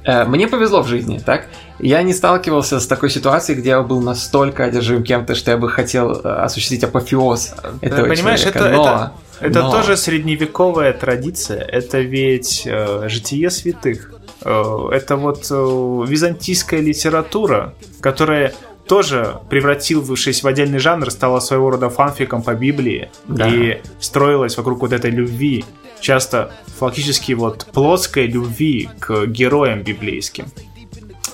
э, 0.03 0.25
мне 0.25 0.49
повезло 0.49 0.81
в 0.81 0.89
жизни, 0.89 1.21
так? 1.25 1.45
Я 1.79 2.03
не 2.03 2.13
сталкивался 2.13 2.81
с 2.81 2.85
такой 2.85 3.09
ситуацией, 3.09 3.59
где 3.59 3.69
я 3.69 3.81
был 3.81 4.01
настолько 4.01 4.65
одержим 4.65 5.03
кем-то, 5.03 5.35
что 5.35 5.51
я 5.51 5.57
бы 5.57 5.69
хотел 5.69 6.11
э, 6.11 6.19
осуществить 6.19 6.83
апофеоз 6.83 7.53
этого 7.79 8.09
Понимаешь, 8.09 8.41
человека. 8.41 8.59
это, 8.59 8.69
но, 8.75 8.83
это, 8.83 9.13
это 9.39 9.61
но... 9.61 9.71
тоже 9.71 9.95
средневековая 9.95 10.91
традиция, 10.91 11.61
это 11.61 12.01
ведь 12.01 12.63
э, 12.65 13.07
житие 13.07 13.49
святых. 13.49 14.11
Э, 14.43 14.89
это 14.91 15.15
вот 15.15 15.47
э, 15.49 15.55
византийская 15.55 16.81
литература, 16.81 17.73
которая 18.01 18.53
тоже, 18.87 19.39
превратившись 19.49 20.43
в 20.43 20.47
отдельный 20.47 20.79
жанр, 20.79 21.09
стала 21.09 21.39
своего 21.39 21.71
рода 21.71 21.89
фанфиком 21.89 22.43
по 22.43 22.53
Библии 22.53 23.09
да. 23.27 23.47
и 23.47 23.81
строилась 23.99 24.57
вокруг 24.57 24.81
вот 24.81 24.93
этой 24.93 25.11
любви, 25.11 25.65
часто 25.99 26.51
фактически 26.77 27.33
вот 27.33 27.67
плоской 27.71 28.27
любви 28.27 28.89
к 28.99 29.25
героям 29.27 29.83
библейским. 29.83 30.45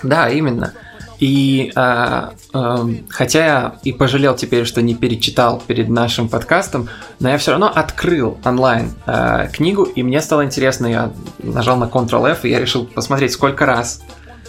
Да, 0.04 0.30
именно. 0.30 0.74
И 1.20 1.74
э, 1.76 2.30
э, 2.54 2.78
хотя 3.10 3.46
я 3.46 3.76
и 3.84 3.92
пожалел 3.92 4.36
теперь, 4.36 4.64
что 4.64 4.82
не 4.82 4.96
перечитал 4.96 5.62
перед 5.68 5.90
нашим 5.90 6.30
подкастом, 6.30 6.88
но 7.20 7.30
я 7.30 7.38
все 7.38 7.52
равно 7.52 7.70
открыл 7.74 8.38
онлайн 8.46 8.94
э, 9.06 9.50
книгу, 9.52 9.84
и 9.84 10.02
мне 10.02 10.22
стало 10.22 10.46
интересно, 10.46 10.88
я 10.88 11.12
нажал 11.40 11.76
на 11.76 11.86
Ctrl-F, 11.86 12.46
и 12.46 12.50
я 12.50 12.62
решил 12.62 12.86
посмотреть, 12.86 13.34
сколько 13.34 13.66
раз 13.66 14.02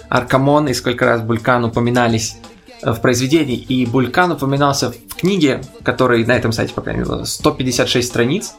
Аркамон 0.09 0.68
и 0.68 0.74
сколько 0.74 1.07
раз 1.07 1.22
Булькан 1.22 1.64
упоминались 1.64 2.36
в 2.83 3.01
произведении, 3.01 3.57
и 3.57 3.87
Булькан 3.87 4.33
упоминался 4.33 4.91
в 4.91 5.14
книге, 5.16 5.62
которой 5.83 6.24
на 6.24 6.33
этом 6.33 6.53
сайте, 6.53 6.74
по 6.74 6.83
крайней 6.83 7.05
мере, 7.05 7.24
156 7.24 8.07
страниц. 8.07 8.55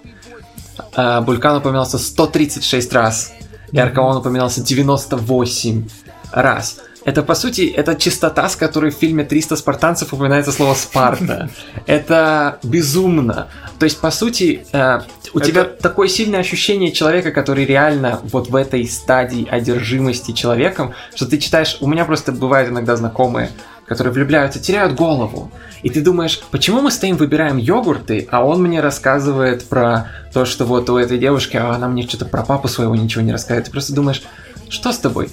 А 0.95 1.21
Булькан 1.21 1.57
упоминался 1.57 1.97
136 1.97 2.93
раз, 2.93 3.33
и 3.71 3.79
Аркаон 3.79 4.17
упоминался 4.17 4.61
98 4.61 5.87
раз. 6.31 6.79
Это, 7.03 7.23
по 7.23 7.33
сути, 7.33 7.73
это 7.75 7.95
чистота, 7.95 8.47
с 8.47 8.55
которой 8.55 8.91
в 8.91 8.95
фильме 8.95 9.23
«300 9.23 9.55
спартанцев» 9.55 10.13
упоминается 10.13 10.51
слово 10.51 10.75
«Спарта». 10.75 11.49
Это 11.87 12.59
безумно. 12.61 13.47
То 13.79 13.85
есть, 13.85 13.99
по 13.99 14.11
сути, 14.11 14.65
э, 14.71 14.99
у 15.33 15.39
это... 15.39 15.47
тебя 15.47 15.63
такое 15.63 16.07
сильное 16.07 16.41
ощущение 16.41 16.91
человека, 16.91 17.31
который 17.31 17.65
реально 17.65 18.19
вот 18.23 18.49
в 18.49 18.55
этой 18.55 18.85
стадии 18.87 19.47
одержимости 19.49 20.31
человеком, 20.31 20.93
что 21.15 21.25
ты 21.25 21.39
читаешь... 21.39 21.77
У 21.81 21.87
меня 21.87 22.05
просто 22.05 22.31
бывают 22.31 22.69
иногда 22.69 22.95
знакомые, 22.95 23.49
которые 23.91 24.13
влюбляются, 24.13 24.57
теряют 24.57 24.95
голову. 24.95 25.51
И 25.83 25.89
ты 25.89 25.99
думаешь, 25.99 26.39
почему 26.49 26.79
мы 26.79 26.91
стоим, 26.91 27.17
выбираем 27.17 27.57
йогурты, 27.57 28.25
а 28.31 28.41
он 28.41 28.63
мне 28.63 28.79
рассказывает 28.79 29.65
про 29.65 30.07
то, 30.33 30.45
что 30.45 30.63
вот 30.63 30.89
у 30.89 30.95
этой 30.95 31.17
девушки, 31.17 31.57
а 31.57 31.71
она 31.71 31.89
мне 31.89 32.03
что-то 32.03 32.23
про 32.23 32.41
папу 32.43 32.69
своего 32.69 32.95
ничего 32.95 33.21
не 33.21 33.33
рассказывает. 33.33 33.65
Ты 33.65 33.71
просто 33.71 33.93
думаешь, 33.93 34.23
что 34.69 34.93
с 34.93 34.97
тобой? 34.97 35.27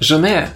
Жене, 0.00 0.50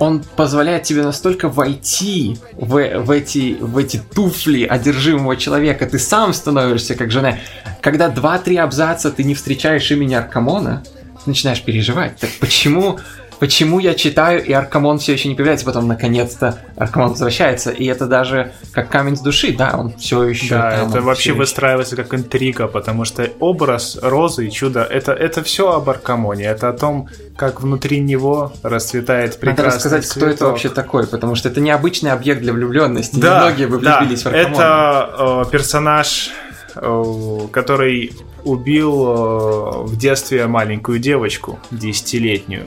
он 0.00 0.24
позволяет 0.34 0.82
тебе 0.82 1.04
настолько 1.04 1.48
войти 1.48 2.38
в, 2.54 3.04
в, 3.04 3.10
эти, 3.12 3.56
в 3.60 3.78
эти 3.78 4.02
туфли 4.12 4.64
одержимого 4.64 5.36
человека, 5.36 5.86
ты 5.86 6.00
сам 6.00 6.34
становишься 6.34 6.96
как 6.96 7.12
Жене. 7.12 7.38
Когда 7.82 8.08
два-три 8.08 8.56
абзаца 8.56 9.12
ты 9.12 9.22
не 9.22 9.36
встречаешь 9.36 9.88
имени 9.92 10.14
Аркамона, 10.14 10.82
ты 11.24 11.30
начинаешь 11.30 11.62
переживать. 11.62 12.16
Так 12.16 12.30
почему 12.40 12.98
почему 13.38 13.78
я 13.78 13.94
читаю, 13.94 14.44
и 14.44 14.52
Аркамон 14.52 14.98
все 14.98 15.12
еще 15.12 15.28
не 15.28 15.34
появляется, 15.34 15.66
потом 15.66 15.86
наконец-то 15.88 16.58
Аркамон 16.76 17.10
возвращается, 17.10 17.70
и 17.70 17.86
это 17.86 18.06
даже 18.06 18.52
как 18.72 18.88
камень 18.88 19.16
с 19.16 19.20
души, 19.20 19.54
да, 19.56 19.74
он 19.76 19.94
все 19.96 20.24
еще. 20.24 20.54
Да, 20.54 20.70
там, 20.70 20.88
это 20.88 21.00
вообще 21.02 21.30
еще... 21.30 21.38
выстраивается 21.38 21.96
как 21.96 22.14
интрига, 22.14 22.66
потому 22.66 23.04
что 23.04 23.28
образ 23.40 23.98
Розы 24.00 24.46
и 24.46 24.50
чудо 24.50 24.82
это, 24.82 25.12
это 25.12 25.42
все 25.42 25.72
об 25.72 25.88
Аркамоне, 25.88 26.44
это 26.44 26.68
о 26.68 26.72
том, 26.72 27.08
как 27.36 27.60
внутри 27.60 28.00
него 28.00 28.52
расцветает 28.62 29.38
прекрасный 29.38 29.64
Надо 29.64 29.76
рассказать, 29.76 30.04
цветок. 30.04 30.28
кто 30.28 30.34
это 30.34 30.46
вообще 30.46 30.68
такой, 30.68 31.06
потому 31.06 31.34
что 31.34 31.48
это 31.48 31.60
необычный 31.60 32.12
объект 32.12 32.40
для 32.40 32.52
влюбленности. 32.52 33.18
Да, 33.18 33.40
Многие 33.40 33.66
бы 33.66 33.78
влюбились 33.78 34.22
да, 34.22 34.30
в 34.30 34.34
Аркамона. 34.34 34.54
Это 34.54 35.44
э, 35.46 35.50
персонаж, 35.50 36.30
э, 36.76 37.38
который 37.50 38.12
убил 38.44 39.06
э, 39.06 39.82
в 39.84 39.96
детстве 39.96 40.46
маленькую 40.46 40.98
девочку, 40.98 41.58
десятилетнюю. 41.70 42.66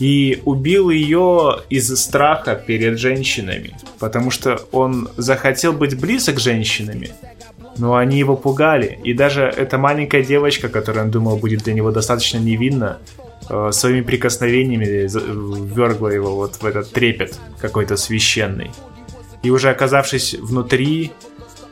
И 0.00 0.40
убил 0.44 0.90
ее 0.90 1.60
из 1.68 1.94
страха 1.96 2.54
перед 2.54 2.98
женщинами, 2.98 3.76
потому 3.98 4.30
что 4.30 4.62
он 4.72 5.10
захотел 5.16 5.72
быть 5.72 6.00
близок 6.00 6.36
к 6.36 6.40
женщинами, 6.40 7.10
но 7.76 7.94
они 7.96 8.18
его 8.18 8.34
пугали. 8.34 8.98
И 9.04 9.12
даже 9.12 9.42
эта 9.42 9.76
маленькая 9.78 10.24
девочка, 10.24 10.68
которая 10.68 11.04
он 11.04 11.10
думал 11.10 11.36
будет 11.36 11.64
для 11.64 11.74
него 11.74 11.92
достаточно 11.92 12.38
невинна, 12.38 12.98
э, 13.48 13.70
своими 13.72 14.00
прикосновениями 14.00 14.86
ввергла 14.86 16.08
его 16.08 16.34
вот 16.34 16.56
в 16.56 16.64
этот 16.64 16.90
трепет 16.92 17.38
какой-то 17.60 17.96
священный. 17.98 18.70
И 19.42 19.50
уже 19.50 19.70
оказавшись 19.70 20.34
внутри, 20.34 21.12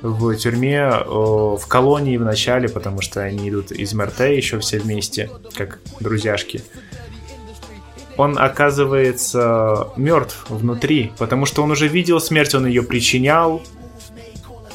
в 0.03 0.35
тюрьме, 0.37 0.79
э, 0.79 1.05
в 1.07 1.65
колонии 1.67 2.17
в 2.17 2.25
начале, 2.25 2.69
потому 2.69 3.01
что 3.01 3.21
они 3.21 3.49
идут 3.49 3.73
из 3.73 3.93
МРТ 3.95 4.21
еще 4.21 4.59
все 4.61 4.79
вместе, 4.79 5.31
как 5.57 5.81
друзьяшки, 6.01 6.63
он 8.19 8.37
оказывается 8.37 9.89
мертв 9.97 10.45
внутри, 10.49 11.13
потому 11.19 11.47
что 11.47 11.63
он 11.63 11.71
уже 11.71 11.89
видел 11.89 12.21
смерть, 12.21 12.55
он 12.55 12.67
ее 12.67 12.83
причинял. 12.83 13.63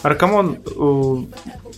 Аркамон 0.01 0.57
э, 0.65 1.15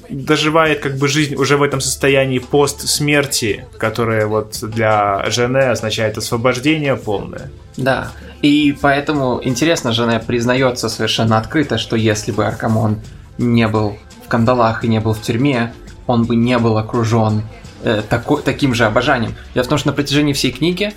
доживает 0.09 0.79
как 0.79 0.97
бы 0.97 1.07
жизнь 1.07 1.35
уже 1.35 1.57
в 1.57 1.63
этом 1.63 1.81
состоянии 1.81 2.37
пост 2.37 2.87
смерти, 2.87 3.65
которое 3.79 4.27
вот 4.27 4.59
для 4.61 5.25
Жене 5.31 5.71
означает 5.71 6.17
освобождение 6.17 6.95
полное. 6.95 7.51
Да, 7.77 8.11
и 8.43 8.77
поэтому 8.79 9.41
интересно, 9.43 9.91
Жене 9.91 10.19
признается 10.19 10.87
совершенно 10.87 11.39
открыто, 11.39 11.79
что 11.79 11.95
если 11.95 12.31
бы 12.31 12.45
Аркамон 12.45 13.01
не 13.39 13.67
был 13.67 13.97
в 14.23 14.27
кандалах 14.27 14.83
и 14.83 14.87
не 14.87 14.99
был 14.99 15.13
в 15.13 15.21
тюрьме, 15.21 15.73
он 16.05 16.25
бы 16.25 16.35
не 16.35 16.59
был 16.59 16.77
окружен 16.77 17.41
э, 17.83 18.03
тако, 18.07 18.37
таким 18.37 18.75
же 18.75 18.85
обожанием. 18.85 19.33
Дело 19.55 19.63
в 19.63 19.67
том, 19.67 19.79
что 19.79 19.87
на 19.87 19.93
протяжении 19.93 20.33
всей 20.33 20.51
книги 20.51 20.93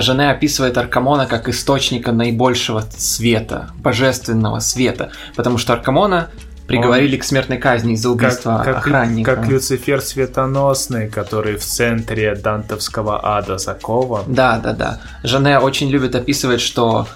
Жене 0.00 0.30
описывает 0.30 0.78
Аркамона 0.78 1.26
как 1.26 1.48
источника 1.48 2.12
наибольшего 2.12 2.84
света, 2.96 3.70
божественного 3.78 4.60
света, 4.60 5.10
потому 5.36 5.58
что 5.58 5.72
Аркамона 5.72 6.28
приговорили 6.70 7.16
он... 7.16 7.20
к 7.20 7.24
смертной 7.24 7.58
казни 7.58 7.94
из-за 7.94 8.10
убийства 8.10 8.58
как, 8.58 8.64
как, 8.64 8.76
охранника. 8.76 9.34
Как 9.34 9.48
Люцифер 9.48 10.00
светоносный, 10.00 11.08
который 11.08 11.56
в 11.56 11.64
центре 11.64 12.34
дантовского 12.36 13.36
ада 13.36 13.58
закован. 13.58 14.24
Да, 14.28 14.58
да, 14.58 14.72
да. 14.72 15.00
Жене 15.24 15.58
очень 15.58 15.90
любит 15.90 16.14
описывать, 16.14 16.60
что 16.60 17.08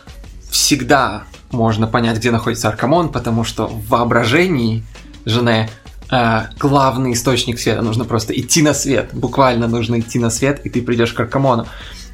всегда 0.51 1.25
можно 1.53 1.87
понять, 1.87 2.19
где 2.19 2.31
находится 2.31 2.69
Аркамон, 2.69 3.11
потому 3.11 3.45
что 3.45 3.67
в 3.67 3.89
воображении 3.89 4.85
Жене 5.25 5.71
э, 6.11 6.41
главный 6.59 7.13
источник 7.13 7.59
света. 7.61 7.83
Нужно 7.83 8.05
просто 8.05 8.39
идти 8.39 8.61
на 8.63 8.75
свет. 8.75 9.11
Буквально 9.13 9.69
нужно 9.69 10.01
идти 10.01 10.19
на 10.19 10.31
свет, 10.31 10.61
и 10.65 10.71
ты 10.71 10.83
придешь 10.83 11.13
к 11.13 11.21
Аркамону. 11.21 11.67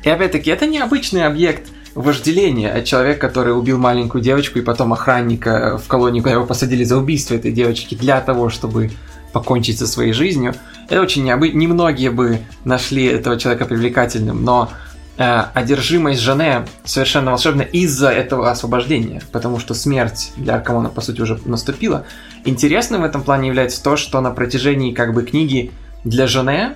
И 0.02 0.08
опять-таки, 0.08 0.50
это 0.50 0.66
необычный 0.66 1.26
объект 1.26 1.68
вожделения. 1.94 2.72
А 2.72 2.82
человек, 2.82 3.20
который 3.20 3.56
убил 3.56 3.78
маленькую 3.78 4.22
девочку 4.22 4.58
и 4.58 4.62
потом 4.62 4.92
охранника 4.92 5.78
в 5.78 5.86
колонии, 5.88 6.20
куда 6.20 6.32
его 6.32 6.46
посадили 6.46 6.84
за 6.84 6.96
убийство 6.96 7.34
этой 7.34 7.52
девочки 7.52 7.94
для 7.94 8.20
того, 8.20 8.48
чтобы 8.48 8.90
покончить 9.32 9.78
со 9.78 9.86
своей 9.86 10.12
жизнью. 10.12 10.54
Это 10.88 11.00
очень 11.00 11.24
необычно. 11.24 11.58
Немногие 11.58 12.10
бы 12.10 12.40
нашли 12.64 13.04
этого 13.04 13.38
человека 13.38 13.64
привлекательным, 13.64 14.44
но 14.44 14.70
э, 15.18 15.44
одержимость 15.54 16.20
Жанне 16.20 16.66
совершенно 16.84 17.30
волшебна 17.30 17.62
из-за 17.62 18.10
этого 18.10 18.50
освобождения, 18.50 19.22
потому 19.30 19.60
что 19.60 19.74
смерть 19.74 20.32
для 20.36 20.56
Аркамона, 20.56 20.88
по 20.88 21.00
сути, 21.00 21.20
уже 21.20 21.38
наступила. 21.44 22.06
Интересным 22.44 23.02
в 23.02 23.04
этом 23.04 23.22
плане 23.22 23.48
является 23.48 23.82
то, 23.82 23.96
что 23.96 24.20
на 24.20 24.30
протяжении 24.30 24.92
как 24.92 25.14
бы 25.14 25.22
книги 25.22 25.70
для 26.04 26.26
Жанне 26.26 26.74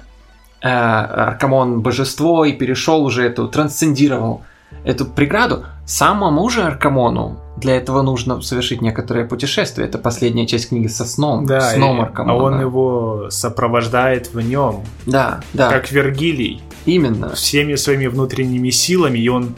э, 0.65 0.69
Аркамон 0.69 1.83
божество 1.83 2.45
и 2.45 2.53
перешел 2.53 3.05
уже 3.05 3.25
эту, 3.25 3.49
трансцендировал 3.49 4.43
эту 4.85 5.05
преграду. 5.05 5.65
Самому 5.87 6.49
же 6.49 6.62
Аркамону 6.62 7.39
для 7.57 7.77
этого 7.77 8.03
нужно 8.03 8.41
совершить 8.41 8.81
некоторое 8.81 9.27
путешествие. 9.27 9.87
Это 9.87 9.99
последняя 9.99 10.47
часть 10.47 10.71
книги 10.71 10.89
со 10.89 11.05
сном. 11.05 11.47
Да, 11.47 11.61
сном 11.61 12.01
Аркамона. 12.01 12.33
а 12.33 12.43
он 12.43 12.61
его 12.61 13.27
сопровождает 13.31 14.33
в 14.33 14.41
нем. 14.41 14.83
Да, 15.07 15.41
да. 15.53 15.71
Как 15.71 15.93
Вергилий. 15.93 16.62
Именно. 16.87 17.35
Всеми 17.35 17.77
своими 17.77 18.07
внутренними 18.07 18.71
силами, 18.71 19.19
и 19.19 19.29
он 19.29 19.55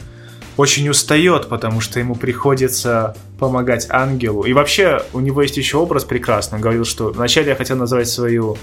очень 0.57 0.89
устает, 0.89 1.47
потому 1.49 1.81
что 1.81 1.99
ему 1.99 2.15
приходится 2.15 3.15
помогать 3.39 3.87
ангелу. 3.89 4.43
И 4.43 4.53
вообще, 4.53 5.01
у 5.13 5.19
него 5.19 5.41
есть 5.41 5.57
еще 5.57 5.77
образ 5.77 6.03
прекрасный. 6.03 6.55
Он 6.55 6.61
говорил, 6.61 6.85
что 6.85 7.09
вначале 7.09 7.49
я 7.49 7.55
хотел 7.55 7.77
назвать 7.77 8.09
свою 8.09 8.57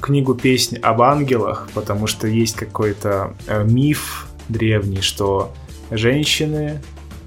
книгу 0.00 0.34
«Песнь 0.34 0.76
об 0.76 1.02
ангелах», 1.02 1.68
потому 1.74 2.06
что 2.06 2.26
есть 2.26 2.56
какой-то 2.56 3.34
э, 3.46 3.64
миф 3.64 4.28
древний, 4.48 5.00
что 5.00 5.52
женщины 5.90 6.80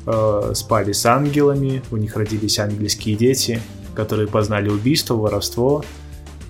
э, 0.06 0.52
спали 0.56 0.92
с 0.92 1.06
ангелами, 1.06 1.82
у 1.92 1.98
них 1.98 2.16
родились 2.16 2.60
ангельские 2.60 3.16
дети, 3.16 3.62
которые 3.96 4.28
познали 4.28 4.70
убийство, 4.70 5.16
воровство 5.16 5.84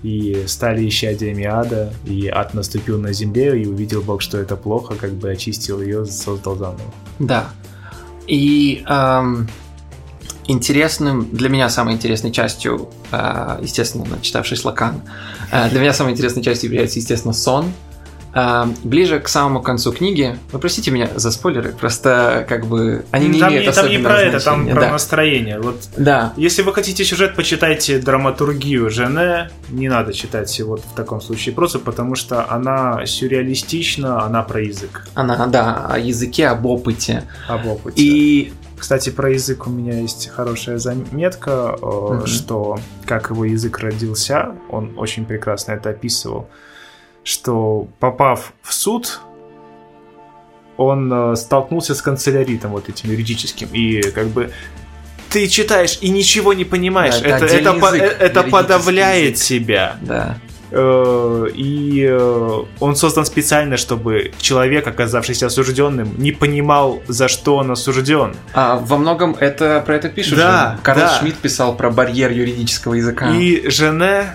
и 0.02 0.44
стали 0.46 0.86
исчадиями 0.86 1.44
ада, 1.44 1.92
и 2.04 2.28
ад 2.28 2.52
наступил 2.52 3.00
на 3.00 3.12
земле, 3.12 3.60
и 3.60 3.66
увидел 3.66 4.02
Бог, 4.02 4.20
что 4.20 4.36
это 4.36 4.54
плохо, 4.54 4.94
как 4.94 5.12
бы 5.12 5.30
очистил 5.30 5.80
ее, 5.80 6.04
создал 6.04 6.56
заново. 6.56 6.92
Да. 7.18 7.48
И 8.26 8.84
эм, 8.86 9.48
интересным, 10.46 11.28
для 11.30 11.48
меня 11.48 11.68
самой 11.68 11.94
интересной 11.94 12.32
частью, 12.32 12.90
э, 13.10 13.58
естественно, 13.62 14.06
читавшись 14.22 14.64
Лакан, 14.64 15.02
э, 15.50 15.70
для 15.70 15.80
меня 15.80 15.92
самой 15.92 16.12
интересной 16.12 16.42
частью 16.42 16.70
является, 16.70 16.98
естественно, 16.98 17.34
сон, 17.34 17.72
ближе 18.82 19.20
к 19.20 19.28
самому 19.28 19.62
концу 19.62 19.92
книги, 19.92 20.36
вы 20.50 20.58
простите 20.58 20.90
меня 20.90 21.08
за 21.14 21.30
спойлеры, 21.30 21.70
просто 21.70 22.44
как 22.48 22.66
бы 22.66 23.04
они 23.12 23.28
не 23.28 23.38
там 23.38 23.50
имеют 23.50 23.66
не, 23.66 23.72
Там 23.72 23.88
не 23.88 23.98
про 23.98 24.10
значения. 24.10 24.28
это, 24.28 24.44
там 24.44 24.66
про 24.66 24.80
да. 24.80 24.90
настроение. 24.90 25.60
Вот, 25.60 25.88
да. 25.96 26.32
Если 26.36 26.62
вы 26.62 26.74
хотите 26.74 27.04
сюжет, 27.04 27.36
почитайте 27.36 28.00
драматургию 28.00 28.90
Жене. 28.90 29.50
Не 29.68 29.88
надо 29.88 30.12
читать 30.12 30.60
вот 30.62 30.80
в 30.80 30.96
таком 30.96 31.20
случае 31.20 31.54
просто, 31.54 31.78
потому 31.78 32.16
что 32.16 32.50
она 32.50 33.06
сюрреалистична, 33.06 34.24
она 34.24 34.42
про 34.42 34.62
язык. 34.62 35.06
Она, 35.14 35.46
да, 35.46 35.86
о 35.88 35.98
языке, 35.98 36.48
об 36.48 36.66
опыте. 36.66 37.22
Об 37.46 37.66
опыте. 37.66 38.02
И 38.02 38.52
кстати, 38.78 39.10
про 39.10 39.30
язык 39.30 39.66
у 39.66 39.70
меня 39.70 40.00
есть 40.00 40.28
хорошая 40.28 40.78
заметка, 40.78 41.74
угу. 41.74 42.26
что 42.26 42.78
как 43.06 43.30
его 43.30 43.44
язык 43.44 43.78
родился, 43.78 44.54
он 44.68 44.94
очень 44.98 45.24
прекрасно 45.24 45.72
это 45.72 45.90
описывал 45.90 46.48
что 47.24 47.88
попав 47.98 48.52
в 48.62 48.72
суд, 48.72 49.20
он 50.76 51.12
э, 51.12 51.36
столкнулся 51.36 51.94
с 51.94 52.02
канцеляритом 52.02 52.72
вот 52.72 52.88
этим 52.88 53.10
юридическим, 53.10 53.68
и 53.72 54.02
как 54.02 54.28
бы 54.28 54.52
ты 55.30 55.48
читаешь 55.48 55.98
и 56.00 56.10
ничего 56.10 56.52
не 56.52 56.64
понимаешь. 56.64 57.18
Да, 57.20 57.38
это 57.38 57.46
это, 57.46 57.70
это, 57.70 57.94
это 57.96 58.42
подавляет 58.44 59.32
язык. 59.32 59.44
себя. 59.44 59.96
Да. 60.02 60.38
Э, 60.76 61.46
и 61.54 62.04
э, 62.10 62.62
он 62.80 62.96
создан 62.96 63.24
специально, 63.24 63.76
чтобы 63.76 64.32
человек, 64.40 64.86
оказавшийся 64.86 65.46
осужденным, 65.46 66.14
не 66.18 66.32
понимал, 66.32 67.00
за 67.06 67.28
что 67.28 67.56
он 67.56 67.70
осужден. 67.70 68.34
А 68.54 68.76
во 68.76 68.96
многом 68.96 69.36
это 69.38 69.82
про 69.86 69.94
это 69.94 70.08
пишут. 70.08 70.38
Да, 70.38 70.78
Карл 70.82 71.00
да. 71.00 71.18
Шмидт 71.20 71.36
писал 71.36 71.76
про 71.76 71.90
барьер 71.90 72.32
юридического 72.32 72.94
языка. 72.94 73.30
И 73.30 73.68
Жене 73.70 74.34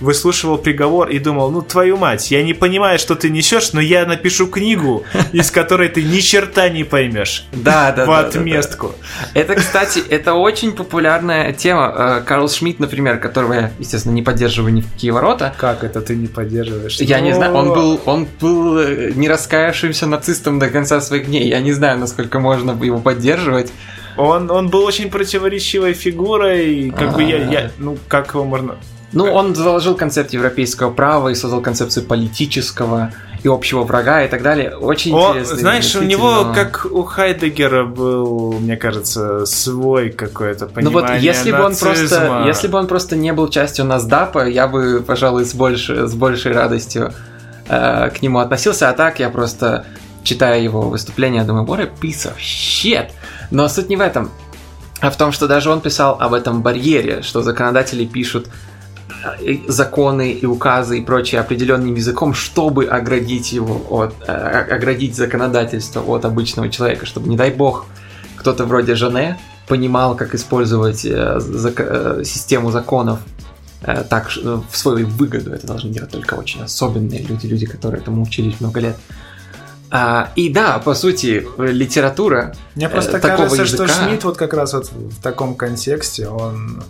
выслушивал 0.00 0.58
приговор 0.58 1.08
и 1.08 1.18
думал, 1.18 1.50
ну 1.50 1.62
твою 1.62 1.96
мать, 1.96 2.30
я 2.30 2.42
не 2.42 2.54
понимаю, 2.54 2.98
что 2.98 3.14
ты 3.14 3.30
несешь, 3.30 3.72
но 3.72 3.80
я 3.80 4.06
напишу 4.06 4.46
книгу, 4.46 5.04
из 5.32 5.50
которой 5.50 5.88
ты 5.88 6.02
ни 6.02 6.20
черта 6.20 6.68
не 6.68 6.84
поймешь. 6.84 7.46
Да, 7.52 7.92
да, 7.92 8.06
В 8.06 8.12
отместку. 8.12 8.92
Это, 9.34 9.54
кстати, 9.54 10.02
это 10.08 10.34
очень 10.34 10.72
популярная 10.72 11.52
тема. 11.52 11.94
Э, 11.96 12.22
Карл 12.24 12.48
Шмидт, 12.48 12.78
например, 12.78 13.18
которого 13.18 13.52
я, 13.54 13.70
естественно, 13.78 14.12
не 14.12 14.22
поддерживаю 14.22 14.72
ни 14.72 14.80
в 14.80 14.92
какие 14.92 15.10
ворота. 15.10 15.54
Как 15.56 15.84
это 15.84 16.00
ты 16.00 16.16
не 16.16 16.26
поддерживаешь? 16.26 16.96
Я 16.96 17.20
не 17.20 17.34
знаю, 17.34 17.54
он 17.54 17.68
был, 17.68 18.00
он 18.04 18.28
был 18.40 18.78
э, 18.78 19.12
не 19.14 19.28
раскаявшимся 19.28 20.06
нацистом 20.06 20.58
до 20.58 20.68
конца 20.68 21.00
своих 21.00 21.26
дней. 21.26 21.48
Я 21.48 21.60
не 21.60 21.72
знаю, 21.72 21.98
насколько 21.98 22.38
можно 22.38 22.72
его 22.82 22.98
поддерживать. 22.98 23.72
Он, 24.16 24.50
он 24.50 24.68
был 24.68 24.84
очень 24.84 25.10
противоречивой 25.10 25.92
фигурой, 25.92 26.92
как 26.96 27.14
бы 27.14 27.22
я, 27.22 27.36
я, 27.50 27.70
ну 27.78 27.98
как 28.08 28.32
его 28.32 28.44
можно 28.44 28.76
ну, 29.12 29.32
он 29.32 29.54
заложил 29.54 29.94
концепт 29.94 30.32
европейского 30.32 30.90
права 30.90 31.28
и 31.28 31.34
создал 31.34 31.60
концепцию 31.60 32.04
политического 32.04 33.12
и 33.42 33.48
общего 33.48 33.84
врага 33.84 34.24
и 34.24 34.28
так 34.28 34.42
далее. 34.42 34.76
Очень 34.76 35.14
О, 35.14 35.30
интересно. 35.30 35.56
Знаешь, 35.56 35.94
у 35.96 36.02
него, 36.02 36.52
как 36.54 36.86
у 36.90 37.02
Хайдегера, 37.04 37.84
был, 37.84 38.54
мне 38.54 38.76
кажется, 38.76 39.46
свой 39.46 40.10
какое-то 40.10 40.66
понимание 40.66 40.90
Ну 40.90 41.14
вот, 41.14 41.20
если 41.20 41.52
нацизма. 41.52 41.58
бы 41.58 41.64
он 41.64 41.76
просто, 41.76 42.42
если 42.46 42.68
бы 42.68 42.78
он 42.78 42.86
просто 42.88 43.16
не 43.16 43.32
был 43.32 43.48
частью 43.48 43.84
Насдапа, 43.84 44.48
я 44.48 44.66
бы, 44.66 45.02
пожалуй, 45.06 45.44
с, 45.44 45.54
больше, 45.54 46.08
с 46.08 46.14
большей 46.14 46.52
радостью 46.52 47.12
э, 47.68 48.10
к 48.10 48.22
нему 48.22 48.40
относился. 48.40 48.88
А 48.88 48.92
так 48.92 49.20
я 49.20 49.30
просто 49.30 49.86
читая 50.24 50.60
его 50.60 50.82
выступление, 50.82 51.44
думаю, 51.44 51.64
what 51.64 51.80
a 51.80 51.88
piece 52.00 52.26
of 52.26 52.36
shit. 52.38 53.10
Но 53.52 53.68
суть 53.68 53.88
не 53.88 53.96
в 53.96 54.00
этом, 54.00 54.30
а 55.00 55.10
в 55.10 55.16
том, 55.16 55.30
что 55.30 55.46
даже 55.46 55.70
он 55.70 55.80
писал 55.80 56.16
об 56.20 56.34
этом 56.34 56.62
барьере, 56.62 57.22
что 57.22 57.42
законодатели 57.42 58.04
пишут 58.04 58.48
законы 59.68 60.32
и 60.32 60.46
указы 60.46 60.98
и 60.98 61.02
прочее 61.02 61.40
определенным 61.40 61.94
языком, 61.94 62.34
чтобы 62.34 62.84
оградить 62.86 63.52
его 63.52 63.82
от, 63.90 64.14
э, 64.26 64.32
оградить 64.32 65.16
законодательство 65.16 66.02
от 66.02 66.24
обычного 66.24 66.68
человека, 66.68 67.06
чтобы, 67.06 67.28
не 67.28 67.36
дай 67.36 67.50
бог, 67.50 67.86
кто-то 68.36 68.64
вроде 68.64 68.94
Жене 68.94 69.38
понимал, 69.68 70.16
как 70.16 70.34
использовать 70.34 71.04
э, 71.04 71.38
зак- 71.38 72.24
систему 72.24 72.70
законов 72.70 73.20
так 74.08 74.30
в 74.34 74.76
свою 74.76 75.06
выгоду. 75.06 75.52
Это 75.52 75.66
должны 75.66 75.90
делать 75.90 76.10
только 76.10 76.34
очень 76.34 76.62
особенные 76.62 77.22
люди, 77.22 77.46
люди, 77.46 77.66
которые 77.66 78.00
этому 78.00 78.22
учились 78.22 78.58
много 78.58 78.80
лет. 78.80 78.96
А, 79.90 80.32
и 80.34 80.48
да, 80.48 80.78
по 80.78 80.94
сути, 80.94 81.46
литература 81.58 82.54
Мне 82.74 82.88
просто 82.88 83.20
такого 83.20 83.48
кажется, 83.48 83.62
языка... 83.62 83.88
что 83.88 84.04
Шмидт 84.04 84.24
вот 84.24 84.36
как 84.36 84.54
раз 84.54 84.72
вот 84.72 84.90
в 84.90 85.22
таком 85.22 85.54
контексте, 85.54 86.28
он 86.28 86.82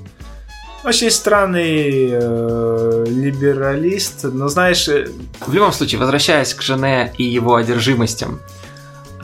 очень 0.87 1.11
странный 1.11 2.11
э, 2.13 3.05
либералист, 3.09 4.23
но 4.23 4.49
знаешь... 4.49 4.89
Э, 4.89 5.09
в 5.45 5.53
любом 5.53 5.73
случае, 5.73 5.99
возвращаясь 5.99 6.55
к 6.55 6.63
Жене 6.63 7.13
и 7.19 7.25
его 7.25 7.57
одержимостям, 7.57 8.41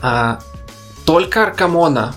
а, 0.01 0.39
только 1.05 1.43
Аркамона, 1.43 2.13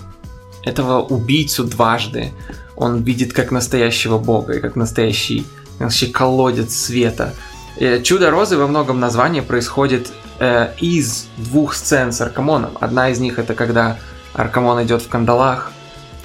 этого 0.65 1.01
убийцу 1.01 1.63
дважды, 1.63 2.33
он 2.75 3.03
видит 3.03 3.31
как 3.31 3.51
настоящего 3.51 4.17
бога 4.17 4.53
и 4.53 4.59
как 4.59 4.75
настоящий, 4.75 5.47
настоящий 5.79 6.11
колодец 6.11 6.75
света. 6.75 7.33
Э, 7.77 8.01
Чудо 8.01 8.31
розы 8.31 8.57
во 8.57 8.67
многом 8.67 8.99
название 8.99 9.43
происходит 9.43 10.11
э, 10.39 10.73
из 10.81 11.27
двух 11.37 11.73
сцен 11.73 12.11
с 12.11 12.19
Аркамоном. 12.19 12.77
Одна 12.81 13.09
из 13.11 13.19
них 13.19 13.39
это 13.39 13.53
когда 13.53 13.97
Аркамон 14.33 14.83
идет 14.83 15.01
в 15.03 15.07
кандалах, 15.07 15.71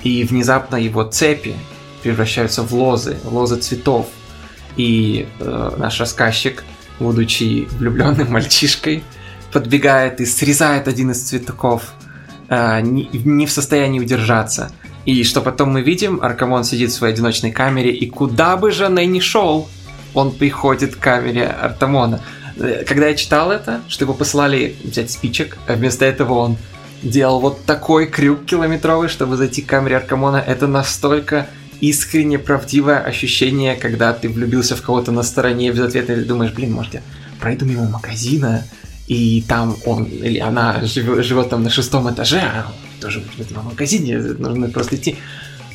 и 0.03 0.25
внезапно 0.25 0.75
его 0.75 1.05
цепи 1.05 1.55
превращаются 2.03 2.63
в 2.63 2.73
лозы, 2.75 3.17
лозы 3.25 3.57
цветов. 3.57 4.07
И 4.77 5.29
э, 5.39 5.71
наш 5.77 6.01
рассказчик, 6.01 6.65
будучи 6.99 7.69
влюбленным 7.73 8.31
мальчишкой, 8.33 9.05
подбегает 9.53 10.21
и 10.21 10.27
срезает 10.27 10.89
один 10.89 11.11
из 11.11 11.23
цветков, 11.23 11.93
э, 12.49 12.81
не, 12.81 13.09
не 13.13 13.47
в 13.47 13.51
состоянии 13.51 14.01
удержаться. 14.01 14.73
И 15.05 15.25
что 15.25 15.41
потом 15.41 15.73
мы 15.73 15.83
видим, 15.83 16.21
Аркамон 16.23 16.65
сидит 16.65 16.91
в 16.91 16.95
своей 16.95 17.13
одиночной 17.13 17.51
камере, 17.51 17.91
и 17.91 18.09
куда 18.09 18.57
бы 18.57 18.71
Жене 18.70 19.07
ни 19.07 19.21
шел, 19.21 19.69
он 20.15 20.33
приходит 20.33 20.97
к 20.97 21.01
камере 21.01 21.47
Артамона. 21.47 22.21
Э, 22.57 22.85
когда 22.87 23.09
я 23.09 23.15
читал 23.15 23.51
это, 23.51 23.83
что 23.89 24.05
его 24.05 24.15
посылали 24.15 24.77
взять 24.83 25.11
спичек, 25.11 25.59
а 25.67 25.75
вместо 25.75 26.05
этого 26.05 26.35
он 26.35 26.57
делал 27.03 27.41
вот 27.41 27.65
такой 27.65 28.07
крюк 28.07 28.45
километровый, 28.45 29.09
чтобы 29.09 29.37
зайти 29.37 29.63
к 29.63 29.67
камере 29.67 29.97
Аркамона, 29.97 30.37
это 30.37 30.67
настолько 30.67 31.49
искренне 31.83 32.39
правдивое 32.39 33.01
ощущение, 33.01 33.74
когда 33.74 34.12
ты 34.12 34.28
влюбился 34.28 34.76
в 34.76 34.83
кого-то 34.83 35.11
на 35.11 35.24
стороне, 35.24 35.66
и 35.66 35.70
без 35.72 35.80
ответа 35.80 36.24
думаешь, 36.24 36.53
блин, 36.53 36.72
может 36.72 36.95
я 36.95 37.03
пройду 37.41 37.66
мимо 37.66 37.89
магазина, 37.89 38.64
и 39.09 39.45
там 39.49 39.76
он 39.85 40.05
или 40.05 40.39
она 40.39 40.80
живет, 40.85 41.24
живет 41.24 41.51
там 41.51 41.64
на 41.64 41.70
шестом 41.70 42.09
этаже, 42.09 42.41
а 42.41 42.72
тоже 43.01 43.20
в 43.20 43.41
этом 43.41 43.64
магазине, 43.64 44.16
нужно 44.16 44.68
просто 44.68 44.95
идти. 44.95 45.16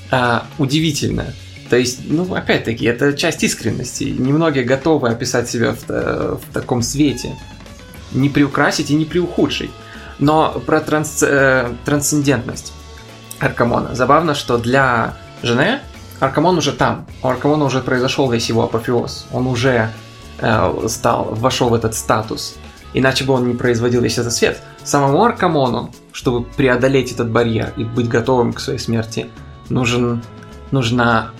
А, 0.09 0.47
удивительно. 0.57 1.33
То 1.69 1.75
есть, 1.75 1.99
ну, 2.05 2.33
опять-таки, 2.33 2.85
это 2.85 3.11
часть 3.11 3.43
искренности. 3.43 4.05
Немногие 4.05 4.63
готовы 4.63 5.09
описать 5.09 5.49
себя 5.49 5.73
в, 5.75 5.89
в 5.89 6.53
таком 6.53 6.81
свете. 6.81 7.35
Не 8.13 8.29
приукрасить 8.29 8.91
и 8.91 8.95
не 8.95 9.03
приухудшить. 9.03 9.71
Но 10.19 10.63
про 10.65 10.79
транс, 10.79 11.21
э, 11.21 11.69
трансцендентность 11.83 12.71
Аркамона. 13.39 13.93
Забавно, 13.93 14.33
что 14.33 14.57
для 14.57 15.17
Жене 15.43 15.81
Аркамон 16.19 16.57
уже 16.57 16.71
там. 16.71 17.05
У 17.21 17.27
Аркамона 17.27 17.65
уже 17.65 17.81
произошел 17.81 18.29
весь 18.29 18.49
его 18.49 18.63
апофеоз. 18.63 19.27
Он 19.31 19.47
уже 19.47 19.91
э, 20.39 20.87
стал, 20.87 21.25
вошел 21.35 21.69
в 21.69 21.73
этот 21.73 21.95
статус. 21.95 22.55
Иначе 22.93 23.25
бы 23.25 23.33
он 23.33 23.47
не 23.47 23.53
производил 23.53 24.01
весь 24.01 24.17
этот 24.17 24.33
свет. 24.33 24.61
Самому 24.83 25.23
Аркамону, 25.23 25.91
чтобы 26.11 26.43
преодолеть 26.43 27.11
этот 27.11 27.29
барьер 27.29 27.73
и 27.77 27.83
быть 27.83 28.07
готовым 28.07 28.53
к 28.53 28.59
своей 28.59 28.79
смерти, 28.79 29.29
нужен, 29.69 30.23
нужна, 30.71 31.31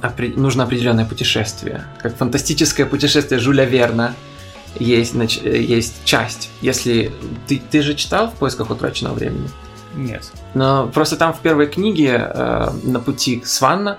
опри, 0.00 0.32
нужно 0.36 0.64
определенное 0.64 1.06
путешествие. 1.06 1.84
Как 2.00 2.16
фантастическое 2.16 2.86
путешествие 2.86 3.40
Жюля 3.40 3.64
Верна 3.64 4.14
есть, 4.78 5.14
нач, 5.14 5.38
есть 5.38 6.04
часть. 6.04 6.50
Если 6.60 7.12
ты, 7.48 7.60
ты 7.70 7.82
же 7.82 7.94
читал 7.94 8.30
в 8.30 8.34
поисках 8.34 8.70
утраченного 8.70 9.14
времени? 9.14 9.48
Нет. 9.96 10.30
Но 10.54 10.86
просто 10.86 11.16
там 11.16 11.32
в 11.32 11.40
первой 11.40 11.66
книге 11.66 12.30
э, 12.32 12.70
на 12.84 13.00
пути 13.00 13.40
к 13.40 13.46
Сванна 13.46 13.98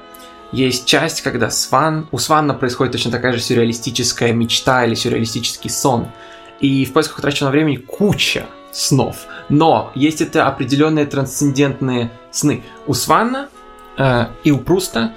есть 0.52 0.86
часть, 0.86 1.22
когда 1.22 1.50
Сван, 1.50 2.08
у 2.12 2.18
Сванна 2.18 2.54
происходит 2.54 2.94
точно 2.94 3.12
такая 3.12 3.34
же 3.34 3.40
сюрреалистическая 3.40 4.34
мечта 4.34 4.86
или 4.86 4.96
сюрреалистический 4.96 5.70
сон. 5.70 6.08
И 6.60 6.86
в 6.86 6.94
поисках 6.94 7.20
утраченного 7.20 7.52
времени 7.52 7.78
куча 7.78 8.46
снов. 8.72 9.26
Но 9.50 9.92
есть 9.96 10.22
это 10.22 10.48
определенные 10.48 11.06
трансцендентные 11.06 12.12
сны. 12.32 12.64
У 12.88 12.94
Сванна 12.94 13.50
э, 13.98 14.28
и 14.44 14.52
у 14.52 14.60
Пруста 14.60 15.14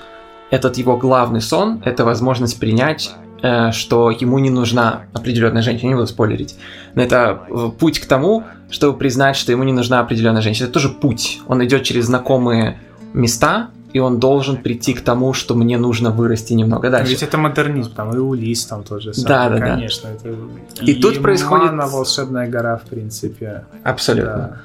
этот 0.51 0.78
его 0.78 0.97
главный 0.97 1.41
сон– 1.41 1.82
это 1.85 2.05
возможность 2.05 2.59
принять 2.61 3.12
э, 3.43 3.72
что 3.72 4.11
ему 4.11 4.39
не 4.39 4.51
нужна 4.51 5.07
определенная 5.12 5.62
женщина, 5.62 5.89
не 5.89 5.95
буду 5.95 6.07
спойлерить. 6.07 6.57
Но 6.95 7.03
это 7.03 7.43
э, 7.49 7.70
путь 7.78 7.99
к 7.99 8.07
тому, 8.07 8.45
чтобы 8.70 8.97
признать, 8.97 9.37
что 9.37 9.53
ему 9.53 9.64
не 9.64 9.72
нужна 9.72 10.01
определенная 10.01 10.43
женщина. 10.43 10.66
Это 10.66 10.74
тоже 10.74 10.91
путь. 10.91 11.41
Он 11.49 11.64
идет 11.64 11.82
через 11.82 12.07
знакомые 12.07 12.78
места, 13.12 13.70
и 13.95 14.01
он 14.01 14.18
должен 14.18 14.57
прийти 14.57 14.92
к 14.92 15.01
тому, 15.01 15.32
что 15.32 15.55
мне 15.55 15.78
нужно 15.78 16.11
вырасти 16.11 16.53
немного 16.53 16.90
дальше. 16.90 17.12
Ведь 17.12 17.22
это 17.22 17.38
модернизм, 17.38 17.95
там 17.95 18.12
и 18.12 18.18
Улис 18.18 18.66
там 18.66 18.82
тоже 18.82 19.14
самое. 19.14 19.28
Да, 19.28 19.49
да, 19.49 19.74
конечно, 19.74 20.11
да. 20.11 20.30
Это... 20.30 20.84
И, 20.84 20.90
и 20.90 21.01
тут 21.01 21.22
происходит... 21.22 21.72
на 21.72 21.86
волшебная 21.86 22.49
гора, 22.49 22.76
в 22.76 22.82
принципе. 22.82 23.64
Абсолютно. 23.84 24.36
Да. 24.36 24.57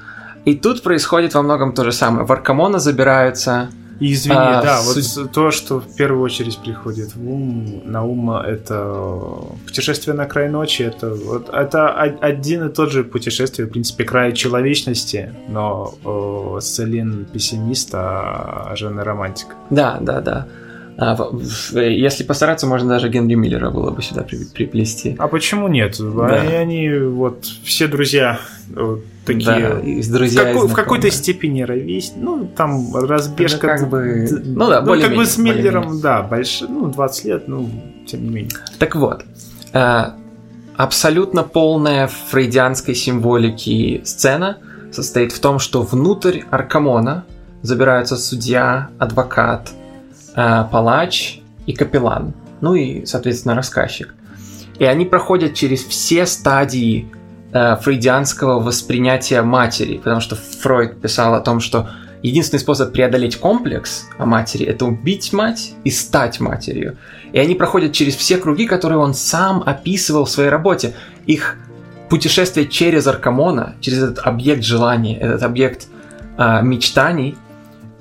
И 0.44 0.56
тут 0.56 0.82
происходит 0.82 1.34
во 1.34 1.42
многом 1.42 1.74
то 1.74 1.84
же 1.84 1.92
самое. 1.92 2.26
В 2.26 2.32
Аркамона 2.32 2.80
забираются 2.80 3.68
и 4.00 4.12
извини, 4.12 4.36
а, 4.38 4.62
да, 4.62 4.78
суть... 4.78 5.16
вот 5.16 5.32
то, 5.32 5.50
что 5.50 5.78
в 5.78 5.94
первую 5.94 6.22
очередь 6.22 6.58
приходит 6.58 7.14
в 7.14 7.30
ум, 7.30 7.82
на 7.84 8.02
ум, 8.02 8.30
это 8.30 9.22
путешествие 9.66 10.14
на 10.14 10.24
край 10.24 10.48
ночи, 10.48 10.82
это, 10.82 11.14
вот, 11.14 11.50
это 11.50 11.92
один 11.92 12.66
и 12.66 12.72
тот 12.72 12.90
же 12.90 13.04
путешествие, 13.04 13.68
в 13.68 13.70
принципе, 13.70 14.04
край 14.04 14.32
человечности, 14.32 15.34
но 15.48 15.94
о, 16.04 16.60
Селин 16.60 17.26
пессимист, 17.30 17.90
а 17.92 18.72
Жанна 18.74 19.04
романтик. 19.04 19.48
Да, 19.68 19.98
да, 20.00 20.20
да. 20.20 20.46
А, 20.96 21.16
если 21.74 22.24
постараться, 22.24 22.66
можно 22.66 22.88
даже 22.88 23.08
Генри 23.08 23.34
Миллера 23.34 23.70
было 23.70 23.90
бы 23.90 24.02
сюда 24.02 24.22
приплести. 24.22 25.16
А 25.18 25.28
почему 25.28 25.68
нет? 25.68 25.96
Да. 25.98 26.26
Они, 26.26 26.54
они 26.54 26.90
вот 26.90 27.44
все 27.64 27.86
друзья 27.86 28.38
такие. 29.24 29.44
Да, 29.44 29.80
из 29.80 30.08
друзья. 30.08 30.42
В, 30.42 30.46
какой, 30.46 30.68
в 30.68 30.72
какой-то 30.74 31.10
степени 31.10 31.62
ровесь. 31.62 32.12
Ну, 32.16 32.50
там 32.56 32.94
разбежка. 32.94 33.66
Ну, 33.66 33.78
как 33.78 33.88
бы. 33.88 34.28
Ну 34.44 34.68
да, 34.68 34.82
ну, 34.82 35.00
как 35.00 35.14
бы 35.14 35.26
с 35.26 35.38
Миллером, 35.38 36.00
да, 36.00 36.22
больше, 36.22 36.66
ну, 36.68 36.88
20 36.88 37.24
лет, 37.24 37.48
ну, 37.48 37.68
тем 38.06 38.24
не 38.24 38.30
менее. 38.30 38.50
Так 38.78 38.96
вот. 38.96 39.24
Э, 39.72 40.12
абсолютно 40.76 41.42
полная 41.42 42.08
фрейдианской 42.08 42.94
символики 42.94 44.02
сцена 44.04 44.58
состоит 44.92 45.32
в 45.32 45.40
том, 45.40 45.58
что 45.58 45.82
внутрь 45.82 46.40
Аркамона 46.50 47.24
забираются 47.62 48.16
судья, 48.16 48.90
адвокат, 48.98 49.70
э, 50.34 50.64
палач 50.70 51.40
и 51.66 51.72
капеллан. 51.72 52.32
Ну 52.60 52.74
и, 52.74 53.06
соответственно, 53.06 53.54
рассказчик. 53.54 54.14
И 54.78 54.84
они 54.84 55.04
проходят 55.04 55.54
через 55.54 55.84
все 55.84 56.26
стадии 56.26 57.06
фрейдианского 57.52 58.60
воспринятия 58.60 59.42
матери, 59.42 59.98
потому 59.98 60.20
что 60.20 60.36
Фройд 60.36 61.00
писал 61.00 61.34
о 61.34 61.40
том, 61.40 61.60
что 61.60 61.88
единственный 62.22 62.60
способ 62.60 62.92
преодолеть 62.92 63.36
комплекс 63.36 64.06
о 64.18 64.26
матери– 64.26 64.66
это 64.66 64.84
убить 64.84 65.32
мать 65.32 65.72
и 65.84 65.90
стать 65.90 66.40
матерью. 66.40 66.96
И 67.32 67.38
они 67.38 67.54
проходят 67.54 67.92
через 67.92 68.14
все 68.16 68.36
круги, 68.36 68.66
которые 68.66 68.98
он 68.98 69.14
сам 69.14 69.62
описывал 69.64 70.24
в 70.24 70.30
своей 70.30 70.50
работе. 70.50 70.94
Их 71.26 71.56
путешествие 72.08 72.66
через 72.66 73.06
Аркамона, 73.06 73.76
через 73.80 74.02
этот 74.02 74.18
объект 74.18 74.64
желания, 74.64 75.16
этот 75.18 75.42
объект 75.42 75.86
э, 76.36 76.62
мечтаний, 76.62 77.36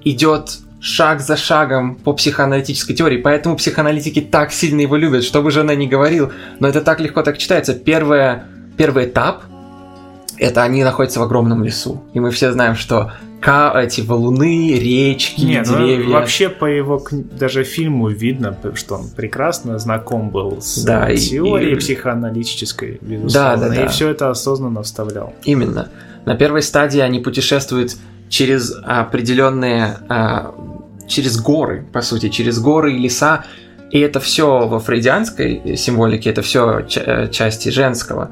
идет 0.03 0.57
шаг 0.81 1.21
за 1.21 1.35
шагом 1.35 1.95
по 1.95 2.13
психоаналитической 2.13 2.95
теории. 2.95 3.17
Поэтому 3.17 3.55
психоаналитики 3.55 4.21
так 4.21 4.51
сильно 4.51 4.81
его 4.81 4.95
любят, 4.95 5.23
что 5.23 5.41
бы 5.41 5.51
жена 5.51 5.75
ни 5.75 5.87
говорил. 5.87 6.31
Но 6.59 6.67
это 6.67 6.81
так 6.81 6.99
легко 6.99 7.21
так 7.21 7.37
читается. 7.37 7.73
Первое 7.73 8.45
первый 8.79 9.07
этап 9.07 9.43
это 10.37 10.63
они 10.63 10.85
находятся 10.85 11.19
в 11.19 11.23
огромном 11.23 11.65
лесу. 11.65 12.01
И 12.13 12.21
мы 12.21 12.31
все 12.31 12.53
знаем, 12.53 12.75
что 12.75 13.11
эти 13.41 13.99
валуны, 13.99 14.73
речки, 14.73 15.41
Нет, 15.41 15.67
ну, 15.69 15.77
деревья. 15.77 16.05
Ну, 16.05 16.11
вообще 16.13 16.47
по 16.47 16.65
его 16.65 17.05
даже 17.11 17.65
фильму 17.65 18.07
видно, 18.07 18.57
что 18.75 18.95
он 18.95 19.09
прекрасно 19.09 19.77
знаком 19.79 20.29
был 20.29 20.61
с 20.61 20.83
да, 20.83 21.13
теорией 21.13 21.73
и, 21.73 21.75
психоаналитической, 21.75 22.99
безусловно, 23.01 23.57
да, 23.57 23.69
да, 23.69 23.75
да. 23.75 23.85
и 23.85 23.87
все 23.89 24.09
это 24.09 24.29
осознанно 24.29 24.81
вставлял. 24.83 25.33
Именно. 25.43 25.89
На 26.25 26.35
первой 26.35 26.61
стадии 26.61 27.01
они 27.01 27.19
путешествуют 27.19 27.97
через 28.29 28.73
определенные, 28.83 29.97
а, 30.07 30.53
через 31.05 31.37
горы, 31.41 31.85
по 31.91 32.01
сути, 32.01 32.29
через 32.29 32.59
горы 32.59 32.93
и 32.93 32.97
леса, 32.97 33.43
И 33.91 33.99
это 33.99 34.19
все 34.19 34.67
во 34.67 34.79
фрейдианской 34.79 35.75
символике, 35.75 36.29
это 36.29 36.41
все 36.43 36.85
э, 36.95 37.27
части 37.31 37.69
женского. 37.69 38.31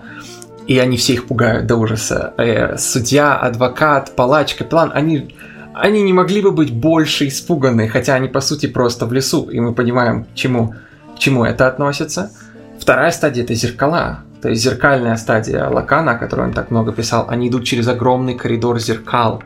И 0.68 0.78
они 0.80 0.98
все 0.98 1.14
их 1.14 1.28
пугают 1.28 1.66
до 1.66 1.78
ужаса. 1.78 2.34
Э, 2.38 2.78
судья, 2.78 3.36
адвокат, 3.38 4.16
палач, 4.16 4.54
капеллан, 4.56 4.92
они, 4.94 5.34
они 5.74 6.04
не 6.04 6.14
могли 6.14 6.42
бы 6.42 6.52
быть 6.52 6.74
больше 6.74 7.28
испуганы, 7.28 7.88
хотя 7.88 8.16
они 8.16 8.28
по 8.28 8.42
сути 8.42 8.68
просто 8.68 9.06
в 9.06 9.14
лесу, 9.14 9.50
и 9.50 9.60
мы 9.62 9.74
понимаем, 9.74 10.26
к 10.26 10.34
чему, 10.36 10.76
к 11.16 11.20
чему 11.20 11.46
это 11.46 11.68
относится. 11.68 12.32
Вторая 12.80 13.12
стадия 13.12 13.44
это 13.44 13.54
зеркала. 13.54 14.20
То 14.42 14.50
есть 14.50 14.62
зеркальная 14.62 15.16
стадия 15.16 15.68
Лакана, 15.68 16.12
о 16.12 16.16
которой 16.16 16.48
он 16.48 16.54
так 16.54 16.70
много 16.70 16.92
писал, 16.92 17.26
они 17.30 17.48
идут 17.48 17.64
через 17.64 17.88
огромный 17.88 18.36
коридор 18.36 18.78
зеркал. 18.80 19.42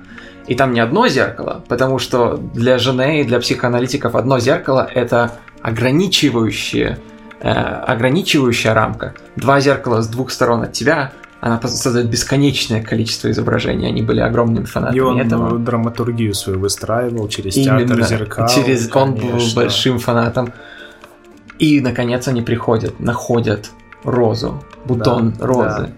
И 0.48 0.56
там 0.56 0.74
не 0.74 0.80
одно 0.80 1.08
зеркало, 1.08 1.64
потому 1.68 2.00
что 2.00 2.36
для 2.36 2.78
жены 2.78 3.22
и 3.22 3.24
для 3.24 3.40
психоаналитиков 3.40 4.16
одно 4.16 4.40
зеркало– 4.40 4.90
это 4.94 5.32
ограничивающее, 5.62 6.98
э, 7.42 7.50
ограничивающая 7.50 8.74
рамка. 8.74 9.14
Два 9.36 9.60
зеркала 9.60 10.02
с 10.02 10.08
двух 10.08 10.32
сторон 10.32 10.64
от 10.64 10.74
тебя, 10.74 11.12
она 11.42 11.60
создает 11.60 12.08
бесконечное 12.08 12.84
количество 12.84 13.32
изображений. 13.32 13.88
Они 13.88 14.04
были 14.04 14.20
огромными 14.20 14.66
фанатами 14.66 14.98
и 14.98 15.02
он 15.02 15.20
этого. 15.20 15.58
драматургию 15.58 16.36
свою 16.36 16.60
выстраивал 16.60 17.28
через 17.30 17.58
Именно, 17.58 17.80
театр 17.80 18.04
зеркал. 18.04 18.48
Через... 18.48 18.88
Конечно. 18.88 19.02
Он 19.02 19.16
был 19.16 19.42
большим 19.56 19.98
фанатом. 19.98 20.54
И, 21.58 21.82
наконец, 21.82 22.28
они 22.28 22.44
приходят, 22.44 23.00
находят 23.00 23.72
розу, 24.04 24.64
бутон 24.86 25.32
да, 25.32 25.46
розы, 25.46 25.90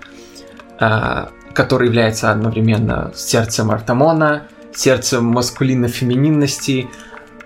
да. 0.80 1.30
который 1.54 1.88
является 1.88 2.32
одновременно 2.32 3.12
сердцем 3.14 3.70
Артамона, 3.70 4.44
сердцем 4.74 5.38
маскулинно-фемининности. 5.38 6.88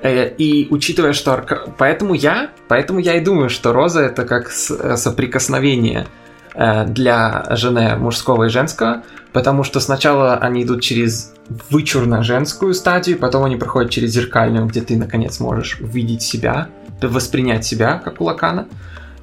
Э, 0.02 0.30
и 0.30 0.68
учитывая, 0.70 1.14
что... 1.14 1.44
Поэтому 1.78 2.14
я, 2.14 2.52
поэтому 2.68 3.00
я 3.00 3.16
и 3.16 3.20
думаю, 3.20 3.50
что 3.50 3.74
роза 3.74 4.02
это 4.02 4.26
как 4.26 4.52
соприкосновение 4.52 6.08
э, 6.54 6.86
для 6.86 7.46
жены 7.52 7.96
мужского 7.98 8.46
и 8.46 8.50
женского, 8.50 9.04
потому 9.34 9.64
что 9.64 9.80
сначала 9.80 10.36
они 10.36 10.64
идут 10.64 10.82
через 10.82 11.34
вычурно 11.70 12.24
женскую 12.24 12.74
стадию, 12.74 13.18
потом 13.18 13.44
они 13.46 13.56
проходят 13.56 13.92
через 13.92 14.12
зеркальную, 14.12 14.66
где 14.66 14.82
ты 14.82 14.98
наконец 14.98 15.40
можешь 15.40 15.80
увидеть 15.80 16.22
себя, 16.22 16.70
воспринять 17.02 17.66
себя, 17.66 18.02
как 18.04 18.22
у 18.22 18.26
Лакана. 18.26 18.68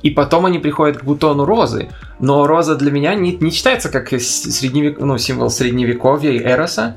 И 0.02 0.10
потом 0.10 0.44
они 0.44 0.58
приходят 0.58 0.98
к 0.98 1.04
бутону 1.04 1.46
розы. 1.46 1.88
Но 2.20 2.46
роза 2.46 2.76
для 2.76 2.90
меня 2.90 3.14
не, 3.14 3.36
не 3.36 3.50
считается 3.50 3.88
как 3.88 4.08
средневек... 4.08 5.00
ну, 5.00 5.16
символ 5.16 5.48
средневековья 5.48 6.30
и 6.30 6.38
эроса. 6.38 6.94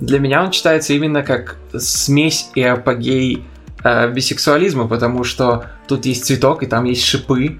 Для 0.00 0.18
меня 0.18 0.42
он 0.42 0.50
читается 0.50 0.94
именно 0.94 1.22
как 1.22 1.56
смесь 1.76 2.50
и 2.54 2.62
апогей 2.62 3.44
э, 3.84 4.10
бисексуализма, 4.10 4.88
потому 4.88 5.24
что 5.24 5.66
тут 5.86 6.06
есть 6.06 6.24
цветок, 6.24 6.62
и 6.62 6.66
там 6.66 6.84
есть 6.84 7.04
шипы, 7.04 7.58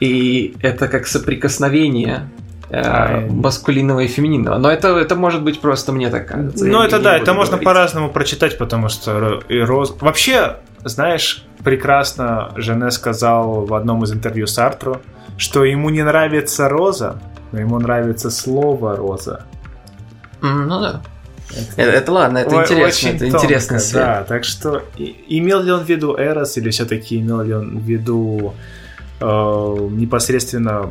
и 0.00 0.56
это 0.62 0.88
как 0.88 1.06
соприкосновение 1.06 2.28
э, 2.70 3.28
маскулинного 3.28 4.00
и 4.00 4.06
фемининного. 4.08 4.58
Но 4.58 4.70
это, 4.70 4.96
это 4.96 5.14
может 5.14 5.42
быть 5.42 5.60
просто 5.60 5.92
мне 5.92 6.08
так 6.08 6.26
кажется. 6.26 6.64
Ну, 6.64 6.82
это 6.82 6.98
да, 6.98 7.16
это 7.16 7.34
можно 7.34 7.58
по-разному 7.58 8.10
прочитать, 8.10 8.58
потому 8.58 8.88
что 8.88 9.42
и 9.48 9.60
роз... 9.60 9.94
Вообще, 10.00 10.56
знаешь, 10.84 11.44
прекрасно 11.62 12.52
Жене 12.56 12.90
сказал 12.90 13.66
в 13.66 13.74
одном 13.74 14.02
из 14.04 14.12
интервью 14.12 14.46
с 14.46 14.58
Артро, 14.58 15.00
что 15.36 15.64
ему 15.64 15.90
не 15.90 16.02
нравится 16.02 16.68
роза, 16.68 17.20
но 17.52 17.60
ему 17.60 17.78
нравится 17.78 18.30
слово 18.30 18.96
роза. 18.96 19.44
ну 20.40 20.80
да. 20.80 21.02
Это, 21.76 21.90
это 21.90 22.12
ладно, 22.12 22.38
это 22.38 22.62
интересно, 22.62 23.08
это 23.08 23.18
тонко, 23.18 23.36
интересный 23.36 23.80
свет. 23.80 24.02
Да, 24.02 24.24
так 24.24 24.44
что 24.44 24.82
имел 24.96 25.62
ли 25.62 25.72
он 25.72 25.84
в 25.84 25.88
виду 25.88 26.16
Эрос 26.16 26.56
или 26.56 26.70
все-таки 26.70 27.18
имел 27.18 27.42
ли 27.42 27.54
он 27.54 27.78
в 27.78 27.82
виду 27.82 28.54
э, 29.20 29.24
непосредственно 29.24 30.90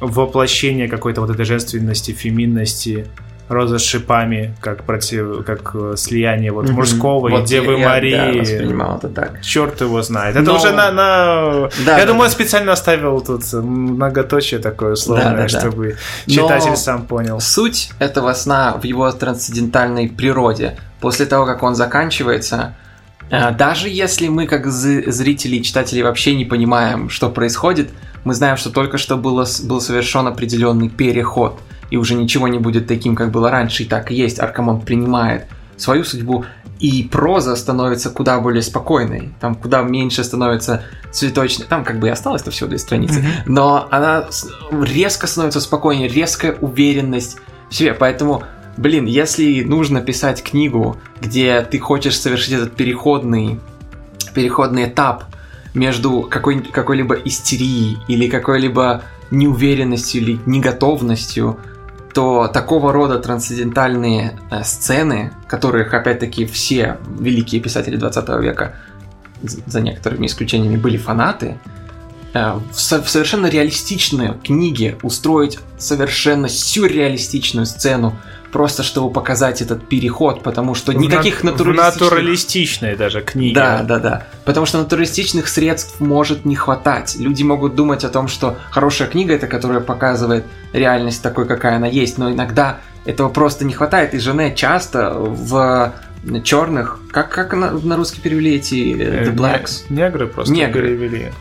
воплощение 0.00 0.88
какой-то 0.88 1.20
вот 1.20 1.30
этой 1.30 1.44
женственности, 1.44 2.12
феминности 2.12 3.06
роза 3.48 3.78
с 3.78 3.82
шипами, 3.82 4.54
как 4.60 4.84
против, 4.84 5.44
как 5.44 5.70
э, 5.74 5.94
слияние 5.96 6.52
вот 6.52 6.68
мужского 6.68 7.28
вот 7.28 7.44
и 7.44 7.46
Девы 7.46 7.78
я, 7.78 7.88
Марии. 7.88 8.72
Да, 8.76 8.96
это 8.96 9.08
так. 9.08 9.42
Черт 9.42 9.80
его 9.80 10.02
знает. 10.02 10.34
Это 10.34 10.44
Но... 10.44 10.56
уже 10.56 10.72
на, 10.72 10.90
на... 10.90 11.68
Да, 11.84 11.98
я 11.98 12.04
да, 12.04 12.06
думаю, 12.06 12.28
да. 12.28 12.34
специально 12.34 12.72
оставил 12.72 13.20
тут 13.20 13.52
многоточие 13.52 14.58
такое 14.58 14.94
условное, 14.94 15.30
да, 15.30 15.42
да, 15.42 15.48
чтобы 15.48 15.96
да. 16.26 16.32
читатель 16.32 16.70
Но 16.70 16.76
сам 16.76 17.06
понял. 17.06 17.40
Суть 17.40 17.90
этого 18.00 18.32
сна 18.32 18.78
в 18.80 18.84
его 18.84 19.10
трансцендентальной 19.12 20.08
природе. 20.08 20.76
После 21.00 21.26
того, 21.26 21.46
как 21.46 21.62
он 21.62 21.76
заканчивается, 21.76 22.74
э, 23.30 23.52
даже 23.52 23.88
если 23.88 24.26
мы, 24.26 24.46
как 24.46 24.66
зрители 24.66 25.56
и 25.56 25.62
читатели, 25.62 26.02
вообще 26.02 26.34
не 26.34 26.44
понимаем, 26.44 27.10
что 27.10 27.30
происходит, 27.30 27.90
мы 28.24 28.34
знаем, 28.34 28.56
что 28.56 28.70
только 28.70 28.98
что 28.98 29.16
было, 29.16 29.46
был 29.62 29.80
совершен 29.80 30.26
определенный 30.26 30.88
переход– 30.88 31.60
и 31.90 31.96
уже 31.96 32.14
ничего 32.14 32.48
не 32.48 32.58
будет 32.58 32.86
таким, 32.86 33.14
как 33.14 33.30
было 33.30 33.50
раньше, 33.50 33.84
и 33.84 33.86
так 33.86 34.10
и 34.10 34.14
есть. 34.14 34.40
Аркамон 34.40 34.80
принимает 34.80 35.46
свою 35.76 36.04
судьбу, 36.04 36.44
и 36.78 37.02
проза 37.04 37.56
становится 37.56 38.10
куда 38.10 38.38
более 38.40 38.62
спокойной, 38.62 39.30
там 39.40 39.54
куда 39.54 39.82
меньше 39.82 40.24
становится 40.24 40.82
цветочной, 41.10 41.66
там 41.66 41.84
как 41.84 41.98
бы 41.98 42.08
и 42.08 42.10
осталось-то 42.10 42.50
всего 42.50 42.68
две 42.68 42.78
страницы, 42.78 43.20
mm-hmm. 43.20 43.42
но 43.46 43.88
она 43.90 44.26
резко 44.70 45.26
становится 45.26 45.60
спокойнее, 45.60 46.08
резкая 46.08 46.52
уверенность 46.60 47.38
в 47.70 47.74
себе, 47.74 47.94
поэтому 47.94 48.42
Блин, 48.76 49.06
если 49.06 49.62
нужно 49.62 50.02
писать 50.02 50.42
книгу, 50.42 50.98
где 51.20 51.62
ты 51.62 51.78
хочешь 51.78 52.18
совершить 52.18 52.52
этот 52.52 52.76
переходный, 52.76 53.58
переходный 54.34 54.84
этап 54.84 55.24
между 55.72 56.22
какой- 56.22 56.60
какой-либо 56.60 57.14
истерией 57.14 57.96
или 58.06 58.28
какой-либо 58.28 59.02
неуверенностью 59.30 60.20
или 60.20 60.40
неготовностью 60.44 61.58
то 62.16 62.48
такого 62.48 62.94
рода 62.94 63.18
трансцендентальные 63.18 64.38
э, 64.50 64.64
сцены, 64.64 65.32
которых, 65.46 65.92
опять-таки, 65.92 66.46
все 66.46 66.96
великие 67.18 67.60
писатели 67.60 67.96
20 67.96 68.28
века, 68.40 68.74
за 69.42 69.82
некоторыми 69.82 70.24
исключениями, 70.24 70.78
были 70.78 70.96
фанаты, 70.96 71.58
э, 72.32 72.58
в 72.72 72.80
совершенно 72.80 73.48
реалистичной 73.48 74.32
книге 74.42 74.96
устроить 75.02 75.58
совершенно 75.76 76.48
сюрреалистичную 76.48 77.66
сцену, 77.66 78.16
просто 78.56 78.82
чтобы 78.82 79.12
показать 79.12 79.60
этот 79.60 79.86
переход, 79.86 80.42
потому 80.42 80.74
что 80.74 80.94
никаких 80.94 81.44
на, 81.44 81.50
натуралистичных... 81.50 81.94
В 81.94 82.00
натуралистичной 82.00 82.96
даже 82.96 83.20
книги. 83.20 83.54
Да, 83.54 83.82
да, 83.82 83.98
да. 83.98 84.26
Потому 84.46 84.64
что 84.64 84.78
натуралистичных 84.78 85.46
средств 85.48 86.00
может 86.00 86.46
не 86.46 86.56
хватать. 86.56 87.16
Люди 87.18 87.42
могут 87.42 87.74
думать 87.74 88.02
о 88.04 88.08
том, 88.08 88.28
что 88.28 88.56
хорошая 88.70 89.08
книга 89.08 89.34
это, 89.34 89.46
которая 89.46 89.80
показывает 89.80 90.46
реальность 90.72 91.22
такой, 91.22 91.46
какая 91.46 91.76
она 91.76 91.86
есть, 91.86 92.16
но 92.16 92.32
иногда 92.32 92.78
этого 93.04 93.28
просто 93.28 93.66
не 93.66 93.74
хватает. 93.74 94.14
И 94.14 94.18
Жене 94.18 94.54
часто 94.54 95.12
в 95.12 95.92
черных, 96.42 96.98
как, 97.12 97.28
как 97.28 97.52
на, 97.52 97.72
на 97.72 97.96
русский 97.96 98.22
перевели 98.22 98.54
эти 98.54 98.96
э, 98.98 99.26
The 99.26 99.34
Blacks? 99.34 99.84
Негры 99.90 100.28
просто 100.28 100.54
негры. 100.54 100.96
перевели. 100.96 101.32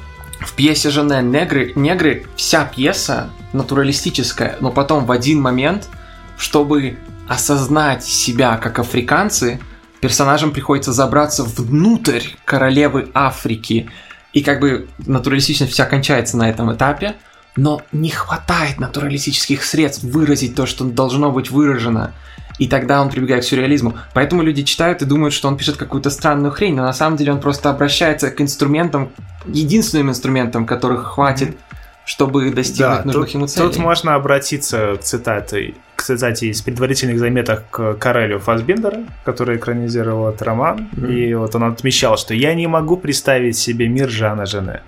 В 0.41 0.53
пьесе 0.53 0.89
Жене 0.89 1.21
негры, 1.21 1.71
негры, 1.75 2.25
вся 2.35 2.65
пьеса 2.65 3.29
натуралистическая, 3.53 4.57
но 4.59 4.69
потом 4.69 5.05
в 5.05 5.11
один 5.11 5.39
момент– 5.39 5.87
чтобы 6.37 6.97
осознать 7.27 8.03
себя 8.03 8.57
как 8.57 8.79
африканцы, 8.79 9.59
персонажам 10.01 10.51
приходится 10.51 10.93
забраться 10.93 11.43
внутрь 11.43 12.21
королевы 12.45 13.09
Африки. 13.13 13.89
И 14.33 14.43
как 14.43 14.59
бы 14.59 14.87
натуралистичность 14.99 15.71
вся 15.71 15.85
кончается 15.85 16.37
на 16.37 16.49
этом 16.49 16.73
этапе, 16.73 17.15
но 17.55 17.81
не 17.91 18.09
хватает 18.09 18.79
натуралистических 18.79 19.63
средств 19.63 20.03
выразить 20.03 20.55
то, 20.55 20.65
что 20.65 20.83
должно 20.83 21.31
быть 21.31 21.49
выражено. 21.49 22.13
И 22.59 22.67
тогда 22.67 23.01
он 23.01 23.09
прибегает 23.09 23.43
к 23.43 23.47
сюрреализму. 23.47 23.97
Поэтому 24.13 24.41
люди 24.41 24.63
читают 24.63 25.01
и 25.01 25.05
думают, 25.05 25.33
что 25.33 25.47
он 25.47 25.57
пишет 25.57 25.77
какую-то 25.77 26.09
странную 26.09 26.51
хрень, 26.51 26.75
но 26.75 26.83
на 26.83 26.93
самом 26.93 27.17
деле 27.17 27.33
он 27.33 27.41
просто 27.41 27.69
обращается 27.69 28.29
к 28.29 28.39
инструментам, 28.41 29.11
единственным 29.45 30.09
инструментам, 30.09 30.65
которых 30.65 31.13
хватит 31.13 31.57
чтобы 32.05 32.51
достигнуть 32.51 32.97
да, 32.97 33.01
нужных 33.03 33.25
тут, 33.25 33.33
ему 33.33 33.47
целей. 33.47 33.67
Тут 33.67 33.77
можно 33.77 34.13
обратиться 34.13 34.95
к 34.95 35.01
цитате, 35.01 35.73
к 36.05 36.07
цитате 36.07 36.49
из 36.49 36.61
предварительных 36.61 37.17
заметок 37.17 37.63
к 37.71 37.95
Карелю 37.95 38.37
Фасбендера, 38.37 39.05
который 39.23 39.57
экранизировал 39.57 40.29
этот 40.29 40.43
роман. 40.43 40.87
Mm-hmm. 40.93 41.13
И 41.15 41.33
вот 41.33 41.55
он 41.55 41.63
отмечал, 41.63 42.15
что 42.15 42.35
«я 42.35 42.53
не 42.53 42.67
могу 42.67 42.95
представить 42.95 43.57
себе 43.57 43.87
мир 43.87 44.07
Жана 44.07 44.45
Жене, 44.45 44.83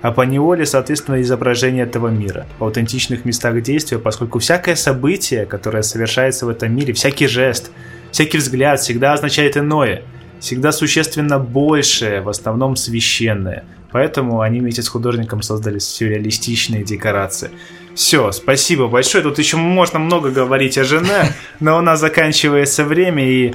а 0.00 0.12
по 0.12 0.22
неволе, 0.22 0.64
соответственно, 0.64 1.20
изображение 1.20 1.84
этого 1.84 2.08
мира 2.08 2.46
в 2.58 2.64
аутентичных 2.64 3.26
местах 3.26 3.60
действия, 3.60 3.98
поскольку 3.98 4.38
всякое 4.38 4.74
событие, 4.74 5.44
которое 5.44 5.82
совершается 5.82 6.46
в 6.46 6.48
этом 6.48 6.74
мире, 6.74 6.94
всякий 6.94 7.26
жест, 7.26 7.70
всякий 8.10 8.38
взгляд 8.38 8.80
всегда 8.80 9.12
означает 9.12 9.58
иное, 9.58 10.04
всегда 10.40 10.72
существенно 10.72 11.38
большее, 11.38 12.22
в 12.22 12.30
основном 12.30 12.76
священное, 12.76 13.64
Поэтому 13.92 14.40
они 14.40 14.60
вместе 14.60 14.82
с 14.82 14.88
художником 14.88 15.42
создали 15.42 15.78
сюрреалистичные 15.78 16.82
декорации. 16.82 17.50
Все, 17.94 18.32
спасибо 18.32 18.88
большое. 18.88 19.22
Тут 19.22 19.38
еще 19.38 19.56
можно 19.56 19.98
много 19.98 20.30
говорить 20.30 20.78
о 20.78 20.84
жене, 20.84 21.32
но 21.60 21.78
у 21.78 21.80
нас 21.80 22.00
заканчивается 22.00 22.84
время, 22.84 23.28
и 23.28 23.54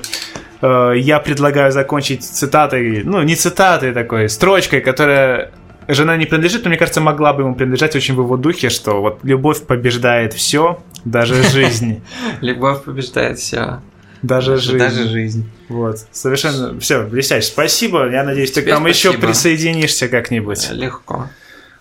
э, 0.61 0.93
я 0.97 1.19
предлагаю 1.19 1.71
закончить 1.71 2.23
цитатой, 2.23 3.03
ну, 3.03 3.21
не 3.23 3.35
цитатой 3.35 3.93
такой, 3.93 4.29
строчкой, 4.29 4.81
которая 4.81 5.51
жена 5.87 6.17
не 6.17 6.25
принадлежит, 6.25 6.63
но 6.63 6.69
мне 6.69 6.77
кажется, 6.77 7.01
могла 7.01 7.33
бы 7.33 7.43
ему 7.43 7.55
принадлежать 7.55 7.95
очень 7.95 8.15
в 8.15 8.19
его 8.19 8.37
духе, 8.37 8.69
что 8.69 9.01
вот 9.01 9.19
любовь 9.23 9.65
побеждает 9.65 10.33
все, 10.33 10.83
даже 11.05 11.41
жизнь. 11.43 12.01
Любовь 12.41 12.83
побеждает 12.83 13.39
все. 13.39 13.81
Даже 14.21 14.57
жизнь. 14.57 14.77
Даже 14.77 15.07
жизнь. 15.07 15.49
Вот. 15.69 15.99
Совершенно 16.11 16.79
все, 16.79 17.03
блестяще. 17.03 17.47
Спасибо. 17.47 18.09
Я 18.09 18.23
надеюсь, 18.23 18.51
ты 18.51 18.63
к 18.63 18.67
нам 18.67 18.85
еще 18.87 19.13
присоединишься 19.13 20.07
как-нибудь. 20.07 20.69
Легко. 20.71 21.29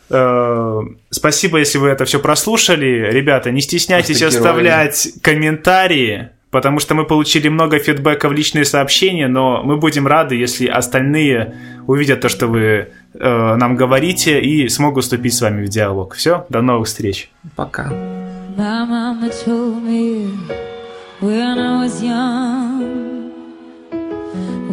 Э, 0.08 0.80
спасибо, 1.10 1.58
если 1.58 1.78
вы 1.78 1.88
это 1.88 2.04
все 2.04 2.18
прослушали. 2.20 3.10
Ребята, 3.10 3.50
не 3.50 3.60
стесняйтесь 3.60 4.22
оставлять 4.22 5.08
комментарии, 5.22 6.30
потому 6.50 6.78
что 6.78 6.94
мы 6.94 7.04
получили 7.04 7.48
много 7.48 7.78
фидбэка 7.78 8.28
в 8.28 8.32
личные 8.32 8.64
сообщения, 8.64 9.28
но 9.28 9.62
мы 9.62 9.76
будем 9.76 10.06
рады, 10.06 10.36
если 10.36 10.66
остальные 10.66 11.54
увидят 11.86 12.20
то, 12.20 12.28
что 12.28 12.46
вы 12.46 12.88
э, 13.14 13.54
нам 13.56 13.76
говорите, 13.76 14.40
и 14.40 14.68
смогут 14.68 15.04
вступить 15.04 15.34
с 15.34 15.40
вами 15.40 15.64
в 15.64 15.68
диалог. 15.68 16.14
Все, 16.14 16.46
до 16.48 16.62
новых 16.62 16.86
встреч. 16.86 17.30
Пока. 17.56 17.92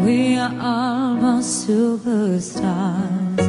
We 0.03 0.35
are 0.35 0.51
almost 0.59 1.65
superstars. 1.65 3.42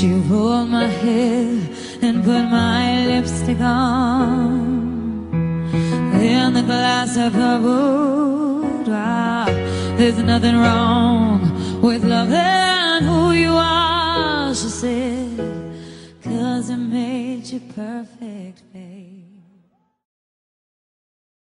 She 0.00 0.14
rolled 0.14 0.70
my 0.70 0.86
hair 0.86 1.60
and 2.00 2.24
put 2.24 2.44
my 2.44 3.04
lipstick 3.04 3.60
on. 3.60 5.28
In 6.14 6.54
the 6.54 6.62
glass 6.62 7.18
of 7.18 7.34
her 7.34 7.58
boudoir, 7.58 9.44
there's 9.98 10.16
nothing 10.22 10.56
wrong 10.56 11.82
with 11.82 12.02
love 12.02 12.32
and 12.32 13.04
who 13.04 13.32
you 13.32 13.52
are, 13.52 14.54
she 14.54 14.70
said, 14.70 15.38
cause 16.24 16.70
it 16.70 16.78
made 16.78 17.44
you 17.48 17.60
perfect. 17.60 18.69